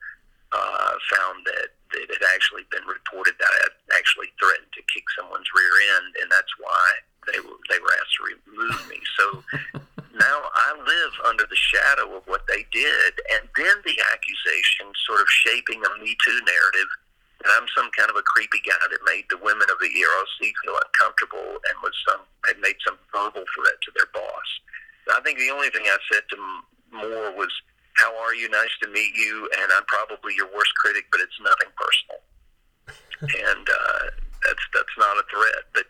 uh, 0.52 0.94
found 1.10 1.46
that, 1.46 1.74
that 1.92 2.02
it 2.02 2.10
had 2.10 2.26
actually 2.34 2.62
been 2.70 2.86
reported 2.86 3.34
that 3.38 3.50
I 3.50 3.60
had 3.70 3.76
actually 3.98 4.30
threatened 4.38 4.70
to 4.74 4.82
kick 4.92 5.04
someone's 5.18 5.48
rear 5.54 5.74
end, 5.98 6.14
and 6.22 6.30
that's 6.30 6.54
why 6.58 6.86
they 7.30 7.40
were, 7.40 7.58
they 7.70 7.78
were 7.78 7.94
asked 7.98 8.14
to 8.18 8.24
remove 8.30 8.80
me. 8.88 9.00
So 9.14 9.44
now 10.18 10.42
I 10.54 10.74
live 10.74 11.14
under 11.26 11.46
the 11.46 11.56
shadow 11.56 12.16
of 12.16 12.26
what 12.26 12.46
they 12.46 12.66
did, 12.70 13.12
and 13.34 13.48
then 13.56 13.76
the 13.86 13.98
accusation 14.12 14.90
sort 15.06 15.20
of 15.20 15.28
shaping 15.28 15.82
a 15.82 16.02
Me 16.02 16.16
Too 16.24 16.40
narrative 16.46 16.90
and 17.44 17.52
I'm 17.52 17.68
some 17.76 17.92
kind 17.92 18.08
of 18.08 18.16
a 18.16 18.24
creepy 18.24 18.64
guy 18.64 18.80
that 18.80 19.04
made 19.04 19.28
the 19.28 19.36
women 19.36 19.68
of 19.68 19.76
the 19.76 19.92
ERLC 19.92 20.48
feel 20.64 20.80
uncomfortable 20.80 21.60
and 21.60 21.74
was 21.84 21.92
some 22.08 22.24
had 22.48 22.56
made 22.64 22.80
some 22.80 22.96
verbal 23.12 23.44
threat 23.44 23.76
to 23.84 23.90
their 23.92 24.08
boss. 24.16 24.48
I 25.12 25.20
think 25.20 25.38
the 25.38 25.52
only 25.52 25.68
thing 25.68 25.84
I 25.84 26.00
said 26.08 26.24
to 26.32 26.36
Moore 26.90 27.36
was, 27.36 27.52
"How 28.00 28.16
are 28.16 28.34
you? 28.34 28.48
Nice 28.48 28.72
to 28.80 28.88
meet 28.88 29.12
you." 29.14 29.48
And 29.60 29.68
I'm 29.76 29.84
probably 29.84 30.32
your 30.34 30.48
worst 30.56 30.72
critic, 30.80 31.04
but 31.12 31.20
it's 31.20 31.36
nothing 31.44 31.70
personal. 31.76 32.20
and 33.52 33.64
uh, 33.68 34.04
that's 34.48 34.64
that's 34.72 34.96
not 34.96 35.20
a 35.20 35.24
threat. 35.28 35.68
But 35.76 35.86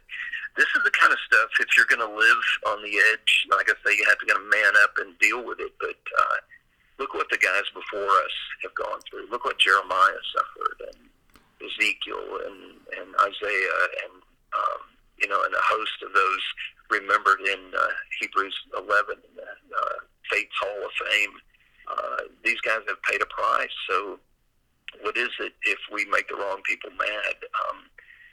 this 0.59 0.67
is 0.75 0.83
the 0.83 0.95
kind 0.99 1.13
of 1.13 1.19
stuff. 1.27 1.51
If 1.63 1.71
you're 1.79 1.91
going 1.91 2.03
to 2.03 2.11
live 2.11 2.45
on 2.67 2.83
the 2.83 2.99
edge, 3.15 3.47
like 3.51 3.71
I 3.71 3.75
say, 3.87 3.95
you 3.95 4.05
have 4.11 4.19
to 4.19 4.27
kind 4.27 4.43
of 4.43 4.51
man 4.51 4.75
up 4.83 4.95
and 4.99 5.19
deal 5.19 5.43
with 5.47 5.59
it. 5.63 5.71
But 5.79 5.99
uh, 5.99 6.39
look 6.99 7.15
what 7.15 7.31
the 7.31 7.39
guys 7.39 7.67
before 7.75 8.11
us 8.11 8.37
have 8.63 8.75
gone 8.75 8.99
through. 9.07 9.31
Look 9.31 9.45
what 9.45 9.59
Jeremiah 9.59 10.23
suffered, 10.35 10.91
and 10.91 11.14
Ezekiel 11.61 12.41
and, 12.47 12.81
and 12.99 13.09
Isaiah 13.21 13.83
and 14.05 14.15
um, 14.55 14.81
you 15.19 15.29
know 15.29 15.43
and 15.43 15.55
a 15.55 15.65
host 15.71 15.99
of 16.07 16.13
those 16.15 16.45
remembered 16.91 17.41
in 17.41 17.73
uh, 17.75 17.89
Hebrews 18.21 18.55
11 18.77 19.17
in 19.17 19.35
the 19.37 19.43
uh, 19.43 19.99
Faith's 20.31 20.55
Hall 20.61 20.85
of 20.85 20.93
Fame. 21.07 21.35
Uh, 21.89 22.21
these 22.45 22.61
guys 22.61 22.81
have 22.89 23.03
paid 23.03 23.21
a 23.21 23.27
price. 23.27 23.75
So 23.89 24.19
what 25.03 25.17
is 25.17 25.31
it 25.41 25.53
if 25.65 25.79
we 25.93 26.05
make 26.07 26.29
the 26.29 26.37
wrong 26.37 26.61
people 26.65 26.91
mad? 26.99 27.37
Um, 27.69 27.91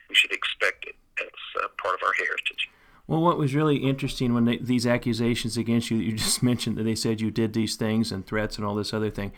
we 0.10 0.16
should 0.16 0.32
expect 0.32 0.86
it. 0.86 0.96
as 1.22 1.70
part 1.82 1.96
of 1.96 2.06
our 2.06 2.14
heritage. 2.14 2.70
Well, 3.08 3.22
what 3.22 3.38
was 3.38 3.54
really 3.56 3.78
interesting 3.78 4.34
when 4.34 4.46
they, 4.46 4.58
these 4.58 4.88
accusations 4.88 5.58
against 5.58 5.92
you 5.92 5.98
that 5.98 6.04
you 6.04 6.14
just 6.18 6.44
mentioned 6.44 6.78
that 6.78 6.84
they 6.84 6.96
said 6.96 7.22
you 7.22 7.32
did 7.32 7.54
these 7.54 7.76
things 7.76 8.12
and 8.12 8.26
threats 8.26 8.58
and 8.58 8.66
all 8.66 8.76
this 8.76 8.94
other 8.94 9.10
thing, 9.10 9.32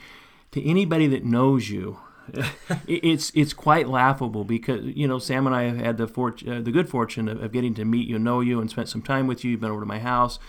to 0.52 0.64
anybody 0.68 1.08
that 1.08 1.24
knows 1.24 1.70
you, 1.70 2.00
it's 2.88 3.32
it's 3.36 3.54
quite 3.54 3.88
laughable 3.88 4.44
because 4.44 4.86
you 4.86 5.08
know 5.08 5.20
Sam 5.20 5.46
and 5.46 5.56
I 5.56 5.64
have 5.64 5.78
had 5.78 5.98
the 5.98 6.08
fort- 6.08 6.48
uh, 6.48 6.62
the 6.62 6.72
good 6.72 6.90
fortune 6.90 7.28
of, 7.28 7.42
of, 7.42 7.52
getting 7.52 7.74
to 7.76 7.86
meet 7.86 8.08
you, 8.08 8.18
know 8.20 8.40
you, 8.40 8.60
and 8.62 8.70
spent 8.70 8.90
some 8.90 9.02
time 9.02 9.28
with 9.28 9.44
you. 9.44 9.52
You've 9.52 9.62
been 9.62 9.72
over 9.72 9.82
to 9.82 9.86
my 9.86 10.00
house, 10.00 10.40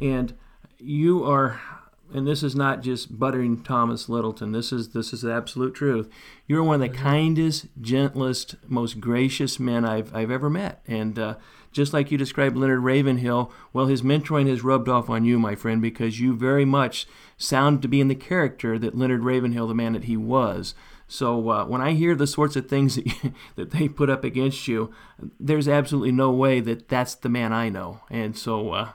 and 0.00 0.34
you 0.78 1.24
are. 1.24 1.60
And 2.14 2.26
this 2.26 2.42
is 2.42 2.54
not 2.54 2.82
just 2.82 3.18
buttering 3.18 3.62
Thomas 3.62 4.06
Littleton. 4.06 4.52
This 4.52 4.70
is 4.70 4.90
this 4.90 5.14
is 5.14 5.22
the 5.22 5.32
absolute 5.32 5.74
truth. 5.74 6.10
You're 6.46 6.62
one 6.62 6.82
of 6.82 6.90
the 6.90 6.94
mm-hmm. 6.94 7.02
kindest, 7.02 7.68
gentlest, 7.80 8.56
most 8.68 9.00
gracious 9.00 9.58
men 9.58 9.86
I've 9.86 10.14
I've 10.14 10.30
ever 10.30 10.50
met. 10.50 10.82
And 10.86 11.18
uh, 11.18 11.36
just 11.72 11.94
like 11.94 12.10
you 12.10 12.18
described 12.18 12.54
Leonard 12.56 12.80
Ravenhill, 12.80 13.50
well, 13.72 13.86
his 13.86 14.02
mentoring 14.02 14.46
has 14.48 14.62
rubbed 14.62 14.90
off 14.90 15.08
on 15.08 15.24
you, 15.24 15.38
my 15.38 15.54
friend, 15.54 15.80
because 15.80 16.20
you 16.20 16.36
very 16.36 16.66
much 16.66 17.06
sound 17.38 17.80
to 17.80 17.88
be 17.88 18.00
in 18.00 18.08
the 18.08 18.14
character 18.14 18.78
that 18.78 18.96
Leonard 18.96 19.24
Ravenhill, 19.24 19.66
the 19.66 19.74
man 19.74 19.94
that 19.94 20.04
he 20.04 20.16
was. 20.16 20.74
So 21.12 21.50
uh, 21.50 21.66
when 21.66 21.82
I 21.82 21.92
hear 21.92 22.14
the 22.14 22.26
sorts 22.26 22.56
of 22.56 22.70
things 22.70 22.94
that, 22.96 23.06
you, 23.06 23.34
that 23.56 23.70
they 23.72 23.86
put 23.86 24.08
up 24.08 24.24
against 24.24 24.66
you, 24.66 24.90
there's 25.38 25.68
absolutely 25.68 26.10
no 26.10 26.30
way 26.30 26.60
that 26.60 26.88
that's 26.88 27.14
the 27.14 27.28
man 27.28 27.52
I 27.52 27.68
know. 27.68 28.00
And 28.08 28.34
so, 28.34 28.70
uh, 28.70 28.92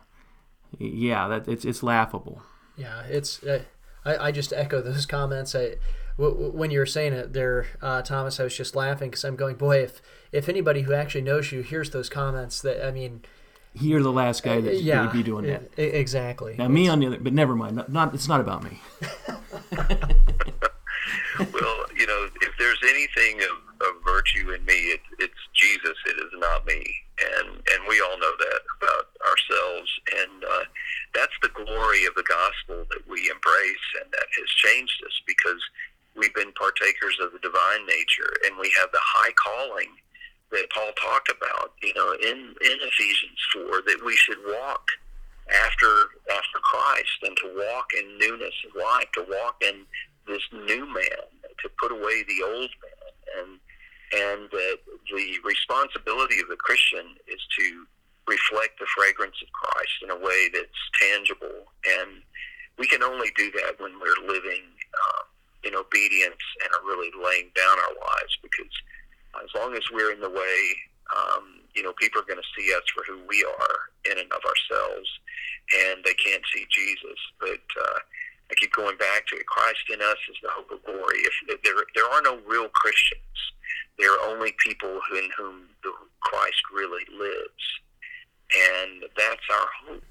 yeah, 0.79 1.27
that 1.27 1.47
it's 1.47 1.63
it's 1.63 1.83
laughable. 1.83 2.41
Yeah, 2.75 3.03
it's 3.03 3.43
uh, 3.43 3.63
I, 4.03 4.17
I 4.17 4.31
just 4.31 4.51
echo 4.51 4.81
those 4.81 5.05
comments. 5.17 5.53
I 5.53 5.75
when 6.17 6.71
you 6.71 6.79
were 6.79 6.87
saying 6.87 7.13
it 7.13 7.33
there, 7.33 7.67
uh, 7.79 8.01
Thomas, 8.01 8.39
I 8.39 8.43
was 8.43 8.57
just 8.57 8.75
laughing 8.75 9.11
because 9.11 9.23
I'm 9.23 9.35
going, 9.35 9.55
boy, 9.55 9.83
if 9.83 10.01
if 10.31 10.49
anybody 10.49 10.81
who 10.81 10.93
actually 10.93 11.21
knows 11.21 11.51
you 11.51 11.61
hears 11.61 11.91
those 11.91 12.09
comments, 12.09 12.61
that 12.63 12.83
I 12.83 12.89
mean. 12.89 13.21
You're 13.79 14.01
the 14.01 14.11
last 14.11 14.41
guy 14.41 14.59
that 14.59 14.81
yeah, 14.81 15.03
would 15.03 15.11
be 15.13 15.21
doing 15.21 15.45
that. 15.45 15.69
Exactly. 15.77 16.55
Now, 16.57 16.67
me 16.67 16.87
on 16.87 16.99
the 16.99 17.05
other, 17.05 17.19
but 17.19 17.31
never 17.31 17.55
mind. 17.55 17.75
Not, 17.75 17.91
not 17.91 18.15
it's 18.15 18.27
not 18.27 18.41
about 18.41 18.63
me. 18.63 18.81
well, 21.39 21.85
you 21.95 22.07
know, 22.07 22.27
if 22.41 22.53
there's 22.57 22.79
anything 22.97 23.41
of, 23.45 23.57
of 23.85 23.93
virtue 24.03 24.51
in 24.51 24.65
me, 24.65 24.97
it, 24.97 25.01
it's 25.19 25.41
Jesus. 25.53 25.97
It 26.05 26.17
is 26.17 26.33
not 26.37 26.65
me, 26.65 26.81
and 27.21 27.49
and 27.53 27.81
we 27.87 28.01
all 28.01 28.17
know 28.17 28.33
that 28.33 28.61
about 28.81 29.05
ourselves. 29.29 29.89
And 30.17 30.43
uh, 30.43 30.65
that's 31.13 31.37
the 31.41 31.53
glory 31.53 32.05
of 32.05 32.15
the 32.15 32.25
gospel 32.25 32.85
that 32.89 33.05
we 33.07 33.29
embrace, 33.29 33.87
and 34.01 34.11
that 34.11 34.25
has 34.25 34.49
changed 34.65 34.97
us 35.05 35.21
because 35.27 35.61
we've 36.15 36.33
been 36.33 36.51
partakers 36.53 37.17
of 37.21 37.31
the 37.33 37.39
divine 37.39 37.85
nature, 37.85 38.33
and 38.45 38.57
we 38.57 38.73
have 38.79 38.89
the 38.91 39.01
high 39.01 39.33
calling 39.37 39.93
that 40.51 40.71
Paul 40.73 40.91
talked 40.97 41.29
about. 41.29 41.73
You 41.83 41.93
know, 41.93 42.13
in 42.17 42.55
in 42.65 42.77
Ephesians 42.81 43.41
four, 43.53 43.85
that 43.85 44.01
we 44.03 44.15
should 44.15 44.41
walk 44.47 44.89
after 45.53 46.09
after 46.33 46.57
Christ 46.65 47.21
and 47.23 47.37
to 47.37 47.47
walk 47.55 47.93
in 47.93 48.17
newness 48.17 48.55
of 48.65 48.81
life, 48.81 49.07
to 49.13 49.25
walk 49.29 49.61
in 49.61 49.85
this 50.27 50.43
new 50.51 50.85
man, 50.85 51.23
to 51.63 51.69
put 51.79 51.91
away 51.91 52.23
the 52.27 52.43
old 52.43 52.71
man, 52.81 53.13
and 53.37 53.59
and 54.13 54.49
that 54.51 54.77
the 55.11 55.39
responsibility 55.43 56.39
of 56.39 56.47
the 56.47 56.55
Christian 56.55 57.15
is 57.27 57.41
to 57.59 57.85
reflect 58.27 58.79
the 58.79 58.87
fragrance 58.95 59.35
of 59.41 59.51
Christ 59.51 59.95
in 60.03 60.09
a 60.11 60.15
way 60.15 60.49
that's 60.53 60.83
tangible, 60.99 61.67
and 61.85 62.21
we 62.77 62.87
can 62.87 63.03
only 63.03 63.29
do 63.35 63.51
that 63.51 63.79
when 63.79 63.99
we're 63.99 64.27
living 64.27 64.63
um, 64.63 65.25
in 65.63 65.75
obedience 65.75 66.43
and 66.63 66.69
are 66.73 66.85
really 66.85 67.11
laying 67.17 67.49
down 67.55 67.77
our 67.79 67.95
lives. 67.99 68.37
Because 68.41 68.71
as 69.43 69.49
long 69.55 69.73
as 69.75 69.83
we're 69.91 70.11
in 70.11 70.21
the 70.21 70.29
way, 70.29 70.59
um, 71.15 71.61
you 71.75 71.83
know, 71.83 71.93
people 71.93 72.21
are 72.21 72.25
going 72.25 72.41
to 72.41 72.53
see 72.57 72.73
us 72.73 72.83
for 72.93 73.03
who 73.07 73.19
we 73.27 73.43
are 73.43 74.11
in 74.11 74.19
and 74.19 74.31
of 74.31 74.41
ourselves, 74.43 75.09
and 75.87 76.03
they 76.03 76.13
can't 76.13 76.43
see 76.53 76.65
Jesus. 76.69 77.19
But 77.39 77.63
uh, 77.81 77.99
I 78.51 78.55
keep 78.55 78.73
going 78.73 78.97
back 78.97 79.27
to 79.27 79.35
it. 79.35 79.45
Christ 79.45 79.83
in 79.91 80.01
us 80.01 80.17
is 80.29 80.37
the 80.41 80.49
hope 80.51 80.71
of 80.71 80.83
glory. 80.85 81.19
If 81.19 81.63
there, 81.63 81.73
there 81.95 82.09
are 82.11 82.21
no 82.21 82.39
real 82.47 82.69
Christians, 82.69 83.37
there 83.99 84.13
are 84.13 84.29
only 84.29 84.53
people 84.65 84.99
in 85.17 85.29
whom 85.37 85.67
the 85.83 85.91
Christ 86.21 86.61
really 86.73 87.03
lives, 87.11 87.65
and 88.55 89.03
that's 89.17 89.47
our 89.51 89.67
hope. 89.85 90.03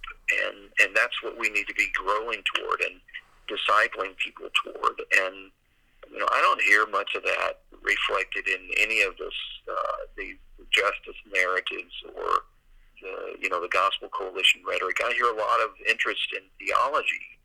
and 0.44 0.70
and 0.80 0.96
that's 0.96 1.22
what 1.22 1.38
we 1.38 1.48
need 1.50 1.66
to 1.68 1.74
be 1.74 1.88
growing 1.94 2.42
toward 2.54 2.80
and 2.82 3.00
discipling 3.48 4.16
people 4.18 4.48
toward. 4.64 5.00
And 5.22 5.50
you 6.12 6.18
know, 6.18 6.28
I 6.30 6.40
don't 6.40 6.60
hear 6.62 6.86
much 6.86 7.14
of 7.14 7.22
that 7.24 7.60
reflected 7.82 8.48
in 8.48 8.68
any 8.78 9.02
of 9.02 9.16
this 9.18 9.34
uh, 9.70 9.96
the 10.16 10.36
justice 10.72 11.20
narratives 11.32 11.94
or 12.14 12.42
the 13.02 13.36
you 13.40 13.48
know 13.48 13.60
the 13.60 13.68
gospel 13.68 14.08
coalition 14.08 14.62
rhetoric. 14.66 14.98
I 15.04 15.12
hear 15.12 15.26
a 15.30 15.36
lot 15.36 15.60
of 15.60 15.70
interest 15.88 16.26
in 16.34 16.42
theology, 16.58 17.35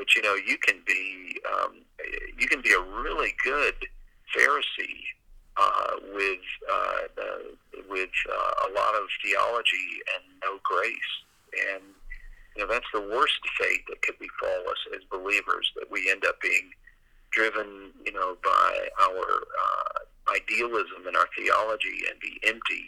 but 0.00 0.16
you 0.16 0.22
know 0.22 0.34
you 0.34 0.56
can 0.56 0.80
be 0.86 1.38
um, 1.52 1.74
you 2.38 2.48
can 2.48 2.62
be 2.62 2.72
a 2.72 2.80
really 2.80 3.34
good 3.44 3.74
Pharisee 4.34 5.04
uh, 5.58 5.92
with 6.14 6.40
uh, 6.72 7.00
the, 7.16 7.82
with 7.90 8.08
uh, 8.26 8.68
a 8.70 8.72
lot 8.72 8.94
of 8.94 9.04
theology 9.22 10.00
and 10.16 10.24
no 10.42 10.58
grace, 10.62 11.12
and 11.74 11.82
you 12.56 12.62
know 12.62 12.72
that's 12.72 12.86
the 12.94 13.00
worst 13.12 13.40
fate 13.58 13.82
that 13.90 14.00
could 14.00 14.18
befall 14.18 14.70
us 14.70 14.78
as 14.96 15.02
believers 15.10 15.70
that 15.76 15.90
we 15.90 16.10
end 16.10 16.24
up 16.24 16.40
being 16.40 16.70
driven, 17.30 17.92
you 18.06 18.12
know, 18.12 18.38
by 18.42 18.88
our 19.02 19.20
uh, 19.20 20.32
idealism 20.34 21.06
and 21.06 21.16
our 21.16 21.28
theology 21.36 22.08
and 22.10 22.18
be 22.20 22.40
empty 22.48 22.86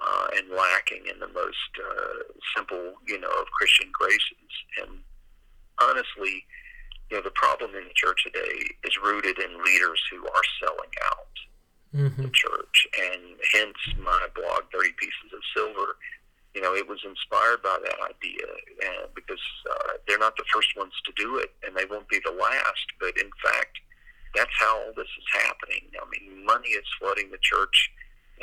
uh, 0.00 0.28
and 0.36 0.50
lacking 0.50 1.02
in 1.12 1.18
the 1.18 1.28
most 1.34 1.72
uh, 1.82 2.32
simple, 2.56 2.94
you 3.08 3.18
know, 3.18 3.28
of 3.40 3.46
Christian 3.58 3.90
graces. 3.92 4.52
And 4.80 5.00
honestly, 5.80 6.44
you 7.10 7.16
know, 7.16 7.22
the 7.22 7.34
problem 7.34 7.74
in 7.74 7.84
the 7.84 7.94
church 7.94 8.24
today 8.24 8.64
is 8.84 8.98
rooted 9.02 9.38
in 9.38 9.62
leaders 9.64 10.00
who 10.10 10.24
are 10.24 10.46
selling 10.60 10.94
out 11.12 11.34
mm-hmm. 11.94 12.22
the 12.22 12.30
church, 12.30 12.88
and 12.98 13.36
hence 13.52 13.76
my 13.98 14.26
blog, 14.34 14.64
Thirty 14.72 14.92
Pieces 14.98 15.30
of 15.32 15.40
Silver. 15.54 15.96
You 16.54 16.62
know, 16.62 16.74
it 16.74 16.86
was 16.86 17.02
inspired 17.04 17.62
by 17.62 17.78
that 17.82 17.98
idea, 17.98 18.46
and 18.86 19.14
because 19.14 19.42
uh, 19.70 19.98
they're 20.06 20.18
not 20.18 20.36
the 20.36 20.44
first 20.54 20.76
ones 20.76 20.92
to 21.04 21.12
do 21.16 21.38
it, 21.38 21.50
and 21.66 21.76
they 21.76 21.84
won't 21.84 22.08
be 22.08 22.20
the 22.24 22.30
last. 22.30 22.86
But 23.00 23.18
in 23.18 23.30
fact, 23.42 23.78
that's 24.34 24.54
how 24.58 24.78
all 24.78 24.92
this 24.96 25.10
is 25.18 25.42
happening. 25.42 25.90
I 26.00 26.06
mean, 26.10 26.44
money 26.44 26.70
is 26.70 26.86
flooding 27.00 27.30
the 27.30 27.42
church, 27.42 27.90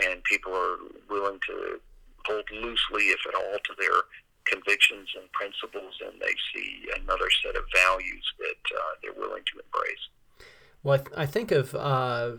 and 0.04 0.24
people 0.26 0.54
are 0.54 0.78
willing 1.10 1.40
to 1.48 1.80
hold 2.26 2.46
loosely, 2.52 3.16
if 3.16 3.20
at 3.28 3.36
all, 3.36 3.58
to 3.64 3.74
their 3.80 4.00
convictions 4.46 5.10
and 5.20 5.32
principles, 5.32 5.94
and 6.06 6.20
they 6.20 6.34
see 6.54 6.88
another 7.02 7.30
set 7.44 7.56
of 7.56 7.64
values 7.74 8.26
that 8.40 8.78
uh, 8.78 8.82
they're 9.02 9.14
willing 9.14 9.44
to 9.54 9.60
embrace. 9.60 10.48
Well, 10.84 10.96
I, 10.96 10.98
th- 10.98 11.18
I 11.18 11.26
think 11.26 11.52
of 11.52 11.76
uh, 11.76 12.32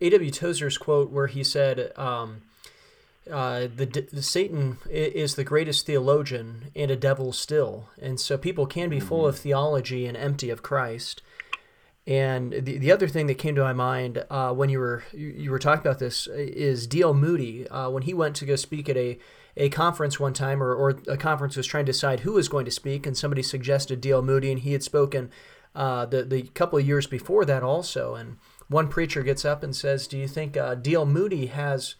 A.W. 0.00 0.30
Tozer's 0.30 0.78
quote 0.78 1.10
where 1.10 1.26
he 1.26 1.42
said, 1.42 1.92
um, 1.96 2.42
uh, 3.30 3.68
the, 3.74 4.08
the, 4.10 4.22
Satan 4.22 4.78
is 4.88 5.34
the 5.34 5.44
greatest 5.44 5.86
theologian 5.86 6.70
and 6.74 6.90
a 6.90 6.96
devil 6.96 7.32
still, 7.32 7.88
and 8.00 8.18
so 8.18 8.38
people 8.38 8.66
can 8.66 8.88
be 8.88 9.00
full 9.00 9.26
of 9.26 9.34
mm-hmm. 9.34 9.42
theology 9.42 10.06
and 10.06 10.16
empty 10.16 10.50
of 10.50 10.62
Christ. 10.62 11.22
And 12.06 12.52
the, 12.52 12.78
the 12.78 12.90
other 12.90 13.06
thing 13.06 13.26
that 13.26 13.34
came 13.34 13.54
to 13.56 13.60
my 13.60 13.74
mind 13.74 14.24
uh, 14.30 14.54
when 14.54 14.70
you 14.70 14.78
were 14.78 15.04
you, 15.12 15.26
you, 15.26 15.50
were 15.50 15.58
talking 15.58 15.86
about 15.86 15.98
this 15.98 16.26
is 16.26 16.86
D.L. 16.86 17.12
Moody 17.12 17.68
uh, 17.68 17.90
when 17.90 18.04
he 18.04 18.14
went 18.14 18.34
to 18.36 18.46
go 18.46 18.56
speak 18.56 18.88
at 18.88 18.96
a 18.96 19.18
a 19.58 19.68
conference 19.68 20.18
one 20.18 20.32
time, 20.32 20.62
or, 20.62 20.72
or 20.72 21.00
a 21.08 21.16
conference 21.16 21.56
was 21.56 21.66
trying 21.66 21.84
to 21.84 21.92
decide 21.92 22.20
who 22.20 22.32
was 22.32 22.48
going 22.48 22.64
to 22.64 22.70
speak, 22.70 23.06
and 23.06 23.16
somebody 23.16 23.42
suggested 23.42 24.00
D.L. 24.00 24.22
Moody, 24.22 24.50
and 24.52 24.60
he 24.60 24.72
had 24.72 24.84
spoken 24.84 25.30
uh, 25.74 26.06
the 26.06 26.22
the 26.22 26.42
couple 26.54 26.78
of 26.78 26.86
years 26.86 27.06
before 27.06 27.44
that 27.44 27.62
also. 27.62 28.14
And 28.14 28.38
one 28.68 28.88
preacher 28.88 29.22
gets 29.22 29.44
up 29.44 29.62
and 29.62 29.74
says, 29.74 30.06
"Do 30.06 30.16
you 30.16 30.28
think 30.28 30.56
uh, 30.56 30.76
D.L. 30.76 31.04
Moody 31.04 31.46
has?" 31.46 31.96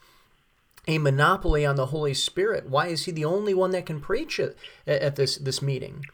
a 0.86 0.96
monopoly 0.96 1.66
on 1.66 1.76
the 1.76 1.86
Holy 1.86 2.14
Spirit. 2.14 2.66
Why 2.66 2.86
is 2.86 3.04
he 3.04 3.12
the 3.12 3.26
only 3.26 3.52
one 3.52 3.72
that 3.72 3.84
can 3.84 4.00
preach 4.00 4.40
at, 4.40 4.54
at 4.86 5.16
this 5.16 5.36
this 5.36 5.60
meeting? 5.60 6.06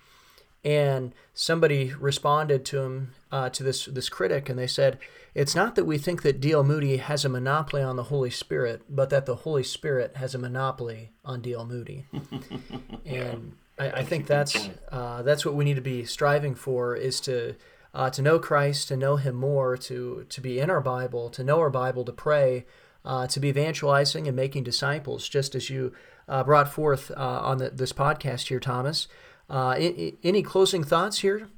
And 0.64 1.14
somebody 1.32 1.92
responded 1.94 2.64
to 2.64 2.80
him 2.80 3.12
uh, 3.30 3.50
to 3.50 3.62
this 3.62 3.84
this 3.84 4.08
critic, 4.08 4.48
and 4.48 4.58
they 4.58 4.66
said, 4.66 4.98
"It's 5.34 5.54
not 5.54 5.74
that 5.74 5.84
we 5.84 5.98
think 5.98 6.22
that 6.22 6.40
D.L. 6.40 6.64
Moody 6.64 6.98
has 6.98 7.24
a 7.24 7.28
monopoly 7.28 7.82
on 7.82 7.96
the 7.96 8.04
Holy 8.04 8.30
Spirit, 8.30 8.82
but 8.88 9.10
that 9.10 9.26
the 9.26 9.36
Holy 9.36 9.62
Spirit 9.62 10.16
has 10.16 10.34
a 10.34 10.38
monopoly 10.38 11.10
on 11.24 11.40
D.L. 11.40 11.66
Moody." 11.66 12.06
and 13.06 13.52
I, 13.78 13.90
I, 13.90 14.04
think 14.04 14.26
that's 14.26 14.68
uh, 14.90 15.22
that's 15.22 15.44
what 15.44 15.54
we 15.54 15.64
need 15.64 15.74
to 15.74 15.80
be 15.80 16.04
striving 16.04 16.54
for 16.54 16.94
is 16.94 17.20
to 17.22 17.56
uh, 17.92 18.10
to 18.10 18.22
know 18.22 18.38
Christ, 18.38 18.88
to 18.88 18.96
know 18.96 19.16
Him 19.16 19.34
more, 19.34 19.76
to 19.76 20.26
to 20.28 20.40
be 20.40 20.58
in 20.58 20.70
our 20.70 20.80
Bible, 20.80 21.30
to 21.30 21.44
know 21.44 21.58
our 21.60 21.70
Bible, 21.70 22.04
to 22.04 22.12
pray, 22.12 22.66
uh, 23.04 23.26
to 23.28 23.40
be 23.40 23.48
evangelizing 23.48 24.26
and 24.26 24.36
making 24.36 24.64
disciples, 24.64 25.28
just 25.28 25.54
as 25.54 25.70
you 25.70 25.92
uh, 26.28 26.42
brought 26.44 26.68
forth 26.68 27.10
uh, 27.10 27.40
on 27.42 27.58
the, 27.58 27.70
this 27.70 27.92
podcast 27.92 28.48
here, 28.48 28.60
Thomas. 28.60 29.08
Uh, 29.48 29.70
any, 29.70 30.14
any 30.22 30.42
closing 30.42 30.82
thoughts 30.82 31.18
here? 31.18 31.48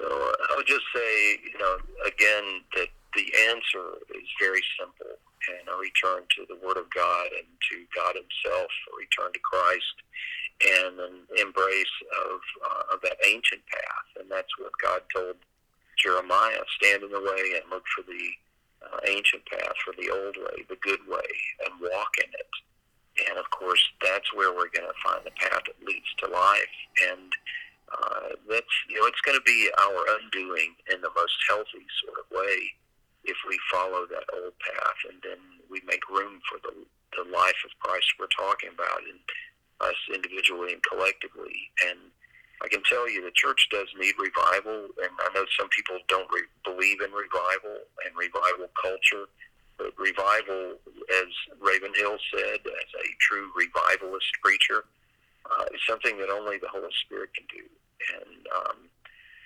Well, 0.00 0.32
I 0.50 0.56
would 0.56 0.66
just 0.66 0.84
say, 0.94 1.38
you 1.44 1.58
know, 1.58 1.76
again, 2.06 2.64
that 2.76 2.88
the 3.14 3.26
answer 3.52 4.00
is 4.16 4.28
very 4.40 4.62
simple 4.78 5.18
and 5.48 5.68
a 5.68 5.76
return 5.76 6.24
to 6.36 6.46
the 6.48 6.56
Word 6.64 6.76
of 6.76 6.88
God 6.90 7.26
and 7.36 7.48
to 7.70 7.76
God 7.94 8.16
Himself, 8.16 8.70
a 8.92 8.96
return 8.96 9.32
to 9.32 9.40
Christ, 9.40 9.96
and 10.60 11.00
an 11.00 11.16
embrace 11.40 11.96
of, 12.28 12.40
uh, 12.64 12.94
of 12.94 13.00
that 13.02 13.16
ancient 13.26 13.64
path. 13.66 14.08
And 14.20 14.30
that's 14.30 14.52
what 14.58 14.72
God 14.82 15.02
told 15.14 15.36
Jeremiah 15.96 16.64
stand 16.80 17.02
in 17.02 17.10
the 17.10 17.20
way 17.20 17.60
and 17.60 17.64
look 17.70 17.84
for 17.96 18.04
the 18.04 18.24
uh, 18.84 19.00
ancient 19.08 19.44
path, 19.46 19.76
for 19.84 19.92
the 20.00 20.08
old 20.08 20.36
way, 20.36 20.64
the 20.68 20.80
good 20.80 21.00
way, 21.08 21.30
and 21.64 21.80
walk 21.80 22.16
in 22.20 22.30
it. 22.32 22.52
And 23.28 23.38
of 23.38 23.50
course, 23.50 23.82
that's 24.00 24.32
where 24.32 24.52
we're 24.52 24.72
going 24.72 24.88
to 24.88 25.02
find 25.04 25.20
the 25.24 25.36
path 25.36 25.62
that 25.66 25.86
leads 25.86 26.08
to 26.18 26.28
life. 26.28 26.76
And 27.10 27.32
uh, 27.90 28.34
that's 28.48 28.74
you 28.88 29.00
know, 29.00 29.06
it's 29.06 29.20
going 29.22 29.38
to 29.38 29.44
be 29.44 29.70
our 29.82 30.02
undoing 30.20 30.74
in 30.92 31.00
the 31.00 31.10
most 31.14 31.36
healthy 31.48 31.84
sort 32.04 32.18
of 32.18 32.26
way 32.30 32.56
if 33.24 33.36
we 33.48 33.58
follow 33.70 34.06
that 34.08 34.24
old 34.32 34.54
path, 34.58 35.00
and 35.10 35.20
then 35.22 35.40
we 35.68 35.82
make 35.86 36.06
room 36.08 36.40
for 36.48 36.58
the 36.62 36.74
the 37.18 37.26
life 37.30 37.58
of 37.66 37.74
Christ 37.82 38.06
we're 38.18 38.30
talking 38.30 38.70
about, 38.72 39.02
and 39.02 39.18
us 39.80 39.98
individually 40.14 40.72
and 40.72 40.82
collectively. 40.82 41.70
And 41.90 41.98
I 42.62 42.68
can 42.68 42.84
tell 42.84 43.08
you, 43.08 43.24
the 43.24 43.34
church 43.34 43.68
does 43.72 43.88
need 43.98 44.14
revival, 44.20 44.92
and 45.02 45.12
I 45.18 45.28
know 45.34 45.44
some 45.58 45.68
people 45.72 45.98
don't 46.08 46.28
re- 46.30 46.52
believe 46.62 47.00
in 47.00 47.10
revival 47.10 47.82
and 48.04 48.12
revival 48.14 48.68
culture 48.76 49.26
but 49.80 49.96
revival, 49.96 50.76
as 51.08 51.30
Ravenhill 51.58 52.18
said, 52.28 52.60
as 52.60 52.90
a 53.00 53.08
true 53.18 53.48
revivalist 53.56 54.28
preacher, 54.44 54.84
uh, 55.48 55.64
is 55.72 55.80
something 55.88 56.18
that 56.18 56.28
only 56.28 56.58
the 56.58 56.68
Holy 56.68 56.92
Spirit 57.06 57.30
can 57.34 57.46
do. 57.48 57.64
And 58.16 58.46
um, 58.54 58.76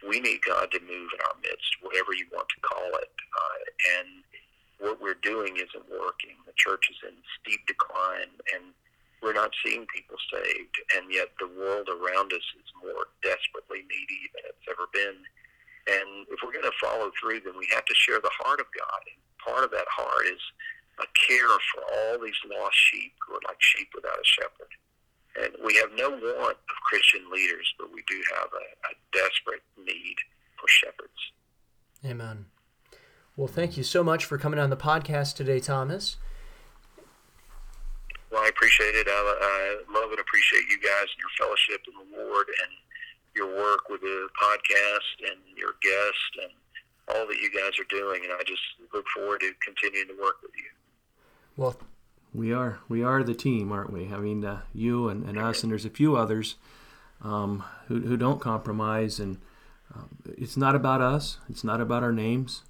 we 0.08 0.20
need 0.20 0.42
God 0.42 0.70
to 0.72 0.80
move 0.80 1.10
in 1.12 1.20
our 1.24 1.36
midst, 1.40 1.80
whatever 1.80 2.12
you 2.12 2.26
want 2.32 2.48
to 2.48 2.60
call 2.60 2.88
it. 3.00 3.12
Uh, 3.12 3.60
and 3.98 4.08
what 4.78 5.00
we're 5.00 5.20
doing 5.22 5.56
isn't 5.56 5.88
working. 5.88 6.36
The 6.46 6.56
church 6.56 6.90
is 6.90 6.98
in 7.08 7.16
steep 7.40 7.64
decline, 7.66 8.30
and 8.54 8.74
we're 9.22 9.32
not 9.36 9.56
seeing 9.64 9.86
people 9.88 10.16
saved. 10.28 10.76
And 10.96 11.08
yet 11.08 11.32
the 11.40 11.48
world 11.48 11.88
around 11.88 12.32
us 12.32 12.44
is 12.60 12.68
more 12.82 13.08
desperately 13.22 13.86
needy 13.88 14.28
than 14.34 14.52
it's 14.52 14.68
ever 14.68 14.86
been. 14.92 15.24
And 15.88 16.28
if 16.28 16.40
we're 16.44 16.52
going 16.52 16.68
to 16.68 16.80
follow 16.80 17.10
through, 17.16 17.40
then 17.44 17.56
we 17.56 17.68
have 17.72 17.84
to 17.84 17.94
share 17.94 18.20
the 18.20 18.32
heart 18.44 18.60
of 18.60 18.68
God. 18.76 19.02
And 19.08 19.20
part 19.40 19.64
of 19.64 19.70
that 19.72 19.88
heart 19.88 20.26
is 20.28 20.40
a 21.00 21.08
care 21.16 21.56
for 21.72 21.80
all 21.84 22.20
these 22.20 22.38
lost 22.44 22.76
sheep 22.76 23.12
who 23.24 23.34
are 23.34 23.44
like 23.48 23.60
sheep 23.60 23.88
without 23.94 24.16
a 24.16 24.24
shepherd. 24.24 24.72
And 25.40 25.52
we 25.64 25.74
have 25.76 25.90
no 25.96 26.10
want 26.10 26.56
of 26.56 26.76
Christian 26.88 27.22
leaders, 27.32 27.72
but 27.78 27.92
we 27.92 28.02
do 28.08 28.22
have 28.36 28.48
a, 28.52 28.66
a 28.88 28.92
desperate 29.12 29.62
need 29.78 30.16
for 30.60 30.68
shepherds. 30.68 31.32
Amen. 32.04 32.46
Well, 33.36 33.48
thank 33.48 33.76
you 33.76 33.82
so 33.82 34.04
much 34.04 34.24
for 34.24 34.38
coming 34.38 34.60
on 34.60 34.70
the 34.70 34.76
podcast 34.76 35.34
today, 35.34 35.58
Thomas. 35.58 36.16
Well, 38.30 38.42
I 38.42 38.48
appreciate 38.48 38.94
it. 38.94 39.08
I, 39.08 39.12
I 39.12 39.92
love 39.92 40.10
and 40.10 40.20
appreciate 40.20 40.68
you 40.70 40.78
guys 40.78 41.06
and 41.10 41.18
your 41.18 41.34
fellowship 41.38 41.82
in 41.86 41.94
the 41.98 42.22
Lord 42.22 42.46
and 42.48 42.72
your 43.34 43.48
work 43.56 43.88
with 43.88 44.00
the 44.02 44.28
podcast 44.40 45.30
and 45.30 45.40
your 45.56 45.74
guest 45.82 46.30
and 46.42 46.52
all 47.08 47.26
that 47.26 47.36
you 47.36 47.50
guys 47.50 47.72
are 47.78 47.90
doing, 47.90 48.22
and 48.24 48.32
I 48.32 48.42
just 48.46 48.62
look 48.92 49.04
forward 49.14 49.40
to 49.40 49.52
continuing 49.64 50.08
to 50.08 50.22
work 50.22 50.36
with 50.42 50.52
you. 50.56 50.70
Well, 51.56 51.76
we 52.34 52.52
are 52.52 52.80
we 52.88 53.02
are 53.02 53.22
the 53.22 53.34
team, 53.34 53.72
aren't 53.72 53.92
we? 53.92 54.12
I 54.12 54.18
mean, 54.18 54.44
uh, 54.44 54.62
you 54.74 55.08
and, 55.08 55.24
and 55.24 55.38
us, 55.38 55.62
and 55.62 55.70
there's 55.70 55.84
a 55.84 55.90
few 55.90 56.16
others 56.16 56.56
um, 57.22 57.64
who 57.86 58.00
who 58.00 58.16
don't 58.16 58.40
compromise, 58.40 59.20
and 59.20 59.38
uh, 59.94 60.02
it's 60.36 60.56
not 60.56 60.74
about 60.74 61.00
us. 61.00 61.38
It's 61.48 61.64
not 61.64 61.80
about 61.80 62.02
our 62.02 62.12
names. 62.12 62.62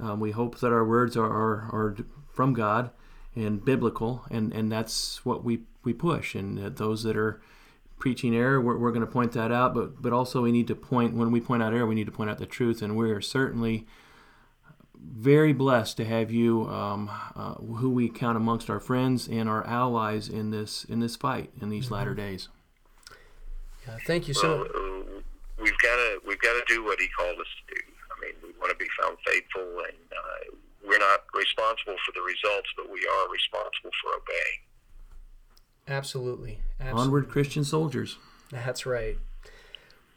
Um, 0.00 0.20
we 0.20 0.30
hope 0.30 0.60
that 0.60 0.72
our 0.72 0.84
words 0.84 1.16
are, 1.16 1.26
are, 1.26 1.68
are 1.70 1.96
from 2.32 2.54
God 2.54 2.90
and 3.34 3.64
biblical, 3.64 4.24
and, 4.30 4.52
and 4.52 4.70
that's 4.72 5.24
what 5.24 5.44
we, 5.44 5.60
we 5.84 5.92
push. 5.92 6.34
And 6.34 6.58
uh, 6.58 6.70
those 6.70 7.02
that 7.02 7.16
are 7.16 7.42
preaching 7.98 8.34
error, 8.34 8.60
we're, 8.60 8.78
we're 8.78 8.90
going 8.90 9.04
to 9.04 9.12
point 9.12 9.32
that 9.32 9.52
out. 9.52 9.74
But 9.74 10.00
but 10.00 10.12
also 10.12 10.42
we 10.42 10.52
need 10.52 10.66
to 10.68 10.74
point 10.74 11.14
when 11.14 11.30
we 11.30 11.40
point 11.40 11.62
out 11.62 11.74
error, 11.74 11.86
we 11.86 11.94
need 11.94 12.06
to 12.06 12.12
point 12.12 12.30
out 12.30 12.38
the 12.38 12.46
truth. 12.46 12.82
And 12.82 12.96
we 12.96 13.10
are 13.10 13.20
certainly 13.20 13.86
very 15.04 15.52
blessed 15.52 15.96
to 15.98 16.04
have 16.04 16.30
you, 16.30 16.68
um, 16.68 17.10
uh, 17.34 17.54
who 17.54 17.90
we 17.90 18.08
count 18.08 18.36
amongst 18.36 18.70
our 18.70 18.80
friends 18.80 19.28
and 19.28 19.48
our 19.48 19.66
allies 19.66 20.28
in 20.28 20.50
this 20.50 20.84
in 20.84 21.00
this 21.00 21.16
fight 21.16 21.50
in 21.60 21.68
these 21.68 21.86
mm-hmm. 21.86 21.94
latter 21.94 22.14
days. 22.14 22.48
Yeah, 23.86 23.98
thank 24.06 24.28
you 24.28 24.34
so. 24.34 24.58
Well, 24.58 24.66
uh, 24.66 25.20
we've 25.60 25.78
got 25.78 25.96
to 25.96 26.20
we've 26.26 26.40
got 26.40 26.52
to 26.52 26.64
do 26.66 26.84
what 26.84 27.00
he 27.00 27.08
called 27.08 27.38
us 27.38 27.46
to 27.68 27.74
do. 27.74 27.80
I 28.10 28.20
mean, 28.24 28.34
we 28.42 28.58
want 28.60 28.70
to 28.70 28.76
be 28.76 28.88
found 29.00 29.16
faithful, 29.26 29.62
and 29.62 29.98
uh, 30.12 30.56
we're 30.86 30.98
not 30.98 31.20
responsible 31.34 31.96
for 32.06 32.12
the 32.14 32.22
results, 32.22 32.68
but 32.76 32.90
we 32.90 33.06
are 33.06 33.30
responsible 33.30 33.90
for 34.02 34.12
obeying. 34.14 34.60
Absolutely. 35.88 36.60
Absolutely. 36.80 37.02
Onward, 37.02 37.28
Christian 37.28 37.64
soldiers. 37.64 38.18
That's 38.50 38.86
right. 38.86 39.18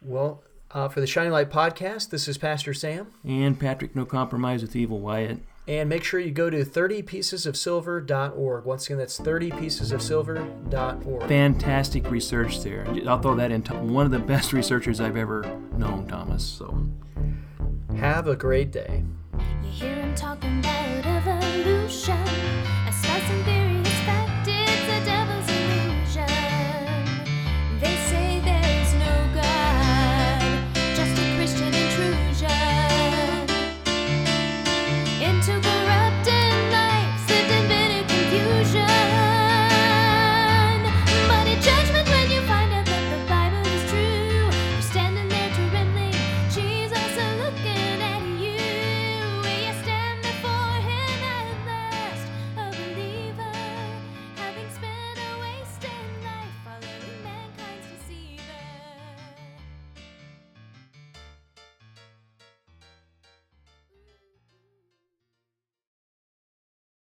Well, 0.01 0.43
uh, 0.75 0.87
for 0.89 0.99
the 0.99 1.07
Shining 1.07 1.31
Light 1.31 1.49
podcast, 1.49 2.09
this 2.09 2.27
is 2.27 2.37
Pastor 2.37 2.73
Sam. 2.73 3.07
And 3.23 3.57
Patrick, 3.57 3.95
no 3.95 4.03
compromise 4.05 4.61
with 4.61 4.75
evil, 4.75 4.99
Wyett. 4.99 5.39
And 5.67 5.89
make 5.89 6.03
sure 6.03 6.19
you 6.19 6.29
go 6.31 6.51
to 6.51 6.63
30piecesofsilver.org. 6.63 8.65
Once 8.65 8.85
again, 8.85 8.99
that's 8.99 9.19
30piecesofsilver.org. 9.19 11.27
Fantastic 11.27 12.11
research 12.11 12.61
there. 12.61 12.85
I'll 13.07 13.19
throw 13.19 13.33
that 13.35 13.51
in. 13.51 13.63
One 13.63 14.05
of 14.05 14.11
the 14.11 14.19
best 14.19 14.53
researchers 14.53 14.99
I've 14.99 15.17
ever 15.17 15.41
known, 15.75 16.05
Thomas. 16.07 16.45
So, 16.45 16.87
have 17.97 18.27
a 18.27 18.35
great 18.35 18.71
day. 18.71 19.03
You 19.63 19.69
hear 19.71 19.95
him 19.95 20.13
talking 20.13 20.59
about 20.59 21.03
evolution. 21.05 22.54